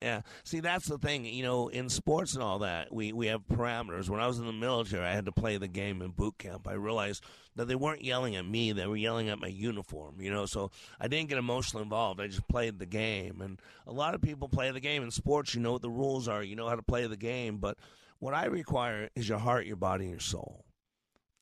Yeah. 0.04 0.20
See, 0.42 0.60
that's 0.60 0.86
the 0.86 0.98
thing. 0.98 1.24
You 1.24 1.42
know, 1.44 1.68
in 1.68 1.88
sports 1.88 2.34
and 2.34 2.42
all 2.42 2.58
that, 2.58 2.92
we, 2.92 3.14
we 3.14 3.28
have 3.28 3.40
parameters. 3.50 4.10
When 4.10 4.20
I 4.20 4.26
was 4.26 4.38
in 4.38 4.44
the 4.44 4.52
military, 4.52 5.02
I 5.02 5.14
had 5.14 5.24
to 5.24 5.32
play 5.32 5.56
the 5.56 5.66
game 5.66 6.02
in 6.02 6.10
boot 6.10 6.36
camp. 6.36 6.68
I 6.68 6.74
realized 6.74 7.24
that 7.56 7.68
they 7.68 7.74
weren't 7.74 8.04
yelling 8.04 8.36
at 8.36 8.44
me, 8.44 8.72
they 8.72 8.86
were 8.86 8.98
yelling 8.98 9.30
at 9.30 9.38
my 9.38 9.46
uniform, 9.46 10.16
you 10.20 10.30
know, 10.30 10.44
so 10.44 10.70
I 11.00 11.08
didn't 11.08 11.30
get 11.30 11.38
emotionally 11.38 11.84
involved. 11.84 12.20
I 12.20 12.26
just 12.26 12.46
played 12.48 12.78
the 12.78 12.84
game. 12.84 13.40
And 13.40 13.62
a 13.86 13.92
lot 13.92 14.14
of 14.14 14.20
people 14.20 14.46
play 14.46 14.70
the 14.72 14.80
game 14.80 15.02
in 15.02 15.10
sports. 15.10 15.54
You 15.54 15.62
know 15.62 15.72
what 15.72 15.80
the 15.80 15.88
rules 15.88 16.28
are, 16.28 16.42
you 16.42 16.54
know 16.54 16.68
how 16.68 16.76
to 16.76 16.82
play 16.82 17.06
the 17.06 17.16
game. 17.16 17.56
But 17.56 17.78
what 18.18 18.34
I 18.34 18.44
require 18.44 19.08
is 19.16 19.26
your 19.26 19.38
heart, 19.38 19.64
your 19.64 19.76
body, 19.76 20.04
and 20.04 20.10
your 20.10 20.20
soul. 20.20 20.66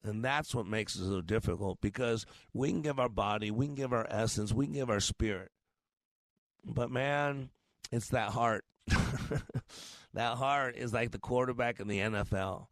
And 0.04 0.24
that's 0.24 0.54
what 0.54 0.68
makes 0.68 0.94
it 0.94 1.04
so 1.08 1.20
difficult 1.20 1.80
because 1.80 2.26
we 2.54 2.70
can 2.70 2.82
give 2.82 3.00
our 3.00 3.08
body, 3.08 3.50
we 3.50 3.66
can 3.66 3.74
give 3.74 3.92
our 3.92 4.06
essence, 4.08 4.52
we 4.52 4.66
can 4.66 4.74
give 4.74 4.90
our 4.90 5.00
spirit. 5.00 5.50
But 6.64 6.92
man, 6.92 7.50
it's 7.92 8.08
that 8.08 8.30
heart. 8.30 8.64
that 10.14 10.36
heart 10.36 10.76
is 10.76 10.92
like 10.92 11.10
the 11.10 11.18
quarterback 11.18 11.80
in 11.80 11.88
the 11.88 11.98
NFL. 12.00 12.66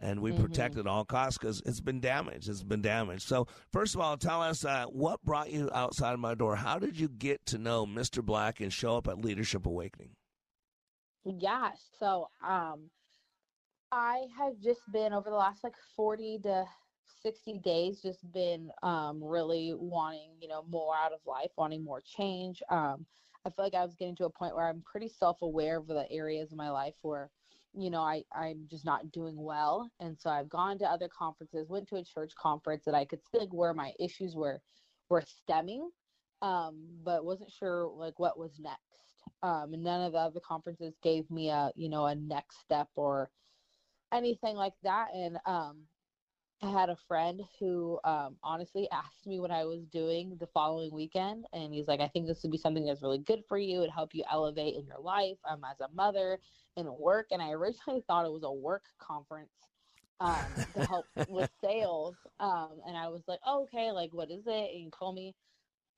And 0.00 0.20
we 0.20 0.32
Mhm. 0.32 0.40
protect 0.40 0.76
it 0.76 0.80
at 0.80 0.86
all 0.86 1.04
costs 1.04 1.38
because 1.38 1.62
it's 1.64 1.80
been 1.80 2.00
damaged. 2.00 2.48
It's 2.48 2.64
been 2.64 2.82
damaged. 2.82 3.22
So, 3.22 3.46
first 3.72 3.94
of 3.94 4.00
all, 4.00 4.16
tell 4.18 4.42
us 4.42 4.64
uh, 4.64 4.86
what 4.86 5.22
brought 5.22 5.50
you 5.50 5.70
outside 5.72 6.18
my 6.18 6.34
door. 6.34 6.56
How 6.56 6.78
did 6.78 6.98
you 6.98 7.08
get 7.08 7.46
to 7.46 7.58
know 7.58 7.86
Mr. 7.86 8.22
Black 8.22 8.60
and 8.60 8.72
show 8.72 8.96
up 8.96 9.08
at 9.08 9.18
Leadership 9.24 9.64
Awakening? 9.66 10.16
Yeah, 11.24 11.70
so 11.98 12.28
um 12.46 12.90
I 13.92 14.26
have 14.36 14.58
just 14.60 14.80
been 14.92 15.12
over 15.12 15.30
the 15.30 15.36
last 15.36 15.62
like 15.64 15.76
40 15.96 16.38
to 16.40 16.64
60 17.22 17.58
days 17.58 18.02
just 18.02 18.30
been 18.32 18.70
um 18.82 19.22
really 19.22 19.72
wanting, 19.74 20.30
you 20.40 20.48
know, 20.48 20.64
more 20.68 20.94
out 20.96 21.12
of 21.12 21.20
life, 21.26 21.50
wanting 21.56 21.82
more 21.84 22.00
change. 22.00 22.62
Um 22.68 23.06
I 23.46 23.50
feel 23.50 23.64
like 23.64 23.74
I 23.74 23.84
was 23.84 23.94
getting 23.96 24.16
to 24.16 24.26
a 24.26 24.30
point 24.30 24.56
where 24.56 24.68
I'm 24.68 24.82
pretty 24.82 25.08
self-aware 25.08 25.78
of 25.78 25.86
the 25.88 26.10
areas 26.10 26.52
of 26.52 26.58
my 26.58 26.70
life 26.70 26.94
where 27.02 27.30
you 27.76 27.90
know, 27.90 28.02
I, 28.02 28.22
I'm 28.32 28.66
just 28.70 28.84
not 28.84 29.10
doing 29.12 29.36
well. 29.36 29.90
And 30.00 30.18
so 30.18 30.30
I've 30.30 30.48
gone 30.48 30.78
to 30.78 30.86
other 30.86 31.08
conferences, 31.08 31.68
went 31.68 31.88
to 31.88 31.96
a 31.96 32.04
church 32.04 32.32
conference 32.36 32.84
that 32.86 32.94
I 32.94 33.04
could 33.04 33.20
see 33.32 33.38
like 33.38 33.52
where 33.52 33.74
my 33.74 33.92
issues 34.00 34.34
were 34.36 34.60
were 35.10 35.22
stemming. 35.22 35.90
um, 36.42 37.00
but 37.04 37.24
wasn't 37.24 37.50
sure 37.52 37.90
like 37.96 38.18
what 38.18 38.38
was 38.38 38.58
next. 38.60 38.80
Um, 39.42 39.74
and 39.74 39.82
none 39.82 40.02
of 40.02 40.12
the 40.12 40.18
other 40.18 40.40
conferences 40.40 40.94
gave 41.02 41.30
me 41.30 41.50
a 41.50 41.72
you 41.76 41.88
know 41.88 42.06
a 42.06 42.14
next 42.14 42.60
step 42.60 42.88
or 42.96 43.30
anything 44.12 44.56
like 44.56 44.74
that. 44.84 45.08
And 45.14 45.38
um, 45.46 45.82
I 46.62 46.70
had 46.70 46.88
a 46.88 46.96
friend 46.96 47.42
who 47.58 48.00
um, 48.04 48.38
honestly 48.42 48.88
asked 48.90 49.26
me 49.26 49.38
what 49.38 49.50
I 49.50 49.64
was 49.66 49.86
doing 49.86 50.38
the 50.38 50.46
following 50.46 50.92
weekend, 50.94 51.46
and 51.52 51.74
he's 51.74 51.88
like, 51.88 52.00
"I 52.00 52.08
think 52.08 52.26
this 52.26 52.42
would 52.42 52.52
be 52.52 52.56
something 52.58 52.86
that's 52.86 53.02
really 53.02 53.18
good 53.18 53.44
for 53.46 53.58
you. 53.58 53.80
It'd 53.80 53.90
help 53.90 54.14
you 54.14 54.24
elevate 54.30 54.74
in 54.74 54.86
your 54.86 54.98
life 55.00 55.38
um, 55.44 55.62
as 55.64 55.80
a 55.80 55.88
mother 55.88 56.40
and 56.76 56.88
work." 56.96 57.28
And 57.32 57.42
I 57.42 57.50
originally 57.50 58.00
thought 58.08 58.24
it 58.24 58.32
was 58.32 58.44
a 58.44 58.52
work 58.52 58.86
conference 58.98 59.52
um, 60.20 60.64
to 60.72 60.80
help 60.80 61.10
with 61.26 61.50
sales, 61.60 62.16
um, 62.40 62.80
and 62.86 62.96
I 62.96 63.08
was 63.08 63.28
like, 63.28 63.40
oh, 63.44 63.64
"Okay, 63.64 63.92
like 63.92 64.14
what 64.14 64.30
is 64.30 64.46
it?" 64.46 64.50
And 64.70 64.80
he 64.84 64.90
told 64.90 65.16
me, 65.16 65.36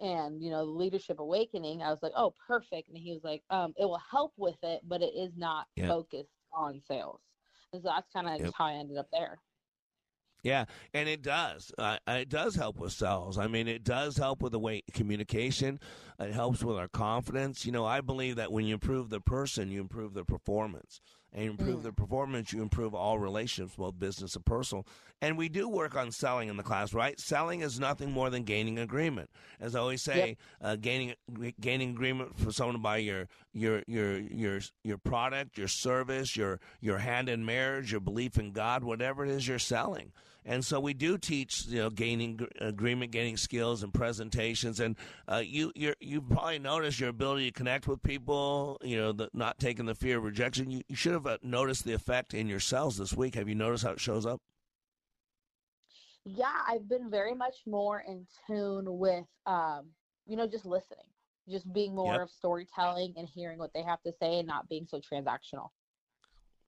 and 0.01 0.43
you 0.43 0.51
know, 0.51 0.67
the 0.67 0.73
leadership 0.73 1.21
awakening. 1.21 1.83
I 1.83 1.91
was 1.91 2.03
like, 2.03 2.13
"Oh, 2.17 2.35
perfect." 2.47 2.89
And 2.89 2.99
he 2.99 3.13
was 3.13 3.25
like, 3.25 3.45
um, 3.51 3.75
"It 3.79 3.87
will 3.87 3.99
help 3.99 4.35
with 4.39 4.59
it, 4.65 4.83
but 4.89 5.03
it 5.03 5.15
is 5.15 5.37
not 5.37 5.69
Yep. 5.77 5.97
focused 5.97 6.45
on 6.53 6.81
sales." 6.81 7.23
And 7.73 7.83
so 7.83 7.89
that's 7.89 8.11
kind 8.11 8.29
of 8.29 8.43
Yep. 8.43 8.55
how 8.55 8.67
I 8.67 8.75
ended 8.75 8.99
up 8.99 9.09
there. 9.13 9.43
Yeah, 10.47 10.67
and 10.95 11.09
it 11.09 11.23
does. 11.23 11.73
Uh, 11.77 11.97
it 12.07 12.29
does 12.29 12.55
help 12.55 12.79
with 12.79 12.93
sales. 12.93 13.37
I 13.37 13.49
mean, 13.49 13.67
it 13.67 13.83
does 13.83 14.17
help 14.17 14.43
with 14.43 14.53
the 14.53 14.61
way 14.61 14.85
communication. 14.93 15.81
It 16.21 16.33
helps 16.33 16.63
with 16.63 16.77
our 16.77 16.87
confidence. 16.87 17.67
You 17.67 17.73
know, 17.73 17.85
I 17.85 18.01
believe 18.01 18.37
that 18.37 18.53
when 18.53 18.65
you 18.65 18.75
improve 18.75 19.11
the 19.11 19.21
person, 19.21 19.73
you 19.73 19.81
improve 19.81 20.15
the 20.15 20.25
performance. 20.25 21.01
And 21.33 21.45
you 21.45 21.51
improve 21.51 21.83
the 21.83 21.93
performance, 21.93 22.53
you 22.53 22.63
improve 22.63 22.95
all 22.95 23.19
relationships, 23.19 23.77
both 23.77 23.99
business 23.99 24.37
and 24.37 24.45
personal. 24.47 24.87
And 25.21 25.37
we 25.37 25.51
do 25.51 25.69
work 25.69 25.95
on 25.95 26.11
selling 26.11 26.49
in 26.49 26.57
the 26.57 26.63
class, 26.63 26.95
right? 26.95 27.19
Selling 27.21 27.61
is 27.61 27.79
nothing 27.79 28.11
more 28.11 28.31
than 28.31 28.45
gaining 28.45 28.79
agreement. 28.79 29.29
As 29.61 29.75
I 29.75 29.81
always 29.81 30.01
say, 30.01 30.39
uh, 30.63 30.77
gaining 30.77 31.15
gaining 31.61 31.91
agreement 31.91 32.39
for 32.39 32.53
someone 32.53 32.77
to 32.77 32.81
buy 32.81 32.99
your 32.99 33.29
your 33.53 33.83
your 33.87 34.19
your 34.19 34.61
your 34.83 34.99
product, 34.99 35.59
your 35.59 35.69
service, 35.69 36.37
your 36.37 36.61
your 36.81 36.99
hand 36.99 37.29
in 37.29 37.45
marriage, 37.45 37.91
your 37.91 38.01
belief 38.01 38.39
in 38.39 38.53
God, 38.53 38.85
whatever 38.85 39.25
it 39.25 39.31
is 39.31 39.47
you're 39.47 39.59
selling. 39.59 40.13
And 40.49 40.65
so 40.65 40.79
we 40.79 40.95
do 40.95 41.19
teach, 41.19 41.67
you 41.67 41.81
know, 41.81 41.91
gaining 41.91 42.47
agreement, 42.61 43.11
gaining 43.11 43.37
skills, 43.37 43.83
and 43.83 43.93
presentations. 43.93 44.79
And 44.79 44.97
uh, 45.31 45.43
you 45.45 45.73
you 45.75 45.93
you 46.01 46.23
probably 46.23 46.61
noticed 46.61 47.01
your 47.01 47.09
ability 47.09 47.51
to 47.51 47.53
connect 47.53 47.89
with 47.89 48.01
people. 48.03 48.79
You 48.83 48.97
know, 48.97 49.13
the, 49.13 49.29
not 49.35 49.59
taking 49.59 49.87
the 49.87 49.95
fear 49.97 50.19
of 50.19 50.25
rejection. 50.25 50.71
You, 50.71 50.83
you 50.89 50.95
should 50.95 51.13
have 51.15 51.27
uh, 51.27 51.39
noticed 51.43 51.85
the 51.85 51.95
effect 51.95 52.33
in 52.33 52.47
your 52.47 52.61
sales 52.61 52.97
this 52.97 53.13
week. 53.13 53.35
Have 53.35 53.49
you 53.49 53.57
noticed 53.57 53.83
how 53.85 53.91
it 53.91 54.01
shows 54.01 54.25
up? 54.25 54.41
Yeah, 56.25 56.53
I've 56.69 56.89
been 56.89 57.11
very 57.11 57.35
much 57.35 57.57
more 57.67 58.01
in 58.07 58.27
tune 58.47 58.99
with, 58.99 59.27
um, 59.47 59.87
you 60.27 60.37
know, 60.37 60.47
just 60.47 60.67
listening, 60.67 61.07
just 61.49 61.73
being 61.73 61.95
more 61.95 62.15
Yep. 62.15 62.23
of 62.23 62.31
storytelling 62.31 63.15
and 63.17 63.29
hearing 63.29 63.59
what 63.59 63.73
they 63.73 63.83
have 63.83 64.03
to 64.03 64.13
say 64.13 64.39
and 64.39 64.47
not 64.47 64.69
being 64.69 64.87
so 64.87 65.01
transactional. 65.01 65.71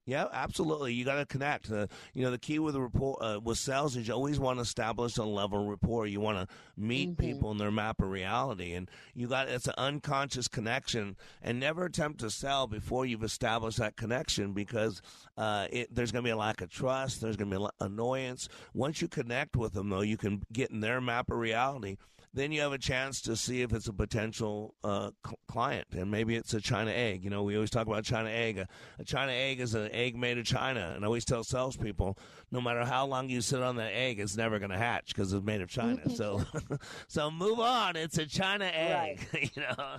Yeah, 0.08 0.24
absolutely. 0.32 0.94
You 0.94 1.04
got 1.04 1.16
to 1.16 1.26
connect. 1.26 1.70
Uh, 1.70 1.86
you 2.14 2.24
know, 2.24 2.30
the 2.30 2.38
key 2.38 2.58
with 2.58 2.74
rapport 2.74 3.22
uh, 3.22 3.40
with 3.40 3.58
sales 3.58 3.94
is 3.94 4.08
you 4.08 4.14
always 4.14 4.40
want 4.40 4.56
to 4.56 4.62
establish 4.62 5.18
a 5.18 5.22
level 5.22 5.60
of 5.60 5.68
rapport. 5.68 6.06
You 6.06 6.18
want 6.18 6.38
to 6.38 6.54
meet 6.78 7.18
people 7.18 7.50
in 7.50 7.58
their 7.58 7.70
map 7.70 8.00
of 8.00 8.08
reality, 8.08 8.72
and 8.72 8.90
you 9.14 9.28
got 9.28 9.50
it's 9.50 9.66
an 9.66 9.74
unconscious 9.76 10.48
connection. 10.48 11.14
And 11.42 11.60
never 11.60 11.84
attempt 11.84 12.20
to 12.20 12.30
sell 12.30 12.66
before 12.66 13.04
you've 13.04 13.22
established 13.22 13.76
that 13.80 13.96
connection, 13.96 14.54
because 14.54 15.02
uh, 15.36 15.66
it, 15.70 15.94
there's 15.94 16.10
going 16.10 16.24
to 16.24 16.26
be 16.26 16.32
a 16.32 16.38
lack 16.38 16.62
of 16.62 16.70
trust. 16.70 17.20
There's 17.20 17.36
going 17.36 17.50
to 17.50 17.58
be 17.58 17.66
annoyance. 17.78 18.48
Once 18.72 19.02
you 19.02 19.08
connect 19.08 19.56
with 19.56 19.74
them, 19.74 19.90
though, 19.90 20.00
you 20.00 20.16
can 20.16 20.42
get 20.50 20.70
in 20.70 20.80
their 20.80 21.02
map 21.02 21.30
of 21.30 21.36
reality 21.36 21.98
then 22.38 22.52
you 22.52 22.60
have 22.60 22.72
a 22.72 22.78
chance 22.78 23.20
to 23.22 23.34
see 23.34 23.62
if 23.62 23.72
it's 23.72 23.88
a 23.88 23.92
potential 23.92 24.74
uh, 24.84 25.10
cl- 25.26 25.38
client, 25.48 25.86
and 25.92 26.10
maybe 26.10 26.36
it's 26.36 26.54
a 26.54 26.60
China 26.60 26.92
egg. 26.92 27.24
You 27.24 27.30
know, 27.30 27.42
we 27.42 27.56
always 27.56 27.70
talk 27.70 27.86
about 27.86 28.04
China 28.04 28.30
egg. 28.30 28.58
A, 28.58 28.68
a 28.98 29.04
China 29.04 29.32
egg 29.32 29.60
is 29.60 29.74
an 29.74 29.90
egg 29.92 30.16
made 30.16 30.38
of 30.38 30.44
China, 30.44 30.92
and 30.94 31.04
I 31.04 31.06
always 31.06 31.24
tell 31.24 31.42
salespeople, 31.42 32.16
no 32.52 32.60
matter 32.60 32.84
how 32.84 33.06
long 33.06 33.28
you 33.28 33.40
sit 33.40 33.60
on 33.60 33.76
that 33.76 33.92
egg, 33.92 34.20
it's 34.20 34.36
never 34.36 34.58
going 34.60 34.70
to 34.70 34.78
hatch 34.78 35.08
because 35.08 35.32
it's 35.32 35.44
made 35.44 35.60
of 35.60 35.68
China. 35.68 36.08
so, 36.14 36.42
so 37.08 37.30
move 37.30 37.58
on. 37.58 37.96
It's 37.96 38.18
a 38.18 38.26
China 38.26 38.70
egg. 38.72 39.26
you 39.54 39.62
know. 39.62 39.96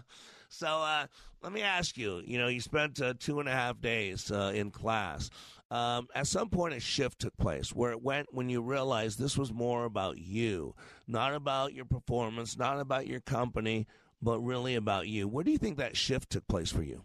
So 0.49 0.67
uh, 0.67 1.05
let 1.43 1.51
me 1.51 1.61
ask 1.61 1.97
you. 1.97 2.21
You 2.25 2.39
know, 2.39 2.47
you 2.47 2.61
spent 2.61 3.01
uh, 3.01 3.13
two 3.19 3.39
and 3.39 3.49
a 3.49 3.51
half 3.51 3.79
days 3.81 4.31
uh, 4.31 4.51
in 4.55 4.71
class. 4.71 5.29
Um, 5.71 6.07
at 6.15 6.25
some 6.25 6.49
point, 6.49 6.73
a 6.73 6.79
shift 6.79 7.19
took 7.19 7.37
place 7.37 7.73
where 7.73 7.91
it 7.91 8.01
went 8.01 8.33
when 8.33 8.49
you 8.49 8.61
realized 8.61 9.19
this 9.19 9.37
was 9.37 9.53
more 9.53 9.85
about 9.85 10.17
you, 10.17 10.73
not 11.07 11.35
about 11.35 11.73
your 11.73 11.85
performance, 11.85 12.57
not 12.57 12.79
about 12.79 13.05
your 13.05 13.19
company, 13.19 13.85
but 14.21 14.39
really 14.39 14.75
about 14.75 15.07
you. 15.07 15.27
Where 15.27 15.43
do 15.43 15.51
you 15.51 15.59
think 15.59 15.77
that 15.77 15.95
shift 15.95 16.31
took 16.31 16.47
place 16.47 16.71
for 16.71 16.81
you? 16.81 17.03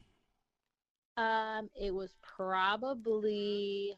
Um, 1.17 1.69
it 1.79 1.95
was 1.95 2.15
probably 2.23 3.97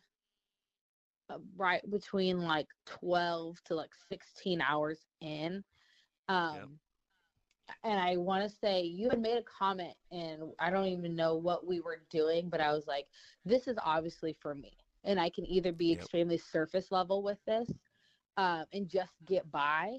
uh, 1.30 1.38
right 1.56 1.88
between 1.88 2.42
like 2.42 2.66
12 2.86 3.62
to 3.66 3.74
like 3.74 3.92
16 4.08 4.60
hours 4.60 4.98
in. 5.20 5.62
Um, 6.28 6.80
and 7.82 7.98
I 7.98 8.16
want 8.16 8.48
to 8.48 8.56
say 8.56 8.82
you 8.82 9.08
had 9.10 9.20
made 9.20 9.38
a 9.38 9.42
comment, 9.42 9.94
and 10.10 10.52
I 10.58 10.70
don't 10.70 10.86
even 10.86 11.14
know 11.16 11.34
what 11.36 11.66
we 11.66 11.80
were 11.80 12.00
doing, 12.10 12.48
but 12.48 12.60
I 12.60 12.72
was 12.72 12.86
like, 12.86 13.06
this 13.44 13.66
is 13.66 13.76
obviously 13.84 14.36
for 14.40 14.54
me. 14.54 14.76
And 15.04 15.20
I 15.20 15.30
can 15.30 15.46
either 15.46 15.72
be 15.72 15.92
extremely 15.92 16.38
surface 16.38 16.90
level 16.90 17.22
with 17.22 17.38
this 17.46 17.70
um, 18.36 18.64
and 18.72 18.88
just 18.88 19.12
get 19.24 19.50
by, 19.50 19.98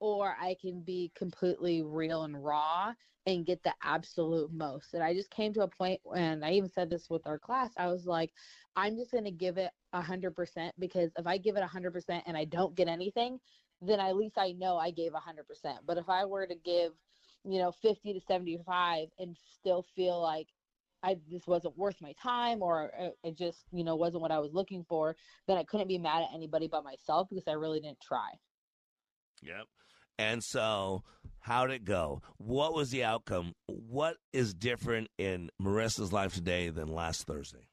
or 0.00 0.36
I 0.40 0.56
can 0.60 0.80
be 0.80 1.10
completely 1.16 1.82
real 1.82 2.24
and 2.24 2.42
raw 2.42 2.92
and 3.26 3.44
get 3.46 3.62
the 3.62 3.74
absolute 3.82 4.52
most. 4.52 4.94
And 4.94 5.02
I 5.02 5.12
just 5.14 5.30
came 5.30 5.52
to 5.54 5.62
a 5.62 5.68
point, 5.68 6.00
and 6.14 6.44
I 6.44 6.52
even 6.52 6.70
said 6.70 6.90
this 6.90 7.10
with 7.10 7.26
our 7.26 7.38
class. 7.38 7.70
I 7.76 7.88
was 7.88 8.06
like, 8.06 8.32
I'm 8.76 8.96
just 8.96 9.10
going 9.12 9.24
to 9.24 9.30
give 9.30 9.58
it 9.58 9.70
a 9.92 10.00
hundred 10.00 10.34
percent 10.34 10.74
because 10.78 11.10
if 11.18 11.26
I 11.26 11.36
give 11.38 11.56
it 11.56 11.62
a 11.62 11.66
hundred 11.66 11.92
percent 11.92 12.24
and 12.26 12.36
I 12.36 12.44
don't 12.44 12.74
get 12.74 12.88
anything, 12.88 13.40
then 13.80 14.00
at 14.00 14.16
least 14.16 14.38
I 14.38 14.52
know 14.52 14.76
I 14.76 14.90
gave 14.90 15.14
a 15.14 15.18
hundred 15.18 15.46
percent. 15.46 15.78
But 15.86 15.98
if 15.98 16.08
I 16.08 16.24
were 16.24 16.46
to 16.46 16.54
give, 16.54 16.92
you 17.44 17.58
know, 17.58 17.72
50 17.82 18.14
to 18.14 18.20
75 18.20 19.08
and 19.18 19.36
still 19.58 19.84
feel 19.94 20.20
like 20.20 20.48
I 21.02 21.16
this 21.30 21.46
wasn't 21.46 21.78
worth 21.78 22.00
my 22.00 22.12
time 22.20 22.60
or 22.62 22.90
it- 22.98 23.18
it 23.22 23.38
just, 23.38 23.64
you 23.70 23.84
know, 23.84 23.94
wasn't 23.94 24.20
what 24.20 24.32
I 24.32 24.40
was 24.40 24.52
looking 24.52 24.84
for, 24.84 25.16
then 25.46 25.56
I 25.56 25.62
couldn't 25.62 25.86
be 25.88 25.98
mad 25.98 26.22
at 26.22 26.34
anybody 26.34 26.66
but 26.66 26.82
myself 26.82 27.28
because 27.28 27.46
I 27.46 27.52
really 27.52 27.80
didn't 27.80 28.00
try. 28.00 28.30
Yep. 29.42 29.66
And 30.18 30.42
so, 30.42 31.04
how'd 31.38 31.70
it 31.70 31.84
go? 31.84 32.22
What 32.38 32.74
was 32.74 32.90
the 32.90 33.04
outcome? 33.04 33.54
What 33.66 34.16
is 34.32 34.52
different 34.52 35.08
in 35.16 35.50
Marissa's 35.62 36.12
life 36.12 36.34
today 36.34 36.70
than 36.70 36.88
last 36.88 37.24
Thursday? 37.24 37.68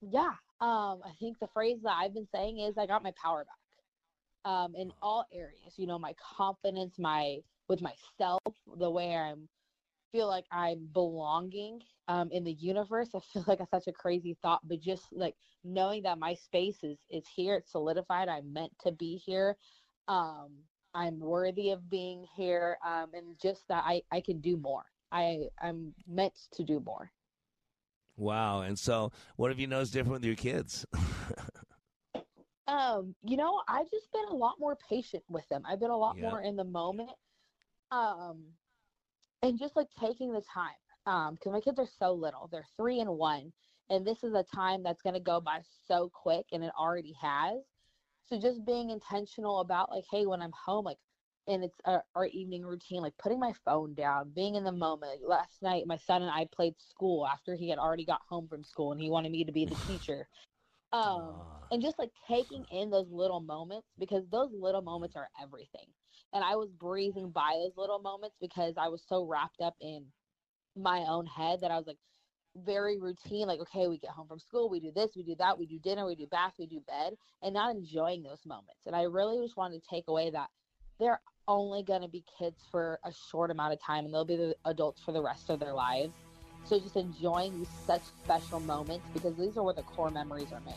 Yeah. 0.00 0.34
Um, 0.60 1.00
I 1.04 1.12
think 1.18 1.40
the 1.40 1.48
phrase 1.48 1.80
that 1.82 1.96
I've 1.96 2.14
been 2.14 2.28
saying 2.32 2.60
is 2.60 2.78
I 2.78 2.86
got 2.86 3.02
my 3.02 3.12
power 3.20 3.44
back. 3.44 3.56
Um, 4.48 4.74
in 4.74 4.90
all 5.02 5.26
areas, 5.30 5.74
you 5.76 5.86
know, 5.86 5.98
my 5.98 6.14
confidence, 6.36 6.98
my 6.98 7.38
with 7.68 7.82
myself, 7.82 8.40
the 8.78 8.90
way 8.90 9.14
I'm 9.14 9.48
feel 10.12 10.26
like 10.26 10.46
I'm 10.50 10.88
belonging 10.92 11.82
um, 12.08 12.30
in 12.32 12.44
the 12.44 12.52
universe. 12.52 13.10
I 13.14 13.20
feel 13.20 13.44
like 13.46 13.60
it's 13.60 13.70
such 13.70 13.88
a 13.88 13.92
crazy 13.92 14.36
thought, 14.42 14.60
but 14.66 14.80
just 14.80 15.04
like 15.12 15.34
knowing 15.64 16.02
that 16.04 16.18
my 16.18 16.34
space 16.34 16.82
is 16.82 16.98
is 17.10 17.24
here, 17.34 17.56
it's 17.56 17.72
solidified. 17.72 18.28
I'm 18.28 18.52
meant 18.52 18.72
to 18.84 18.92
be 18.92 19.16
here. 19.16 19.56
Um, 20.08 20.50
I'm 20.94 21.20
worthy 21.20 21.70
of 21.70 21.90
being 21.90 22.24
here, 22.34 22.78
um, 22.86 23.10
and 23.12 23.38
just 23.40 23.68
that 23.68 23.84
I 23.86 24.02
I 24.10 24.20
can 24.20 24.40
do 24.40 24.56
more. 24.56 24.84
I 25.12 25.48
I'm 25.60 25.94
meant 26.06 26.38
to 26.52 26.64
do 26.64 26.80
more. 26.80 27.10
Wow. 28.16 28.62
And 28.62 28.78
so, 28.78 29.12
what 29.36 29.50
have 29.50 29.60
you 29.60 29.66
noticed 29.68 29.92
different 29.92 30.14
with 30.14 30.24
your 30.24 30.36
kids? 30.36 30.86
Um, 32.68 33.14
you 33.24 33.36
know, 33.36 33.62
I've 33.66 33.90
just 33.90 34.12
been 34.12 34.26
a 34.30 34.34
lot 34.36 34.56
more 34.60 34.76
patient 34.88 35.24
with 35.28 35.48
them. 35.48 35.62
I've 35.66 35.80
been 35.80 35.90
a 35.90 35.96
lot 35.96 36.16
Yeah. 36.16 36.30
more 36.30 36.42
in 36.42 36.54
the 36.56 36.64
moment. 36.64 37.10
Um, 37.90 38.44
and 39.42 39.58
just 39.58 39.74
like 39.76 39.88
taking 39.98 40.32
the 40.32 40.42
time. 40.42 40.74
Um, 41.06 41.34
because 41.34 41.52
my 41.52 41.60
kids 41.60 41.78
are 41.78 41.86
so 41.98 42.12
little. 42.12 42.48
They're 42.52 42.66
three 42.76 43.00
and 43.00 43.10
one. 43.16 43.52
And 43.88 44.06
this 44.06 44.22
is 44.22 44.34
a 44.34 44.44
time 44.54 44.82
that's 44.82 45.00
gonna 45.00 45.20
go 45.20 45.40
by 45.40 45.62
so 45.86 46.10
quick 46.10 46.44
and 46.52 46.62
it 46.62 46.72
already 46.78 47.14
has. 47.20 47.62
So 48.28 48.38
just 48.38 48.66
being 48.66 48.90
intentional 48.90 49.60
about 49.60 49.90
like, 49.90 50.04
hey, 50.10 50.26
when 50.26 50.42
I'm 50.42 50.52
home, 50.52 50.84
like 50.84 50.98
and 51.48 51.64
it's 51.64 51.80
our, 51.86 52.04
our 52.14 52.26
evening 52.26 52.64
routine, 52.64 53.00
like 53.00 53.16
putting 53.18 53.40
my 53.40 53.52
phone 53.64 53.94
down, 53.94 54.30
being 54.34 54.54
in 54.54 54.64
the 54.64 54.72
moment. 54.72 55.12
Like, 55.12 55.40
last 55.40 55.62
night, 55.62 55.86
my 55.86 55.96
son 55.96 56.22
and 56.22 56.30
I 56.30 56.46
played 56.54 56.74
school 56.78 57.26
after 57.26 57.54
he 57.54 57.70
had 57.70 57.78
already 57.78 58.04
got 58.04 58.20
home 58.28 58.46
from 58.48 58.62
school, 58.62 58.92
and 58.92 59.00
he 59.00 59.08
wanted 59.08 59.32
me 59.32 59.44
to 59.44 59.52
be 59.52 59.64
the 59.64 59.74
teacher. 59.88 60.28
Um, 60.92 61.34
and 61.70 61.82
just 61.82 61.98
like 61.98 62.10
taking 62.26 62.64
in 62.72 62.90
those 62.90 63.10
little 63.10 63.40
moments 63.40 63.88
because 63.98 64.24
those 64.30 64.50
little 64.52 64.82
moments 64.82 65.16
are 65.16 65.28
everything. 65.42 65.86
And 66.32 66.42
I 66.44 66.56
was 66.56 66.70
breathing 66.70 67.30
by 67.30 67.52
those 67.62 67.76
little 67.76 67.98
moments 67.98 68.36
because 68.40 68.74
I 68.78 68.88
was 68.88 69.02
so 69.06 69.24
wrapped 69.24 69.60
up 69.60 69.74
in 69.80 70.06
my 70.76 71.00
own 71.08 71.26
head 71.26 71.60
that 71.60 71.70
I 71.70 71.76
was 71.76 71.86
like 71.86 71.98
very 72.64 72.98
routine. 72.98 73.46
Like, 73.46 73.60
okay, 73.60 73.86
we 73.86 73.98
get 73.98 74.10
home 74.10 74.28
from 74.28 74.38
school, 74.38 74.68
we 74.70 74.80
do 74.80 74.92
this, 74.94 75.10
we 75.16 75.22
do 75.22 75.34
that, 75.38 75.58
we 75.58 75.66
do 75.66 75.78
dinner, 75.78 76.06
we 76.06 76.14
do 76.14 76.26
bath, 76.26 76.54
we 76.58 76.66
do 76.66 76.80
bed, 76.86 77.14
and 77.42 77.54
not 77.54 77.74
enjoying 77.74 78.22
those 78.22 78.44
moments. 78.46 78.86
And 78.86 78.96
I 78.96 79.02
really 79.02 79.42
just 79.42 79.56
wanted 79.56 79.82
to 79.82 79.88
take 79.88 80.08
away 80.08 80.30
that 80.30 80.48
they're 80.98 81.20
only 81.46 81.82
going 81.82 82.02
to 82.02 82.08
be 82.08 82.24
kids 82.38 82.60
for 82.70 82.98
a 83.04 83.12
short 83.30 83.50
amount 83.50 83.72
of 83.72 83.80
time 83.80 84.04
and 84.04 84.12
they'll 84.12 84.24
be 84.24 84.36
the 84.36 84.54
adults 84.66 85.00
for 85.00 85.12
the 85.12 85.22
rest 85.22 85.48
of 85.48 85.60
their 85.60 85.72
lives. 85.72 86.12
So 86.68 86.78
just 86.78 86.96
enjoying 86.96 87.58
these 87.58 87.68
such 87.86 88.02
special 88.24 88.60
moments 88.60 89.06
because 89.14 89.34
these 89.36 89.56
are 89.56 89.62
where 89.62 89.74
the 89.74 89.82
core 89.82 90.10
memories 90.10 90.52
are 90.52 90.60
made. 90.60 90.74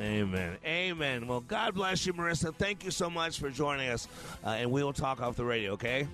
Amen. 0.00 0.56
Amen. 0.64 1.26
Well, 1.26 1.40
God 1.40 1.74
bless 1.74 2.06
you, 2.06 2.12
Marissa. 2.12 2.54
Thank 2.54 2.84
you 2.84 2.90
so 2.90 3.10
much 3.10 3.38
for 3.38 3.50
joining 3.50 3.88
us. 3.90 4.08
Uh, 4.44 4.50
and 4.50 4.70
we 4.70 4.82
will 4.82 4.92
talk 4.92 5.20
off 5.20 5.36
the 5.36 5.44
radio, 5.44 5.72
okay? 5.72 6.06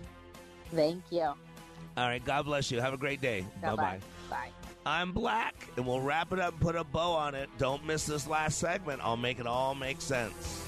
Thank 0.75 1.03
you. 1.11 1.21
All 1.21 1.37
right. 1.97 2.25
God 2.25 2.45
bless 2.45 2.71
you. 2.71 2.81
Have 2.81 2.95
a 2.95 2.99
great 2.99 3.21
day. 3.21 3.45
Bye 3.63 3.75
bye. 3.75 3.99
Bye. 4.31 4.51
I'm 4.87 5.13
Black, 5.13 5.55
and 5.77 5.87
we'll 5.87 6.01
wrap 6.01 6.33
it 6.33 6.39
up 6.39 6.53
and 6.53 6.61
put 6.61 6.75
a 6.75 6.85
bow 6.85 7.13
on 7.13 7.35
it. 7.35 7.51
Don't 7.59 7.85
miss 7.85 8.07
this 8.07 8.27
last 8.27 8.59
segment. 8.59 9.01
I'll 9.05 9.17
make 9.17 9.39
it 9.39 9.47
all 9.47 9.75
make 9.75 10.01
sense. 10.01 10.68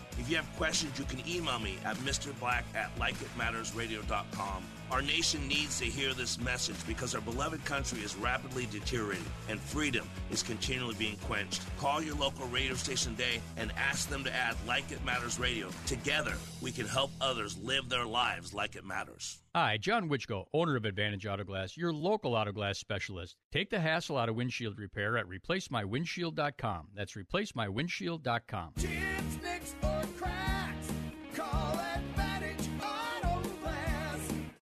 If 0.21 0.29
you 0.29 0.35
have 0.35 0.55
questions, 0.55 0.99
you 0.99 1.05
can 1.05 1.27
email 1.27 1.57
me 1.57 1.79
at 1.83 1.97
mrblack 1.97 2.61
at 2.75 2.95
likeitmattersradio.com. 2.99 4.63
Our 4.91 5.01
nation 5.01 5.47
needs 5.47 5.79
to 5.79 5.85
hear 5.85 6.13
this 6.13 6.39
message 6.39 6.75
because 6.85 7.15
our 7.15 7.21
beloved 7.21 7.65
country 7.65 8.01
is 8.01 8.15
rapidly 8.15 8.67
deteriorating 8.69 9.25
and 9.49 9.59
freedom 9.59 10.07
is 10.29 10.43
continually 10.43 10.93
being 10.95 11.15
quenched. 11.25 11.63
Call 11.77 12.03
your 12.03 12.15
local 12.15 12.45
radio 12.47 12.75
station 12.75 13.15
today 13.15 13.41
and 13.57 13.71
ask 13.77 14.09
them 14.09 14.23
to 14.25 14.35
add 14.35 14.55
Like 14.67 14.91
It 14.91 15.03
Matters 15.03 15.39
Radio. 15.39 15.69
Together, 15.87 16.33
we 16.61 16.71
can 16.71 16.85
help 16.85 17.09
others 17.19 17.57
live 17.57 17.89
their 17.89 18.05
lives 18.05 18.53
like 18.53 18.75
it 18.75 18.85
matters. 18.85 19.39
Hi, 19.55 19.77
John 19.77 20.07
Wichko, 20.07 20.45
owner 20.53 20.75
of 20.75 20.85
Advantage 20.85 21.25
Auto 21.25 21.45
Glass, 21.45 21.75
your 21.75 21.91
local 21.91 22.35
auto 22.35 22.51
glass 22.51 22.77
specialist. 22.77 23.37
Take 23.51 23.69
the 23.69 23.79
hassle 23.79 24.17
out 24.17 24.29
of 24.29 24.35
windshield 24.35 24.77
repair 24.77 25.17
at 25.17 25.25
replacemywindshield.com. 25.25 26.87
That's 26.93 27.15
replacemywindshield.com. 27.15 28.73
Chips, 28.77 29.37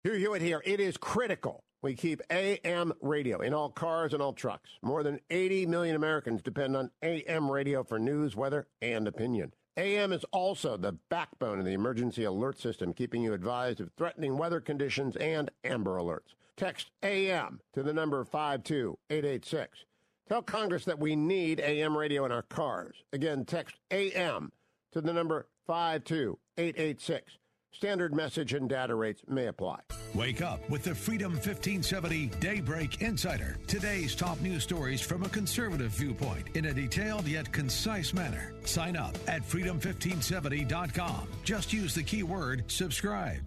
Hugh 0.04 0.14
Hewitt 0.14 0.42
here. 0.42 0.62
It 0.66 0.80
is 0.80 0.98
critical 0.98 1.64
we 1.84 1.94
keep 1.96 2.22
AM 2.32 2.94
radio 3.02 3.42
in 3.42 3.54
all 3.54 3.70
cars 3.70 4.14
and 4.14 4.24
all 4.24 4.32
trucks. 4.34 4.70
More 4.82 5.04
than 5.04 5.20
80 5.30 5.66
million 5.66 5.96
Americans 5.96 6.42
depend 6.42 6.78
on 6.78 6.90
AM 7.04 7.52
radio 7.52 7.84
for 7.84 8.00
news, 8.00 8.36
weather, 8.36 8.68
and 8.82 9.08
opinion. 9.08 9.54
AM 9.76 10.14
is 10.14 10.24
also 10.32 10.78
the 10.78 10.94
backbone 11.10 11.60
of 11.60 11.66
the 11.66 11.74
emergency 11.74 12.24
alert 12.24 12.58
system, 12.58 12.94
keeping 12.94 13.22
you 13.22 13.34
advised 13.34 13.82
of 13.82 13.92
threatening 13.98 14.38
weather 14.38 14.62
conditions 14.62 15.18
and 15.18 15.52
Amber 15.66 15.98
Alerts. 15.98 16.36
Text 16.56 16.92
AM 17.04 17.60
to 17.74 17.84
the 17.84 17.94
number 17.94 18.24
52886. 18.24 19.86
Tell 20.30 20.42
Congress 20.42 20.86
that 20.86 21.00
we 21.00 21.18
need 21.18 21.60
AM 21.60 21.98
radio 21.98 22.24
in 22.24 22.32
our 22.32 22.44
cars. 22.44 23.04
Again, 23.12 23.44
text 23.44 23.76
AM 23.92 24.54
to 24.94 25.02
the 25.02 25.14
number 25.14 25.48
52886. 25.68 27.38
Standard 27.72 28.14
message 28.14 28.54
and 28.54 28.70
data 28.70 28.94
rates 28.94 29.24
may 29.28 29.48
apply. 29.48 29.80
Wake 30.14 30.44
up 30.44 30.68
with 30.70 30.84
the 30.84 30.94
Freedom 30.94 31.32
1570 31.32 32.28
Daybreak 32.40 33.02
Insider. 33.02 33.58
Today's 33.66 34.16
top 34.16 34.40
news 34.42 34.62
stories 34.62 35.02
from 35.02 35.24
a 35.24 35.30
conservative 35.30 35.92
viewpoint 35.92 36.56
in 36.56 36.66
a 36.66 36.74
detailed 36.74 37.28
yet 37.28 37.52
concise 37.52 38.14
manner. 38.14 38.54
Sign 38.64 38.96
up 38.96 39.18
at 39.28 39.42
freedom1570.com. 39.42 41.28
Just 41.44 41.74
use 41.74 41.96
the 41.96 42.04
keyword 42.04 42.64
subscribe. 42.72 43.42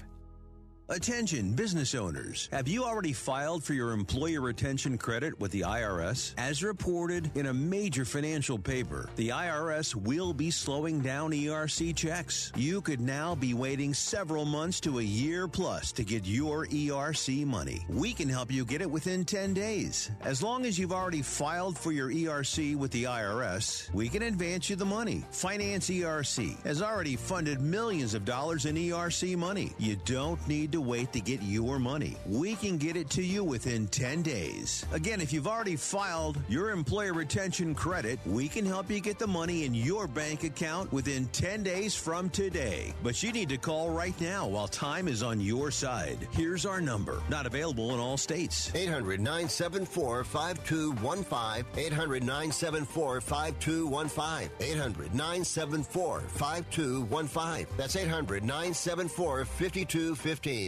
Attention, 0.88 1.50
business 1.50 1.96
owners. 1.96 2.48
Have 2.52 2.68
you 2.68 2.84
already 2.84 3.12
filed 3.12 3.64
for 3.64 3.74
your 3.74 3.90
employer 3.90 4.40
retention 4.40 4.96
credit 4.96 5.36
with 5.40 5.50
the 5.50 5.62
IRS? 5.62 6.32
As 6.38 6.62
reported 6.62 7.28
in 7.34 7.46
a 7.46 7.52
major 7.52 8.04
financial 8.04 8.56
paper, 8.56 9.10
the 9.16 9.30
IRS 9.30 9.96
will 9.96 10.32
be 10.32 10.48
slowing 10.48 11.00
down 11.00 11.32
ERC 11.32 11.96
checks. 11.96 12.52
You 12.54 12.80
could 12.82 13.00
now 13.00 13.34
be 13.34 13.52
waiting 13.52 13.94
several 13.94 14.44
months 14.44 14.78
to 14.82 15.00
a 15.00 15.02
year 15.02 15.48
plus 15.48 15.90
to 15.90 16.04
get 16.04 16.24
your 16.24 16.66
ERC 16.66 17.44
money. 17.44 17.84
We 17.88 18.12
can 18.12 18.28
help 18.28 18.52
you 18.52 18.64
get 18.64 18.80
it 18.80 18.88
within 18.88 19.24
10 19.24 19.54
days. 19.54 20.12
As 20.22 20.40
long 20.40 20.64
as 20.64 20.78
you've 20.78 20.92
already 20.92 21.22
filed 21.22 21.76
for 21.76 21.90
your 21.90 22.10
ERC 22.10 22.76
with 22.76 22.92
the 22.92 23.04
IRS, 23.04 23.92
we 23.92 24.08
can 24.08 24.22
advance 24.22 24.70
you 24.70 24.76
the 24.76 24.84
money. 24.84 25.24
Finance 25.32 25.90
ERC 25.90 26.62
has 26.62 26.80
already 26.80 27.16
funded 27.16 27.60
millions 27.60 28.14
of 28.14 28.24
dollars 28.24 28.66
in 28.66 28.76
ERC 28.76 29.36
money. 29.36 29.72
You 29.78 29.96
don't 30.04 30.46
need 30.46 30.70
to 30.70 30.75
wait 30.80 31.12
to 31.12 31.20
get 31.20 31.42
your 31.42 31.78
money. 31.78 32.16
We 32.26 32.54
can 32.56 32.76
get 32.78 32.96
it 32.96 33.10
to 33.10 33.22
you 33.22 33.44
within 33.44 33.86
10 33.88 34.22
days. 34.22 34.84
Again, 34.92 35.20
if 35.20 35.32
you've 35.32 35.46
already 35.46 35.76
filed 35.76 36.38
your 36.48 36.70
employer 36.70 37.12
retention 37.12 37.74
credit, 37.74 38.18
we 38.26 38.48
can 38.48 38.64
help 38.64 38.90
you 38.90 39.00
get 39.00 39.18
the 39.18 39.26
money 39.26 39.64
in 39.64 39.74
your 39.74 40.06
bank 40.06 40.44
account 40.44 40.92
within 40.92 41.26
10 41.28 41.62
days 41.62 41.94
from 41.94 42.30
today. 42.30 42.92
But 43.02 43.22
you 43.22 43.32
need 43.32 43.48
to 43.50 43.56
call 43.58 43.90
right 43.90 44.18
now 44.20 44.46
while 44.46 44.68
time 44.68 45.08
is 45.08 45.22
on 45.22 45.40
your 45.40 45.70
side. 45.70 46.28
Here's 46.32 46.66
our 46.66 46.80
number. 46.80 47.20
Not 47.28 47.46
available 47.46 47.94
in 47.94 48.00
all 48.00 48.16
states. 48.16 48.70
800 48.74 49.20
974 49.20 50.24
5215. 50.24 51.64
800 51.86 52.22
974 52.22 53.20
5215. 53.20 54.50
800 54.60 55.14
974 55.14 56.20
5215. 56.20 57.66
That's 57.76 57.96
800 57.96 58.44
974 58.44 59.44
5215. 59.44 60.65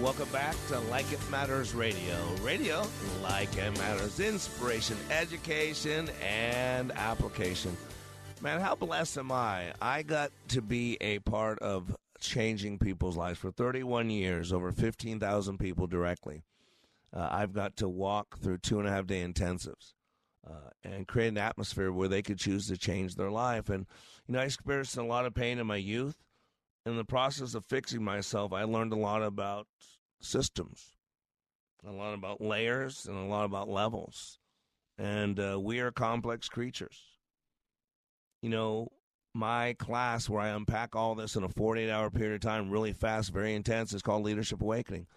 Welcome 0.00 0.28
back 0.30 0.54
to 0.68 0.78
Like 0.78 1.10
It 1.10 1.30
Matters 1.30 1.74
Radio. 1.74 2.16
Radio, 2.42 2.86
like 3.22 3.56
it 3.56 3.76
matters. 3.78 4.20
Inspiration, 4.20 4.96
education, 5.10 6.10
and 6.22 6.92
application. 6.92 7.74
Man, 8.42 8.60
how 8.60 8.74
blessed 8.74 9.16
am 9.16 9.32
I? 9.32 9.72
I 9.80 10.02
got 10.02 10.32
to 10.48 10.60
be 10.60 10.98
a 11.00 11.20
part 11.20 11.58
of 11.60 11.96
changing 12.20 12.78
people's 12.78 13.16
lives 13.16 13.38
for 13.38 13.50
31 13.50 14.10
years, 14.10 14.52
over 14.52 14.70
15,000 14.70 15.58
people 15.58 15.86
directly. 15.86 16.42
Uh, 17.12 17.28
I've 17.30 17.54
got 17.54 17.76
to 17.78 17.88
walk 17.88 18.38
through 18.38 18.58
two 18.58 18.78
and 18.78 18.86
a 18.86 18.90
half 18.90 19.06
day 19.06 19.26
intensives 19.26 19.94
uh, 20.46 20.70
and 20.84 21.08
create 21.08 21.28
an 21.28 21.38
atmosphere 21.38 21.90
where 21.90 22.08
they 22.08 22.22
could 22.22 22.38
choose 22.38 22.68
to 22.68 22.76
change 22.76 23.14
their 23.14 23.30
life. 23.30 23.70
And, 23.70 23.86
you 24.26 24.34
know, 24.34 24.40
I 24.40 24.44
experienced 24.44 24.96
a 24.98 25.02
lot 25.02 25.24
of 25.24 25.34
pain 25.34 25.58
in 25.58 25.66
my 25.66 25.76
youth. 25.76 26.25
In 26.86 26.96
the 26.96 27.04
process 27.04 27.54
of 27.56 27.64
fixing 27.64 28.04
myself, 28.04 28.52
I 28.52 28.62
learned 28.62 28.92
a 28.92 28.96
lot 28.96 29.20
about 29.20 29.66
systems, 30.20 30.96
a 31.84 31.90
lot 31.90 32.14
about 32.14 32.40
layers, 32.40 33.06
and 33.06 33.16
a 33.16 33.28
lot 33.28 33.44
about 33.44 33.68
levels. 33.68 34.38
And 34.96 35.38
uh, 35.40 35.58
we 35.60 35.80
are 35.80 35.90
complex 35.90 36.48
creatures. 36.48 37.02
You 38.40 38.50
know, 38.50 38.92
my 39.34 39.74
class 39.74 40.28
where 40.28 40.40
I 40.40 40.50
unpack 40.50 40.94
all 40.94 41.16
this 41.16 41.34
in 41.34 41.42
a 41.42 41.48
48 41.48 41.90
hour 41.90 42.08
period 42.08 42.36
of 42.36 42.40
time, 42.40 42.70
really 42.70 42.92
fast, 42.92 43.32
very 43.32 43.56
intense, 43.56 43.92
is 43.92 44.00
called 44.00 44.22
Leadership 44.22 44.62
Awakening. 44.62 45.08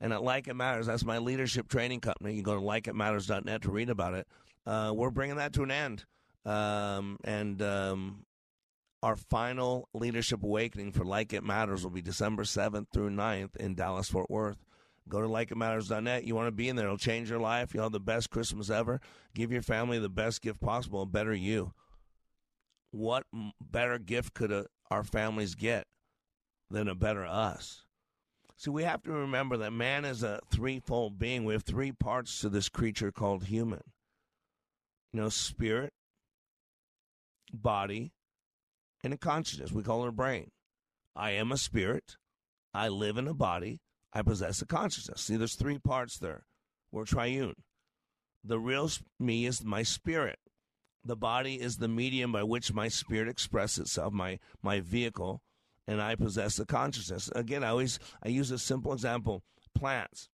And 0.00 0.12
at 0.12 0.24
Like 0.24 0.48
It 0.48 0.54
Matters, 0.54 0.86
that's 0.86 1.04
my 1.04 1.18
leadership 1.18 1.68
training 1.68 2.00
company. 2.00 2.34
You 2.34 2.42
can 2.42 2.52
go 2.52 2.58
to 2.58 2.60
likeitmatters.net 2.60 3.62
to 3.62 3.70
read 3.70 3.88
about 3.88 4.14
it. 4.14 4.26
Uh, 4.66 4.92
we're 4.92 5.10
bringing 5.10 5.36
that 5.36 5.52
to 5.52 5.62
an 5.62 5.70
end. 5.70 6.04
Um, 6.44 7.18
and 7.22 7.62
um, 7.62 8.26
our 9.04 9.16
final 9.16 9.90
leadership 9.92 10.42
awakening 10.42 10.90
for 10.90 11.04
Like 11.04 11.34
It 11.34 11.44
Matters 11.44 11.84
will 11.84 11.90
be 11.90 12.00
December 12.00 12.42
7th 12.44 12.86
through 12.90 13.10
9th 13.10 13.54
in 13.56 13.74
Dallas, 13.74 14.08
Fort 14.08 14.30
Worth. 14.30 14.64
Go 15.10 15.20
to 15.20 15.28
likeitmatters.net. 15.28 16.24
You 16.24 16.34
want 16.34 16.46
to 16.46 16.52
be 16.52 16.70
in 16.70 16.76
there. 16.76 16.86
It'll 16.86 16.96
change 16.96 17.28
your 17.28 17.38
life. 17.38 17.74
You'll 17.74 17.82
have 17.82 17.92
the 17.92 18.00
best 18.00 18.30
Christmas 18.30 18.70
ever. 18.70 19.02
Give 19.34 19.52
your 19.52 19.60
family 19.60 19.98
the 19.98 20.08
best 20.08 20.40
gift 20.40 20.58
possible, 20.58 21.02
a 21.02 21.06
better 21.06 21.34
you. 21.34 21.74
What 22.92 23.26
better 23.60 23.98
gift 23.98 24.32
could 24.32 24.50
a, 24.50 24.66
our 24.90 25.04
families 25.04 25.54
get 25.54 25.86
than 26.70 26.88
a 26.88 26.94
better 26.94 27.26
us? 27.26 27.84
See, 28.56 28.70
we 28.70 28.84
have 28.84 29.02
to 29.02 29.12
remember 29.12 29.58
that 29.58 29.72
man 29.74 30.06
is 30.06 30.22
a 30.22 30.40
threefold 30.50 31.18
being. 31.18 31.44
We 31.44 31.52
have 31.52 31.64
three 31.64 31.92
parts 31.92 32.40
to 32.40 32.48
this 32.48 32.70
creature 32.70 33.12
called 33.12 33.44
human. 33.44 33.82
You 35.12 35.20
know, 35.20 35.28
spirit, 35.28 35.92
body, 37.52 38.14
and 39.04 39.14
a 39.14 39.18
consciousness. 39.18 39.70
We 39.70 39.82
call 39.82 40.04
it 40.04 40.08
a 40.08 40.12
brain. 40.12 40.50
I 41.14 41.32
am 41.32 41.52
a 41.52 41.58
spirit. 41.58 42.16
I 42.72 42.88
live 42.88 43.18
in 43.18 43.28
a 43.28 43.34
body. 43.34 43.80
I 44.12 44.22
possess 44.22 44.62
a 44.62 44.66
consciousness. 44.66 45.20
See, 45.20 45.36
there's 45.36 45.54
three 45.54 45.78
parts 45.78 46.18
there. 46.18 46.46
We're 46.90 47.04
triune. 47.04 47.54
The 48.42 48.58
real 48.58 48.90
me 49.20 49.46
is 49.46 49.62
my 49.62 49.82
spirit. 49.82 50.38
The 51.04 51.16
body 51.16 51.60
is 51.60 51.76
the 51.76 51.88
medium 51.88 52.32
by 52.32 52.42
which 52.42 52.72
my 52.72 52.88
spirit 52.88 53.28
expresses 53.28 53.78
itself, 53.78 54.12
my, 54.12 54.38
my 54.62 54.80
vehicle, 54.80 55.42
and 55.86 56.00
I 56.00 56.14
possess 56.14 56.56
the 56.56 56.64
consciousness. 56.64 57.30
Again, 57.34 57.62
I 57.62 57.68
always 57.68 57.98
I 58.22 58.28
use 58.28 58.50
a 58.50 58.58
simple 58.58 58.92
example: 58.92 59.42
plants. 59.74 60.30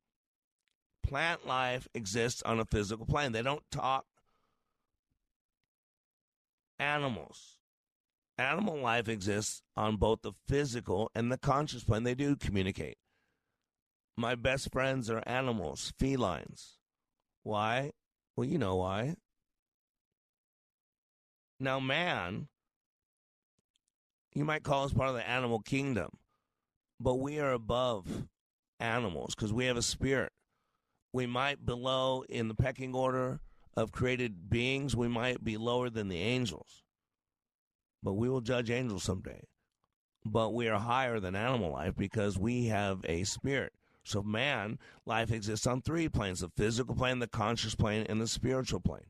Plant 1.03 1.47
life 1.47 1.89
exists 1.93 2.43
on 2.43 2.61
a 2.61 2.65
physical 2.65 3.05
plane. 3.05 3.33
They 3.33 3.43
don't 3.43 3.69
talk. 3.73 4.05
Animals. 6.79 7.60
Animal 8.41 8.79
life 8.79 9.09
exists 9.09 9.63
on 9.77 9.97
both 9.97 10.23
the 10.23 10.33
physical 10.49 11.11
and 11.15 11.31
the 11.31 11.39
conscious 11.39 11.85
plane. 11.85 12.05
They 12.05 12.15
do 12.15 12.37
communicate. 12.37 12.97
My 14.17 14.35
best 14.35 14.73
friends 14.73 15.11
are 15.11 15.23
animals, 15.27 15.93
felines. 15.99 16.79
Why? 17.43 17.93
Well, 18.37 18.47
you 18.47 18.59
know 18.59 18.77
why. 18.77 19.17
Now, 21.59 21.81
man 21.81 22.49
you 24.35 24.45
might 24.45 24.63
call 24.63 24.85
us 24.85 24.93
part 24.93 25.09
of 25.09 25.17
the 25.17 25.29
animal 25.29 25.61
kingdom, 25.61 26.11
but 27.01 27.17
we 27.17 27.41
are 27.41 27.53
above 27.53 28.29
animals 28.79 29.35
because 29.35 29.53
we 29.53 29.67
have 29.67 29.77
a 29.77 29.83
spirit. 29.83 30.33
We 31.13 31.27
might 31.27 31.67
below 31.67 32.25
in 32.29 32.49
the 32.49 32.55
pecking 32.55 32.95
order 32.95 33.41
of 33.77 33.93
created 33.93 34.49
beings, 34.49 34.95
we 34.95 35.09
might 35.09 35.43
be 35.43 35.57
lower 35.57 35.91
than 35.91 36.09
the 36.09 36.21
angels, 36.21 36.85
but 38.03 38.15
we 38.15 38.29
will 38.29 38.41
judge 38.41 38.71
angels 38.71 39.05
someday. 39.05 39.45
But 40.25 40.53
we 40.55 40.69
are 40.69 40.79
higher 40.79 41.19
than 41.19 41.35
animal 41.35 41.73
life 41.73 41.97
because 41.97 42.39
we 42.39 42.67
have 42.67 43.01
a 43.05 43.25
spirit. 43.25 43.73
So, 44.05 44.23
man, 44.23 44.79
life 45.07 45.31
exists 45.31 45.67
on 45.67 45.83
three 45.83 46.09
planes 46.09 46.41
the 46.41 46.51
physical 46.57 46.95
plane, 46.95 47.19
the 47.19 47.27
conscious 47.27 47.75
plane, 47.75 48.07
and 48.09 48.21
the 48.21 48.29
spiritual 48.29 48.81
plane 48.81 49.07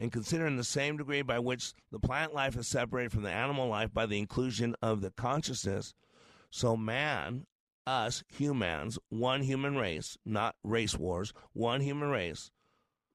and 0.00 0.10
considering 0.10 0.56
the 0.56 0.64
same 0.64 0.96
degree 0.96 1.20
by 1.20 1.38
which 1.38 1.74
the 1.92 2.00
plant 2.00 2.34
life 2.34 2.56
is 2.56 2.66
separated 2.66 3.12
from 3.12 3.22
the 3.22 3.30
animal 3.30 3.68
life 3.68 3.92
by 3.92 4.06
the 4.06 4.18
inclusion 4.18 4.74
of 4.80 5.02
the 5.02 5.10
consciousness, 5.10 5.92
so 6.48 6.74
man, 6.74 7.46
us 7.86 8.24
humans, 8.26 8.98
one 9.10 9.42
human 9.42 9.76
race, 9.76 10.16
not 10.24 10.56
race 10.64 10.96
wars, 10.96 11.34
one 11.52 11.82
human 11.82 12.08
race, 12.08 12.50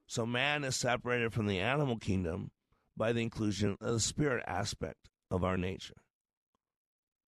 so 0.05 0.27
man 0.27 0.63
is 0.63 0.75
separated 0.75 1.33
from 1.33 1.47
the 1.47 1.59
animal 1.59 1.97
kingdom 1.97 2.51
by 2.97 3.13
the 3.13 3.21
inclusion 3.21 3.77
of 3.81 3.93
the 3.93 3.99
spirit 3.99 4.43
aspect 4.47 5.09
of 5.29 5.43
our 5.43 5.57
nature. 5.57 5.95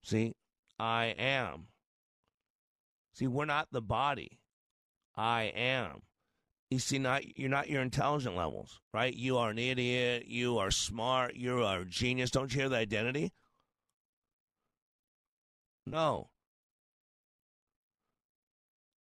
See, 0.03 0.35
I 0.79 1.15
am. 1.17 1.67
See, 3.13 3.27
we're 3.27 3.45
not 3.45 3.67
the 3.71 3.81
body. 3.81 4.39
I 5.15 5.51
am. 5.55 6.03
You 6.69 6.79
see 6.79 6.99
not 6.99 7.37
you're 7.37 7.49
not 7.49 7.69
your 7.69 7.81
intelligent 7.81 8.35
levels 8.35 8.81
right? 8.93 9.13
You 9.13 9.37
are 9.37 9.49
an 9.49 9.57
idiot. 9.57 10.25
You 10.27 10.57
are 10.57 10.71
smart. 10.71 11.35
You 11.35 11.63
are 11.63 11.79
a 11.79 11.85
genius. 11.85 12.31
Don't 12.31 12.53
you 12.53 12.61
hear 12.61 12.69
the 12.69 12.77
identity? 12.77 13.31
No. 15.85 16.29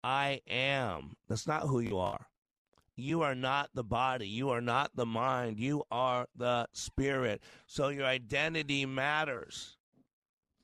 I 0.04 0.42
am. 0.48 1.16
That's 1.28 1.48
not 1.48 1.64
who 1.64 1.80
you 1.80 1.98
are 1.98 2.28
you 2.96 3.22
are 3.22 3.36
not 3.36 3.70
the 3.74 3.84
body 3.84 4.28
you 4.28 4.50
are 4.50 4.62
not 4.62 4.92
the 4.96 5.06
mind 5.06 5.60
you 5.60 5.84
are 5.92 6.28
the 6.36 6.68
spirit 6.72 7.42
so 7.68 7.90
your 7.90 8.06
identity 8.06 8.86
matters 8.86 9.78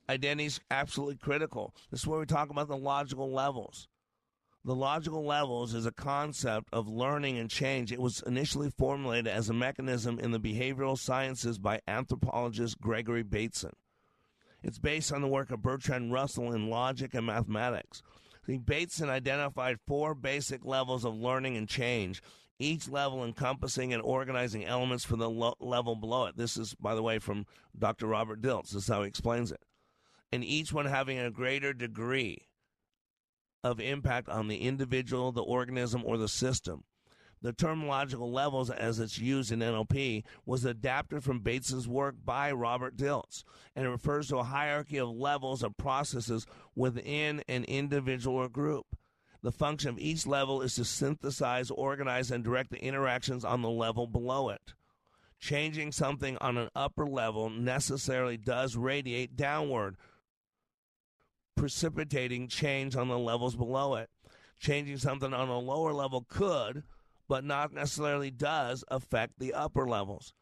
identity 0.09 0.45
is 0.45 0.59
absolutely 0.69 1.17
critical 1.17 1.75
this 1.89 2.01
is 2.01 2.07
where 2.07 2.19
we 2.19 2.25
talk 2.25 2.49
about 2.49 2.67
the 2.67 2.77
logical 2.77 3.31
levels 3.31 3.87
the 4.63 4.75
logical 4.75 5.25
levels 5.25 5.73
is 5.73 5.87
a 5.87 5.91
concept 5.91 6.67
of 6.71 6.87
learning 6.87 7.39
and 7.39 7.49
change. 7.49 7.91
It 7.91 7.99
was 7.99 8.21
initially 8.27 8.69
formulated 8.69 9.27
as 9.27 9.49
a 9.49 9.53
mechanism 9.53 10.19
in 10.19 10.29
the 10.29 10.39
behavioral 10.39 10.99
sciences 10.99 11.57
by 11.57 11.81
anthropologist 11.87 12.79
Gregory 12.79 13.23
Bateson. 13.23 13.71
It's 14.61 14.77
based 14.77 15.11
on 15.11 15.23
the 15.23 15.27
work 15.27 15.49
of 15.49 15.63
Bertrand 15.63 16.13
Russell 16.13 16.53
in 16.53 16.69
logic 16.69 17.15
and 17.15 17.25
mathematics. 17.25 18.03
Bateson 18.47 19.09
identified 19.09 19.77
four 19.87 20.15
basic 20.15 20.65
levels 20.65 21.05
of 21.05 21.15
learning 21.15 21.57
and 21.57 21.69
change, 21.69 22.21
each 22.59 22.89
level 22.89 23.23
encompassing 23.23 23.93
and 23.93 24.01
organizing 24.01 24.65
elements 24.65 25.05
for 25.05 25.15
the 25.15 25.29
lo- 25.29 25.55
level 25.59 25.95
below 25.95 26.25
it. 26.25 26.37
This 26.37 26.57
is, 26.57 26.73
by 26.75 26.95
the 26.95 27.03
way, 27.03 27.19
from 27.19 27.45
Dr. 27.77 28.07
Robert 28.07 28.41
Dilts. 28.41 28.71
This 28.71 28.83
is 28.83 28.87
how 28.87 29.01
he 29.01 29.07
explains 29.07 29.51
it. 29.51 29.61
And 30.31 30.43
each 30.43 30.71
one 30.71 30.85
having 30.85 31.19
a 31.19 31.31
greater 31.31 31.73
degree 31.73 32.47
of 33.63 33.79
impact 33.79 34.29
on 34.29 34.47
the 34.47 34.57
individual, 34.57 35.31
the 35.31 35.43
organism, 35.43 36.03
or 36.05 36.17
the 36.17 36.27
system. 36.27 36.83
The 37.43 37.53
terminological 37.53 38.31
levels, 38.31 38.69
as 38.69 38.99
it's 38.99 39.17
used 39.17 39.51
in 39.51 39.59
NLP, 39.59 40.23
was 40.45 40.63
adapted 40.63 41.23
from 41.23 41.39
Bateson's 41.39 41.87
work 41.87 42.15
by 42.23 42.51
Robert 42.51 42.95
Dilts, 42.95 43.43
and 43.75 43.85
it 43.85 43.89
refers 43.89 44.27
to 44.27 44.37
a 44.37 44.43
hierarchy 44.43 44.97
of 44.97 45.09
levels 45.09 45.63
of 45.63 45.75
processes 45.75 46.45
within 46.75 47.43
an 47.47 47.63
individual 47.63 48.37
or 48.37 48.49
group. 48.49 48.85
The 49.41 49.51
function 49.51 49.89
of 49.89 49.97
each 49.97 50.27
level 50.27 50.61
is 50.61 50.75
to 50.75 50.85
synthesize, 50.85 51.71
organize, 51.71 52.29
and 52.29 52.43
direct 52.43 52.69
the 52.69 52.83
interactions 52.83 53.43
on 53.43 53.63
the 53.63 53.71
level 53.71 54.05
below 54.05 54.49
it. 54.49 54.73
Changing 55.39 55.91
something 55.91 56.37
on 56.37 56.57
an 56.57 56.69
upper 56.75 57.07
level 57.07 57.49
necessarily 57.49 58.37
does 58.37 58.75
radiate 58.75 59.35
downward, 59.35 59.97
precipitating 61.57 62.47
change 62.47 62.95
on 62.95 63.07
the 63.07 63.17
levels 63.17 63.55
below 63.55 63.95
it. 63.95 64.11
Changing 64.59 64.97
something 64.97 65.33
on 65.33 65.49
a 65.49 65.57
lower 65.57 65.91
level 65.91 66.23
could, 66.29 66.83
but 67.31 67.45
not 67.45 67.71
necessarily 67.73 68.29
does, 68.29 68.83
affect 68.89 69.39
the 69.39 69.53
upper 69.53 69.87
levels. 69.87 70.33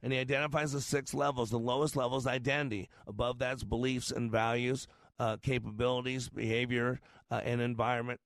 And 0.00 0.12
he 0.12 0.20
identifies 0.20 0.70
the 0.70 0.80
six 0.80 1.12
levels. 1.12 1.50
The 1.50 1.58
lowest 1.58 1.96
level 1.96 2.18
is 2.18 2.26
identity. 2.28 2.88
Above 3.08 3.40
that's 3.40 3.64
beliefs 3.64 4.12
and 4.12 4.30
values, 4.30 4.86
uh, 5.18 5.38
capabilities, 5.42 6.28
behavior, 6.28 7.00
uh, 7.32 7.40
and 7.44 7.60
environment. 7.60 8.20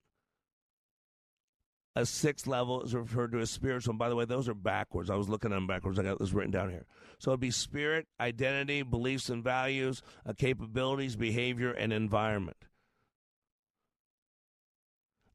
A 1.97 2.05
sixth 2.05 2.47
level 2.47 2.83
is 2.83 2.95
referred 2.95 3.33
to 3.33 3.39
as 3.39 3.51
spiritual. 3.51 3.93
And 3.93 3.99
by 3.99 4.11
the 4.11 4.17
way, 4.17 4.27
those 4.27 4.51
are 4.51 4.55
backwards. 4.55 5.09
I 5.09 5.17
was 5.17 5.31
looking 5.31 5.51
at 5.51 5.55
them 5.55 5.67
backwards. 5.67 5.99
I 5.99 6.03
got 6.03 6.19
this 6.19 6.35
written 6.35 6.51
down 6.51 6.69
here. 6.69 6.85
So 7.21 7.31
it'd 7.31 7.41
be 7.41 7.51
spirit, 7.51 8.07
identity, 8.21 8.83
beliefs 8.83 9.31
and 9.31 9.43
values, 9.43 10.03
uh, 10.27 10.35
capabilities, 10.37 11.17
behavior, 11.17 11.73
and 11.73 11.91
environment. 11.91 12.67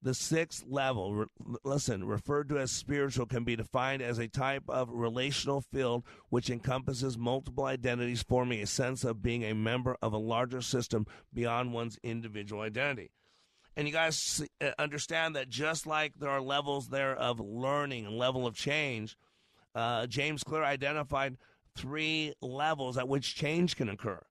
The 0.05 0.13
sixth 0.13 0.63
level, 0.67 1.15
re- 1.15 1.25
listen, 1.63 2.03
referred 2.03 2.47
to 2.49 2.59
as 2.59 2.69
spiritual, 2.69 3.25
can 3.25 3.43
be 3.43 3.55
defined 3.55 4.03
as 4.03 4.19
a 4.19 4.27
type 4.27 4.61
of 4.69 4.91
relational 4.91 5.61
field 5.61 6.03
which 6.29 6.51
encompasses 6.51 7.17
multiple 7.17 7.65
identities, 7.65 8.21
forming 8.21 8.61
a 8.61 8.67
sense 8.67 9.03
of 9.03 9.23
being 9.23 9.43
a 9.43 9.55
member 9.55 9.97
of 10.03 10.13
a 10.13 10.19
larger 10.19 10.61
system 10.61 11.07
beyond 11.33 11.73
one's 11.73 11.97
individual 12.03 12.61
identity. 12.61 13.09
And 13.75 13.87
you 13.87 13.93
guys 13.93 14.43
uh, 14.61 14.73
understand 14.77 15.35
that 15.35 15.49
just 15.49 15.87
like 15.87 16.13
there 16.19 16.29
are 16.29 16.39
levels 16.39 16.89
there 16.89 17.15
of 17.15 17.39
learning 17.39 18.05
and 18.05 18.15
level 18.15 18.45
of 18.45 18.55
change, 18.55 19.17
uh, 19.73 20.05
James 20.05 20.43
Clear 20.43 20.63
identified 20.63 21.35
three 21.75 22.31
levels 22.43 22.99
at 22.99 23.07
which 23.07 23.33
change 23.33 23.75
can 23.75 23.89
occur. 23.89 24.21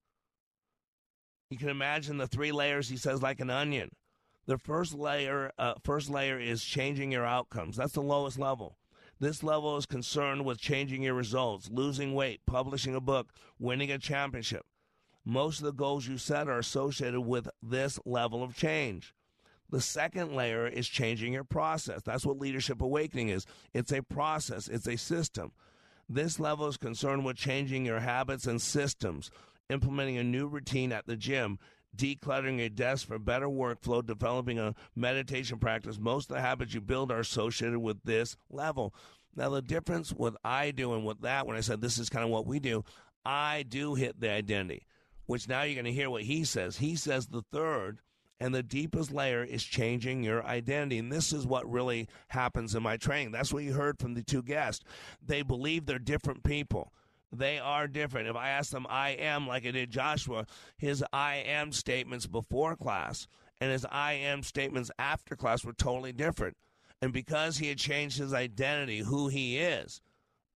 You 1.51 1.59
can 1.59 1.69
imagine 1.69 2.17
the 2.17 2.29
three 2.29 2.53
layers, 2.53 2.89
he 2.89 2.97
says, 2.97 3.23
like 3.23 3.41
an 3.41 3.51
onion. 3.51 3.91
The 4.47 4.59
first 4.59 4.95
layer, 4.95 5.53
uh, 5.59 5.75
first 5.83 6.11
layer 6.11 6.39
is 6.39 6.63
changing 6.63 7.13
your 7.13 7.25
outcomes. 7.25 7.77
That's 7.77 7.95
the 7.95 8.03
lowest 8.03 8.39
level. 8.39 8.77
This 9.21 9.43
level 9.43 9.77
is 9.77 9.87
concerned 9.87 10.45
with 10.45 10.59
changing 10.59 11.03
your 11.03 11.15
results, 11.15 11.71
losing 11.71 12.15
weight, 12.15 12.41
publishing 12.47 12.95
a 12.95 13.01
book, 13.01 13.33
winning 13.59 13.91
a 13.91 13.99
championship. 13.99 14.67
Most 15.25 15.61
of 15.61 15.65
the 15.65 15.73
goals 15.73 16.07
you 16.07 16.19
set 16.19 16.49
are 16.49 16.59
associated 16.59 17.23
with 17.23 17.49
this 17.63 17.99
level 18.05 18.43
of 18.43 18.57
change. 18.57 19.15
The 19.71 19.81
second 19.81 20.35
layer 20.35 20.67
is 20.67 20.89
changing 20.89 21.33
your 21.33 21.45
process. 21.45 22.03
That's 22.03 22.27
what 22.27 22.39
leadership 22.39 22.83
awakening 22.83 23.31
is. 23.31 23.47
It's 23.73 23.93
a 23.93 24.03
process, 24.03 24.69
it's 24.69 24.87
a 24.87 24.97
system. 24.97 25.53
This 26.09 26.39
level 26.39 26.67
is 26.67 26.77
concerned 26.77 27.25
with 27.25 27.37
changing 27.37 27.87
your 27.87 28.01
habits 28.01 28.47
and 28.47 28.61
systems, 28.61 29.31
implementing 29.71 30.19
a 30.19 30.25
new 30.25 30.47
routine 30.47 30.93
at 30.93 31.07
the 31.07 31.17
gym, 31.17 31.59
decluttering 31.97 32.59
your 32.59 32.69
desk 32.69 33.07
for 33.07 33.19
better 33.19 33.47
workflow, 33.47 34.05
developing 34.05 34.59
a 34.59 34.75
meditation 34.97 35.59
practice. 35.59 35.99
Most 35.99 36.31
of 36.31 36.37
the 36.37 36.43
habits 36.43 36.75
you 36.75 36.81
build 36.81 37.13
are 37.13 37.21
associated 37.21 37.79
with 37.79 38.03
this 38.05 38.37
level. 38.51 38.95
Now, 39.37 39.51
the 39.51 39.63
difference 39.63 40.13
with 40.13 40.37
I 40.45 40.71
do 40.71 40.95
and 40.95 41.05
with 41.05 41.23
that, 41.23 41.47
when 41.47 41.57
I 41.57 41.61
said 41.61 41.81
this 41.81 41.99
is 41.99 42.09
kind 42.09 42.25
of 42.25 42.31
what 42.31 42.47
we 42.47 42.61
do, 42.61 42.85
I 43.25 43.65
do 43.69 43.95
hit 43.95 44.21
the 44.21 44.31
identity, 44.31 44.87
which 45.27 45.49
now 45.49 45.63
you're 45.63 45.75
going 45.75 45.87
to 45.87 45.93
hear 45.93 46.11
what 46.11 46.23
he 46.23 46.45
says. 46.45 46.77
He 46.77 46.95
says 46.97 47.27
the 47.27 47.43
third 47.53 48.01
And 48.41 48.55
the 48.55 48.63
deepest 48.63 49.13
layer 49.13 49.45
is 49.45 49.63
changing 49.63 50.23
your 50.25 50.45
identity. 50.45 50.99
And 50.99 51.11
this 51.11 51.33
is 51.33 51.47
what 51.47 51.71
really 51.71 52.09
happens 52.29 52.75
in 52.75 52.83
my 52.83 52.97
training. 52.97 53.33
That's 53.33 53.53
what 53.53 53.63
you 53.63 53.73
heard 53.73 53.99
from 53.99 54.15
the 54.15 54.23
two 54.23 54.43
guests. 54.43 54.85
They 55.25 55.43
believe 55.43 55.87
they're 55.87 55.99
different 55.99 56.43
people. 56.43 56.93
They 57.35 57.59
are 57.59 57.87
different. 57.89 58.29
If 58.29 58.37
I 58.37 58.51
ask 58.51 58.71
them, 58.71 58.87
I 58.89 59.11
am, 59.11 59.47
like 59.47 59.67
I 59.67 59.71
did 59.71 59.91
Joshua, 59.91 60.47
his 60.77 61.05
I 61.13 61.37
am 61.37 61.73
statements 61.73 62.27
before 62.27 62.77
class 62.77 63.27
and 63.61 63.71
his 63.73 63.87
I 63.91 64.15
am 64.15 64.43
statements 64.43 64.91
after 64.99 65.37
class 65.37 65.65
were 65.65 65.73
totally 65.73 66.13
different. 66.13 66.57
And 67.01 67.13
because 67.13 67.59
he 67.59 67.69
had 67.69 67.79
changed 67.79 68.19
his 68.19 68.35
identity, 68.35 68.99
who 68.99 69.29
he 69.29 69.59
is, 69.59 70.01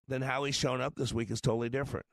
then 0.07 0.21
how 0.21 0.43
he's 0.43 0.55
shown 0.55 0.81
up 0.81 0.95
this 0.95 1.13
week 1.13 1.31
is 1.31 1.41
totally 1.41 1.69
different. 1.69 2.05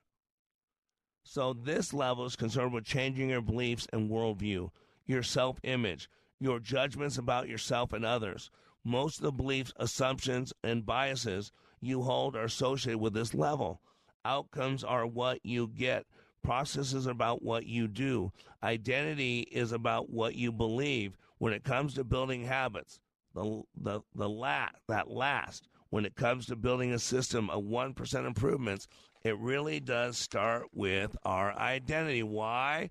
So 1.23 1.53
this 1.53 1.93
level 1.93 2.25
is 2.25 2.37
concerned 2.37 2.73
with 2.73 2.85
changing 2.85 3.31
your 3.31 3.43
beliefs 3.43 3.87
and 3.93 4.11
worldview, 4.11 4.71
your 5.07 5.23
self 5.23 5.59
image, 5.65 6.09
your 6.39 6.61
judgments 6.61 7.19
about 7.19 7.49
yourself 7.49 7.93
and 7.93 8.05
others. 8.05 8.51
Most 8.85 9.19
of 9.19 9.25
the 9.25 9.33
beliefs, 9.33 9.73
assumptions, 9.77 10.53
and 10.63 10.87
biases 10.87 11.51
you 11.81 12.03
hold 12.03 12.37
are 12.37 12.45
associated 12.45 12.99
with 13.01 13.15
this 13.15 13.35
level. 13.35 13.81
Outcomes 14.27 14.83
are 14.85 15.07
what 15.07 15.39
you 15.45 15.69
get. 15.69 16.05
Processes 16.43 17.07
about 17.07 17.43
what 17.43 17.67
you 17.67 17.89
do. 17.89 18.33
Identity 18.63 19.41
is 19.51 19.73
about 19.73 20.11
what 20.11 20.35
you 20.35 20.53
believe. 20.53 21.17
When 21.39 21.53
it 21.53 21.65
comes 21.65 21.95
to 21.95 22.05
building 22.05 22.45
habits, 22.45 23.01
the 23.35 23.63
the 23.77 24.01
the 24.15 24.29
la- 24.29 24.71
that 24.89 25.11
last 25.11 25.69
when 25.91 26.05
it 26.05 26.17
comes 26.17 26.47
to 26.47 26.57
building 26.57 26.93
a 26.93 26.99
system 26.99 27.49
of 27.51 27.63
1% 27.65 28.27
improvements, 28.27 28.89
it 29.25 29.39
really 29.39 29.81
does 29.81 30.19
start 30.19 30.65
with 30.73 31.17
our 31.25 31.57
identity. 31.57 32.23
Why? 32.23 32.91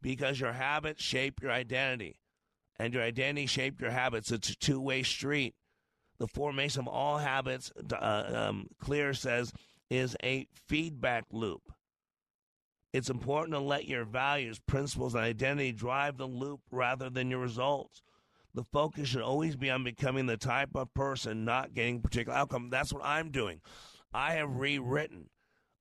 Because 0.00 0.40
your 0.40 0.52
habits 0.52 1.02
shape 1.02 1.42
your 1.42 1.50
identity, 1.50 2.20
and 2.78 2.94
your 2.94 3.02
identity 3.02 3.46
shaped 3.46 3.80
your 3.80 3.90
habits. 3.90 4.30
It's 4.30 4.50
a 4.50 4.56
two 4.56 4.80
way 4.80 5.02
street. 5.02 5.54
The 6.18 6.28
formation 6.28 6.82
of 6.82 6.88
all 6.88 7.18
habits, 7.18 7.72
uh, 7.92 8.24
um, 8.48 8.68
Clear 8.80 9.12
says, 9.12 9.52
is 9.90 10.16
a 10.22 10.46
feedback 10.66 11.24
loop. 11.32 11.62
It's 12.92 13.10
important 13.10 13.52
to 13.52 13.60
let 13.60 13.86
your 13.86 14.04
values, 14.04 14.58
principles, 14.66 15.14
and 15.14 15.22
identity 15.22 15.72
drive 15.72 16.16
the 16.16 16.26
loop 16.26 16.60
rather 16.70 17.10
than 17.10 17.30
your 17.30 17.40
results. 17.40 18.02
The 18.54 18.64
focus 18.64 19.08
should 19.08 19.20
always 19.20 19.54
be 19.54 19.70
on 19.70 19.84
becoming 19.84 20.24
the 20.24 20.38
type 20.38 20.70
of 20.74 20.94
person, 20.94 21.44
not 21.44 21.74
getting 21.74 21.96
a 21.96 22.00
particular 22.00 22.38
outcome. 22.38 22.70
That's 22.70 22.92
what 22.92 23.04
I'm 23.04 23.30
doing. 23.30 23.60
I 24.14 24.32
have 24.32 24.56
rewritten. 24.56 25.28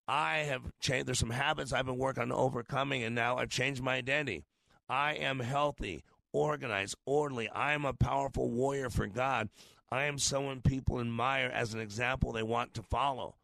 I 0.09 0.39
have 0.39 0.63
changed. 0.81 1.07
There's 1.07 1.19
some 1.19 1.29
habits 1.29 1.71
I've 1.71 1.85
been 1.85 1.97
working 1.97 2.23
on 2.23 2.31
overcoming, 2.33 3.01
and 3.03 3.15
now 3.15 3.37
I've 3.37 3.49
changed 3.49 3.81
my 3.81 3.95
identity. 3.95 4.43
I 4.89 5.13
am 5.13 5.39
healthy, 5.39 6.03
organized, 6.33 6.95
orderly. 7.05 7.47
I 7.49 7.73
am 7.73 7.85
a 7.85 7.93
powerful 7.93 8.51
warrior 8.51 8.89
for 8.89 9.07
God. 9.07 9.49
I 9.89 10.03
am 10.03 10.17
someone 10.17 10.61
people 10.61 10.99
admire 10.99 11.49
as 11.53 11.73
an 11.73 11.79
example 11.79 12.33
they 12.33 12.43
want 12.43 12.73
to 12.73 12.83
follow. 12.83 13.35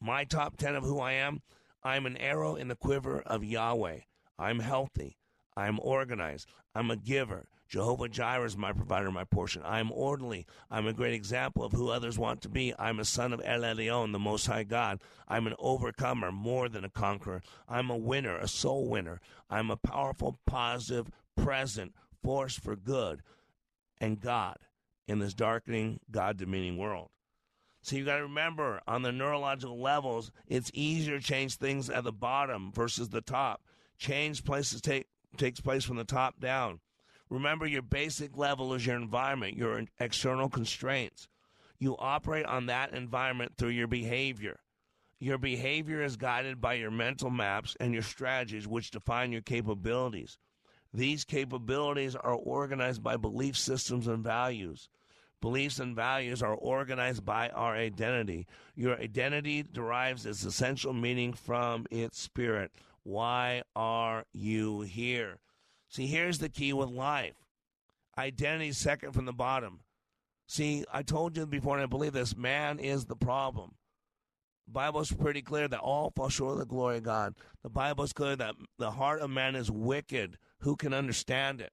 My 0.00 0.24
top 0.24 0.56
10 0.56 0.74
of 0.76 0.84
who 0.84 0.98
I 1.00 1.12
am 1.12 1.42
I'm 1.82 2.06
an 2.06 2.16
arrow 2.18 2.56
in 2.56 2.68
the 2.68 2.76
quiver 2.76 3.20
of 3.20 3.44
Yahweh. 3.44 4.00
I'm 4.38 4.60
healthy. 4.60 5.16
I'm 5.56 5.78
organized. 5.80 6.46
I'm 6.74 6.90
a 6.90 6.96
giver. 6.96 7.48
Jehovah 7.68 8.08
Jireh 8.08 8.46
is 8.46 8.56
my 8.56 8.72
provider, 8.72 9.10
my 9.10 9.24
portion. 9.24 9.62
I 9.62 9.78
am 9.78 9.92
orderly. 9.92 10.46
I'm 10.70 10.86
a 10.86 10.92
great 10.92 11.14
example 11.14 11.64
of 11.64 11.72
who 11.72 11.88
others 11.88 12.18
want 12.18 12.42
to 12.42 12.48
be. 12.48 12.74
I'm 12.78 12.98
a 12.98 13.04
son 13.04 13.32
of 13.32 13.40
El 13.44 13.60
Elyon, 13.60 14.12
the 14.12 14.18
Most 14.18 14.46
High 14.46 14.64
God. 14.64 15.00
I'm 15.28 15.46
an 15.46 15.54
overcomer, 15.58 16.32
more 16.32 16.68
than 16.68 16.84
a 16.84 16.90
conqueror. 16.90 17.42
I'm 17.68 17.88
a 17.88 17.96
winner, 17.96 18.36
a 18.36 18.48
soul 18.48 18.88
winner. 18.88 19.20
I'm 19.48 19.70
a 19.70 19.76
powerful, 19.76 20.40
positive, 20.46 21.10
present 21.36 21.94
force 22.22 22.58
for 22.58 22.74
good 22.74 23.22
and 24.00 24.20
God 24.20 24.56
in 25.06 25.20
this 25.20 25.34
darkening, 25.34 26.00
God 26.10 26.38
demeaning 26.38 26.76
world. 26.76 27.10
So 27.82 27.96
you 27.96 28.04
got 28.04 28.16
to 28.16 28.24
remember 28.24 28.80
on 28.86 29.02
the 29.02 29.12
neurological 29.12 29.80
levels, 29.80 30.30
it's 30.46 30.70
easier 30.74 31.18
to 31.18 31.24
change 31.24 31.56
things 31.56 31.88
at 31.88 32.04
the 32.04 32.12
bottom 32.12 32.72
versus 32.72 33.08
the 33.08 33.22
top. 33.22 33.62
Change 33.98 34.44
places 34.44 34.80
take 34.80 35.06
takes 35.36 35.60
place 35.60 35.84
from 35.84 35.96
the 35.96 36.04
top 36.04 36.40
down. 36.40 36.80
Remember, 37.28 37.66
your 37.66 37.82
basic 37.82 38.36
level 38.36 38.74
is 38.74 38.84
your 38.84 38.96
environment, 38.96 39.56
your 39.56 39.84
external 40.00 40.48
constraints. 40.48 41.28
You 41.78 41.96
operate 41.98 42.44
on 42.44 42.66
that 42.66 42.92
environment 42.92 43.52
through 43.56 43.68
your 43.70 43.86
behavior. 43.86 44.60
Your 45.18 45.38
behavior 45.38 46.02
is 46.02 46.16
guided 46.16 46.60
by 46.60 46.74
your 46.74 46.90
mental 46.90 47.30
maps 47.30 47.76
and 47.78 47.92
your 47.92 48.02
strategies, 48.02 48.66
which 48.66 48.90
define 48.90 49.32
your 49.32 49.42
capabilities. 49.42 50.38
These 50.92 51.24
capabilities 51.24 52.16
are 52.16 52.34
organized 52.34 53.02
by 53.02 53.16
belief 53.16 53.56
systems 53.56 54.08
and 54.08 54.24
values. 54.24 54.88
Beliefs 55.40 55.78
and 55.78 55.96
values 55.96 56.42
are 56.42 56.54
organized 56.54 57.24
by 57.24 57.48
our 57.50 57.74
identity. 57.74 58.46
Your 58.74 58.98
identity 58.98 59.62
derives 59.62 60.26
its 60.26 60.44
essential 60.44 60.92
meaning 60.92 61.32
from 61.32 61.86
its 61.90 62.20
spirit. 62.20 62.72
Why 63.02 63.62
are 63.74 64.26
you 64.32 64.82
here? 64.82 65.38
See, 65.88 66.06
here's 66.06 66.38
the 66.38 66.48
key 66.48 66.72
with 66.72 66.90
life 66.90 67.34
identity 68.18 68.72
second 68.72 69.12
from 69.12 69.24
the 69.24 69.32
bottom. 69.32 69.80
See, 70.46 70.84
I 70.92 71.02
told 71.02 71.36
you 71.36 71.46
before, 71.46 71.76
and 71.76 71.82
I 71.82 71.86
believe 71.86 72.12
this 72.12 72.36
man 72.36 72.78
is 72.78 73.06
the 73.06 73.16
problem. 73.16 73.76
The 74.66 74.72
Bible 74.72 75.00
is 75.00 75.10
pretty 75.10 75.42
clear 75.42 75.68
that 75.68 75.80
all 75.80 76.12
fall 76.14 76.28
short 76.28 76.52
of 76.52 76.58
the 76.58 76.66
glory 76.66 76.98
of 76.98 77.04
God. 77.04 77.34
The 77.62 77.70
Bible's 77.70 78.12
clear 78.12 78.36
that 78.36 78.56
the 78.78 78.90
heart 78.90 79.20
of 79.20 79.30
man 79.30 79.56
is 79.56 79.70
wicked. 79.70 80.38
Who 80.60 80.76
can 80.76 80.92
understand 80.92 81.60
it? 81.60 81.72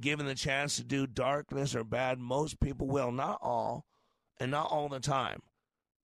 Given 0.00 0.26
the 0.26 0.34
chance 0.34 0.76
to 0.76 0.84
do 0.84 1.06
darkness 1.06 1.74
or 1.74 1.84
bad, 1.84 2.18
most 2.18 2.60
people 2.60 2.86
will. 2.88 3.12
Not 3.12 3.38
all, 3.40 3.86
and 4.38 4.50
not 4.50 4.70
all 4.70 4.88
the 4.88 5.00
time. 5.00 5.40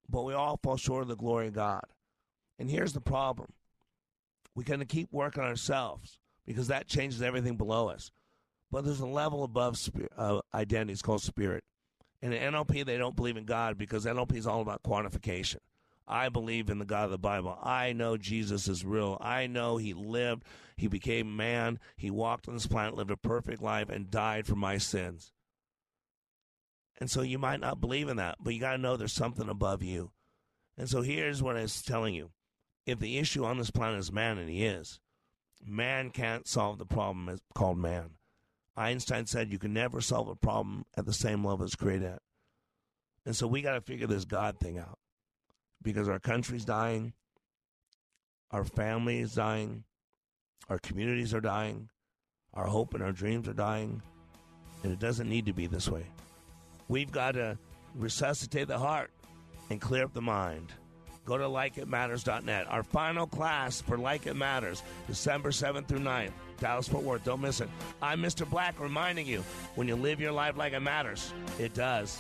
But 0.08 0.22
we 0.22 0.34
all 0.34 0.58
fall 0.62 0.76
short 0.76 1.02
of 1.02 1.08
the 1.08 1.16
glory 1.16 1.48
of 1.48 1.54
God. 1.54 1.84
And 2.58 2.70
here's 2.70 2.92
the 2.92 3.00
problem 3.00 3.52
we 4.54 4.64
got 4.64 4.80
to 4.80 4.84
keep 4.84 5.08
working 5.12 5.42
ourselves 5.42 6.18
because 6.46 6.68
that 6.68 6.88
changes 6.88 7.22
everything 7.22 7.56
below 7.56 7.88
us. 7.88 8.10
But 8.70 8.84
there's 8.84 9.00
a 9.00 9.06
level 9.06 9.44
above 9.44 9.78
spirit, 9.78 10.12
uh, 10.16 10.40
identity. 10.54 10.92
It's 10.92 11.02
called 11.02 11.22
spirit. 11.22 11.64
And 12.22 12.34
in 12.34 12.52
NLP, 12.52 12.84
they 12.84 12.98
don't 12.98 13.16
believe 13.16 13.36
in 13.36 13.44
God 13.44 13.78
because 13.78 14.04
NLP 14.04 14.36
is 14.36 14.46
all 14.46 14.60
about 14.60 14.82
quantification. 14.82 15.58
I 16.06 16.28
believe 16.28 16.70
in 16.70 16.78
the 16.78 16.84
God 16.84 17.04
of 17.04 17.10
the 17.10 17.18
Bible. 17.18 17.58
I 17.62 17.92
know 17.92 18.16
Jesus 18.16 18.68
is 18.68 18.84
real. 18.84 19.16
I 19.20 19.46
know 19.46 19.76
he 19.76 19.94
lived, 19.94 20.44
he 20.76 20.88
became 20.88 21.36
man, 21.36 21.78
he 21.96 22.10
walked 22.10 22.48
on 22.48 22.54
this 22.54 22.66
planet, 22.66 22.94
lived 22.94 23.10
a 23.10 23.16
perfect 23.16 23.62
life, 23.62 23.88
and 23.88 24.10
died 24.10 24.46
for 24.46 24.56
my 24.56 24.78
sins. 24.78 25.32
And 27.00 27.10
so 27.10 27.22
you 27.22 27.38
might 27.38 27.60
not 27.60 27.80
believe 27.80 28.08
in 28.08 28.16
that, 28.16 28.36
but 28.40 28.54
you 28.54 28.60
got 28.60 28.72
to 28.72 28.78
know 28.78 28.96
there's 28.96 29.12
something 29.12 29.48
above 29.48 29.82
you. 29.82 30.10
And 30.76 30.88
so 30.88 31.02
here's 31.02 31.42
what 31.42 31.56
I 31.56 31.62
was 31.62 31.82
telling 31.82 32.14
you. 32.14 32.30
If 32.86 32.98
the 32.98 33.18
issue 33.18 33.44
on 33.44 33.58
this 33.58 33.70
planet 33.70 34.00
is 34.00 34.12
man, 34.12 34.38
and 34.38 34.50
he 34.50 34.64
is, 34.64 35.00
man 35.64 36.10
can't 36.10 36.48
solve 36.48 36.78
the 36.78 36.86
problem 36.86 37.38
called 37.54 37.78
man. 37.78 38.10
Einstein 38.76 39.26
said 39.26 39.52
you 39.52 39.58
can 39.58 39.72
never 39.72 40.00
solve 40.00 40.28
a 40.28 40.34
problem 40.34 40.84
at 40.96 41.06
the 41.06 41.12
same 41.12 41.44
level 41.44 41.64
as 41.64 41.74
created 41.74 42.06
at. 42.06 42.22
And 43.26 43.36
so 43.36 43.46
we 43.46 43.62
got 43.62 43.74
to 43.74 43.80
figure 43.80 44.06
this 44.06 44.24
God 44.24 44.58
thing 44.58 44.78
out 44.78 44.98
because 45.82 46.08
our 46.08 46.18
country's 46.18 46.64
dying, 46.64 47.12
our 48.50 48.64
family 48.64 49.20
is 49.20 49.34
dying, 49.34 49.84
our 50.68 50.78
communities 50.78 51.34
are 51.34 51.40
dying, 51.40 51.88
our 52.54 52.66
hope 52.66 52.94
and 52.94 53.02
our 53.02 53.12
dreams 53.12 53.48
are 53.48 53.54
dying, 53.54 54.02
and 54.82 54.92
it 54.92 54.98
doesn't 54.98 55.28
need 55.28 55.46
to 55.46 55.52
be 55.52 55.66
this 55.66 55.88
way. 55.88 56.04
We've 56.88 57.12
got 57.12 57.32
to 57.32 57.58
resuscitate 57.94 58.68
the 58.68 58.78
heart 58.78 59.10
and 59.70 59.80
clear 59.80 60.04
up 60.04 60.12
the 60.12 60.20
mind. 60.20 60.72
Go 61.24 61.38
to 61.38 61.44
likeitmatters.net. 61.44 62.66
Our 62.68 62.82
final 62.82 63.26
class 63.26 63.80
for 63.80 63.96
Like 63.96 64.26
It 64.26 64.34
Matters, 64.34 64.82
December 65.06 65.50
7th 65.50 65.86
through 65.86 66.00
9th, 66.00 66.32
Dallas 66.58 66.88
Fort 66.88 67.04
Worth. 67.04 67.24
Don't 67.24 67.40
miss 67.40 67.60
it. 67.60 67.68
I'm 68.02 68.20
Mr. 68.20 68.48
Black 68.48 68.80
reminding 68.80 69.26
you 69.26 69.44
when 69.76 69.86
you 69.86 69.96
live 69.96 70.20
your 70.20 70.32
life 70.32 70.56
like 70.56 70.72
it 70.72 70.80
matters, 70.80 71.32
it 71.58 71.74
does. 71.74 72.18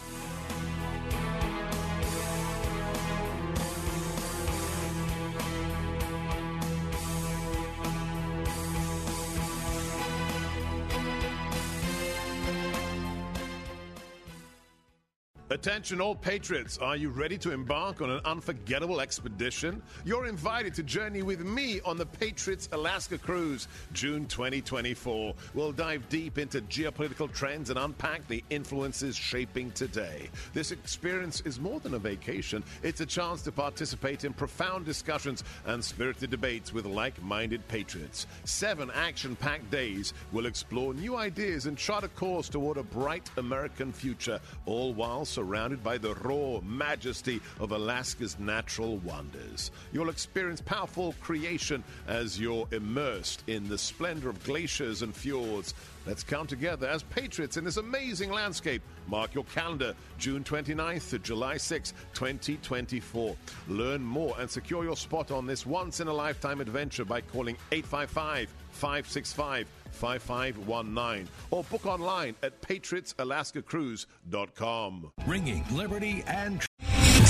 Attention, 15.52 16.00
all 16.00 16.14
patriots. 16.14 16.78
Are 16.78 16.94
you 16.94 17.08
ready 17.08 17.36
to 17.38 17.50
embark 17.50 18.00
on 18.00 18.08
an 18.08 18.20
unforgettable 18.24 19.00
expedition? 19.00 19.82
You're 20.04 20.26
invited 20.26 20.74
to 20.74 20.84
journey 20.84 21.22
with 21.22 21.40
me 21.40 21.80
on 21.84 21.96
the 21.96 22.06
Patriots 22.06 22.68
Alaska 22.70 23.18
Cruise, 23.18 23.66
June 23.92 24.26
2024. 24.26 25.34
We'll 25.54 25.72
dive 25.72 26.08
deep 26.08 26.38
into 26.38 26.60
geopolitical 26.60 27.32
trends 27.32 27.68
and 27.68 27.80
unpack 27.80 28.28
the 28.28 28.44
influences 28.50 29.16
shaping 29.16 29.72
today. 29.72 30.30
This 30.54 30.70
experience 30.70 31.40
is 31.40 31.58
more 31.58 31.80
than 31.80 31.94
a 31.94 31.98
vacation, 31.98 32.62
it's 32.84 33.00
a 33.00 33.06
chance 33.06 33.42
to 33.42 33.50
participate 33.50 34.22
in 34.22 34.32
profound 34.32 34.84
discussions 34.84 35.42
and 35.66 35.84
spirited 35.84 36.30
debates 36.30 36.72
with 36.72 36.86
like 36.86 37.20
minded 37.24 37.66
patriots. 37.66 38.28
Seven 38.44 38.88
action 38.94 39.34
packed 39.34 39.68
days 39.68 40.14
will 40.30 40.46
explore 40.46 40.94
new 40.94 41.16
ideas 41.16 41.66
and 41.66 41.76
chart 41.76 42.04
a 42.04 42.08
course 42.08 42.48
toward 42.48 42.76
a 42.76 42.84
bright 42.84 43.28
American 43.36 43.92
future, 43.92 44.38
all 44.64 44.94
while 44.94 45.24
surrounded 45.40 45.82
by 45.82 45.96
the 45.96 46.14
raw 46.16 46.60
majesty 46.60 47.40
of 47.60 47.72
Alaska's 47.72 48.38
natural 48.38 48.98
wonders. 48.98 49.70
You'll 49.90 50.10
experience 50.10 50.60
powerful 50.60 51.14
creation 51.22 51.82
as 52.06 52.38
you're 52.38 52.68
immersed 52.72 53.42
in 53.46 53.66
the 53.66 53.78
splendor 53.78 54.28
of 54.28 54.44
glaciers 54.44 55.00
and 55.00 55.16
fjords. 55.16 55.72
Let's 56.06 56.22
come 56.22 56.46
together 56.46 56.86
as 56.86 57.04
patriots 57.04 57.56
in 57.56 57.64
this 57.64 57.78
amazing 57.78 58.30
landscape. 58.30 58.82
Mark 59.06 59.34
your 59.34 59.44
calendar, 59.44 59.94
June 60.18 60.44
29th 60.44 61.08
to 61.08 61.18
July 61.18 61.56
6, 61.56 61.94
2024. 62.12 63.34
Learn 63.68 64.02
more 64.02 64.34
and 64.38 64.50
secure 64.50 64.84
your 64.84 64.96
spot 64.96 65.30
on 65.30 65.46
this 65.46 65.64
once 65.64 66.00
in 66.00 66.08
a 66.08 66.12
lifetime 66.12 66.60
adventure 66.60 67.06
by 67.06 67.22
calling 67.22 67.56
855 67.72 68.54
565 68.72 69.66
5519 69.90 71.28
or 71.50 71.64
book 71.64 71.84
online 71.86 72.36
at 72.42 72.60
patriotsalaskacruise.com. 72.62 75.12
Ringing 75.26 75.64
liberty 75.70 76.24
and 76.26 76.64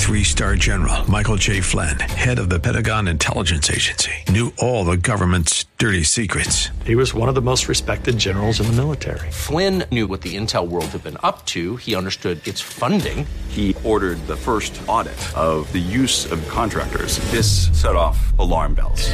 Three 0.01 0.23
star 0.23 0.55
general 0.55 1.09
Michael 1.09 1.37
J. 1.37 1.61
Flynn, 1.61 1.97
head 1.99 2.39
of 2.39 2.49
the 2.49 2.59
Pentagon 2.59 3.07
Intelligence 3.07 3.69
Agency, 3.69 4.11
knew 4.29 4.51
all 4.57 4.83
the 4.83 4.97
government's 4.97 5.65
dirty 5.77 6.03
secrets. 6.03 6.69
He 6.85 6.95
was 6.95 7.13
one 7.13 7.29
of 7.29 7.35
the 7.35 7.41
most 7.41 7.69
respected 7.69 8.17
generals 8.17 8.59
in 8.59 8.65
the 8.65 8.73
military. 8.73 9.31
Flynn 9.31 9.85
knew 9.91 10.07
what 10.07 10.21
the 10.21 10.35
intel 10.35 10.67
world 10.67 10.87
had 10.87 11.03
been 11.03 11.17
up 11.23 11.45
to, 11.47 11.77
he 11.77 11.95
understood 11.95 12.45
its 12.45 12.59
funding. 12.59 13.25
He 13.47 13.75
ordered 13.85 14.17
the 14.27 14.35
first 14.35 14.81
audit 14.87 15.13
of 15.37 15.71
the 15.71 15.79
use 15.79 16.29
of 16.29 16.45
contractors. 16.49 17.19
This 17.31 17.69
set 17.79 17.95
off 17.95 18.37
alarm 18.37 18.73
bells. 18.73 19.07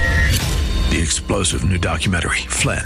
The 0.89 0.99
explosive 1.01 1.69
new 1.69 1.77
documentary, 1.77 2.39
Flynn, 2.47 2.85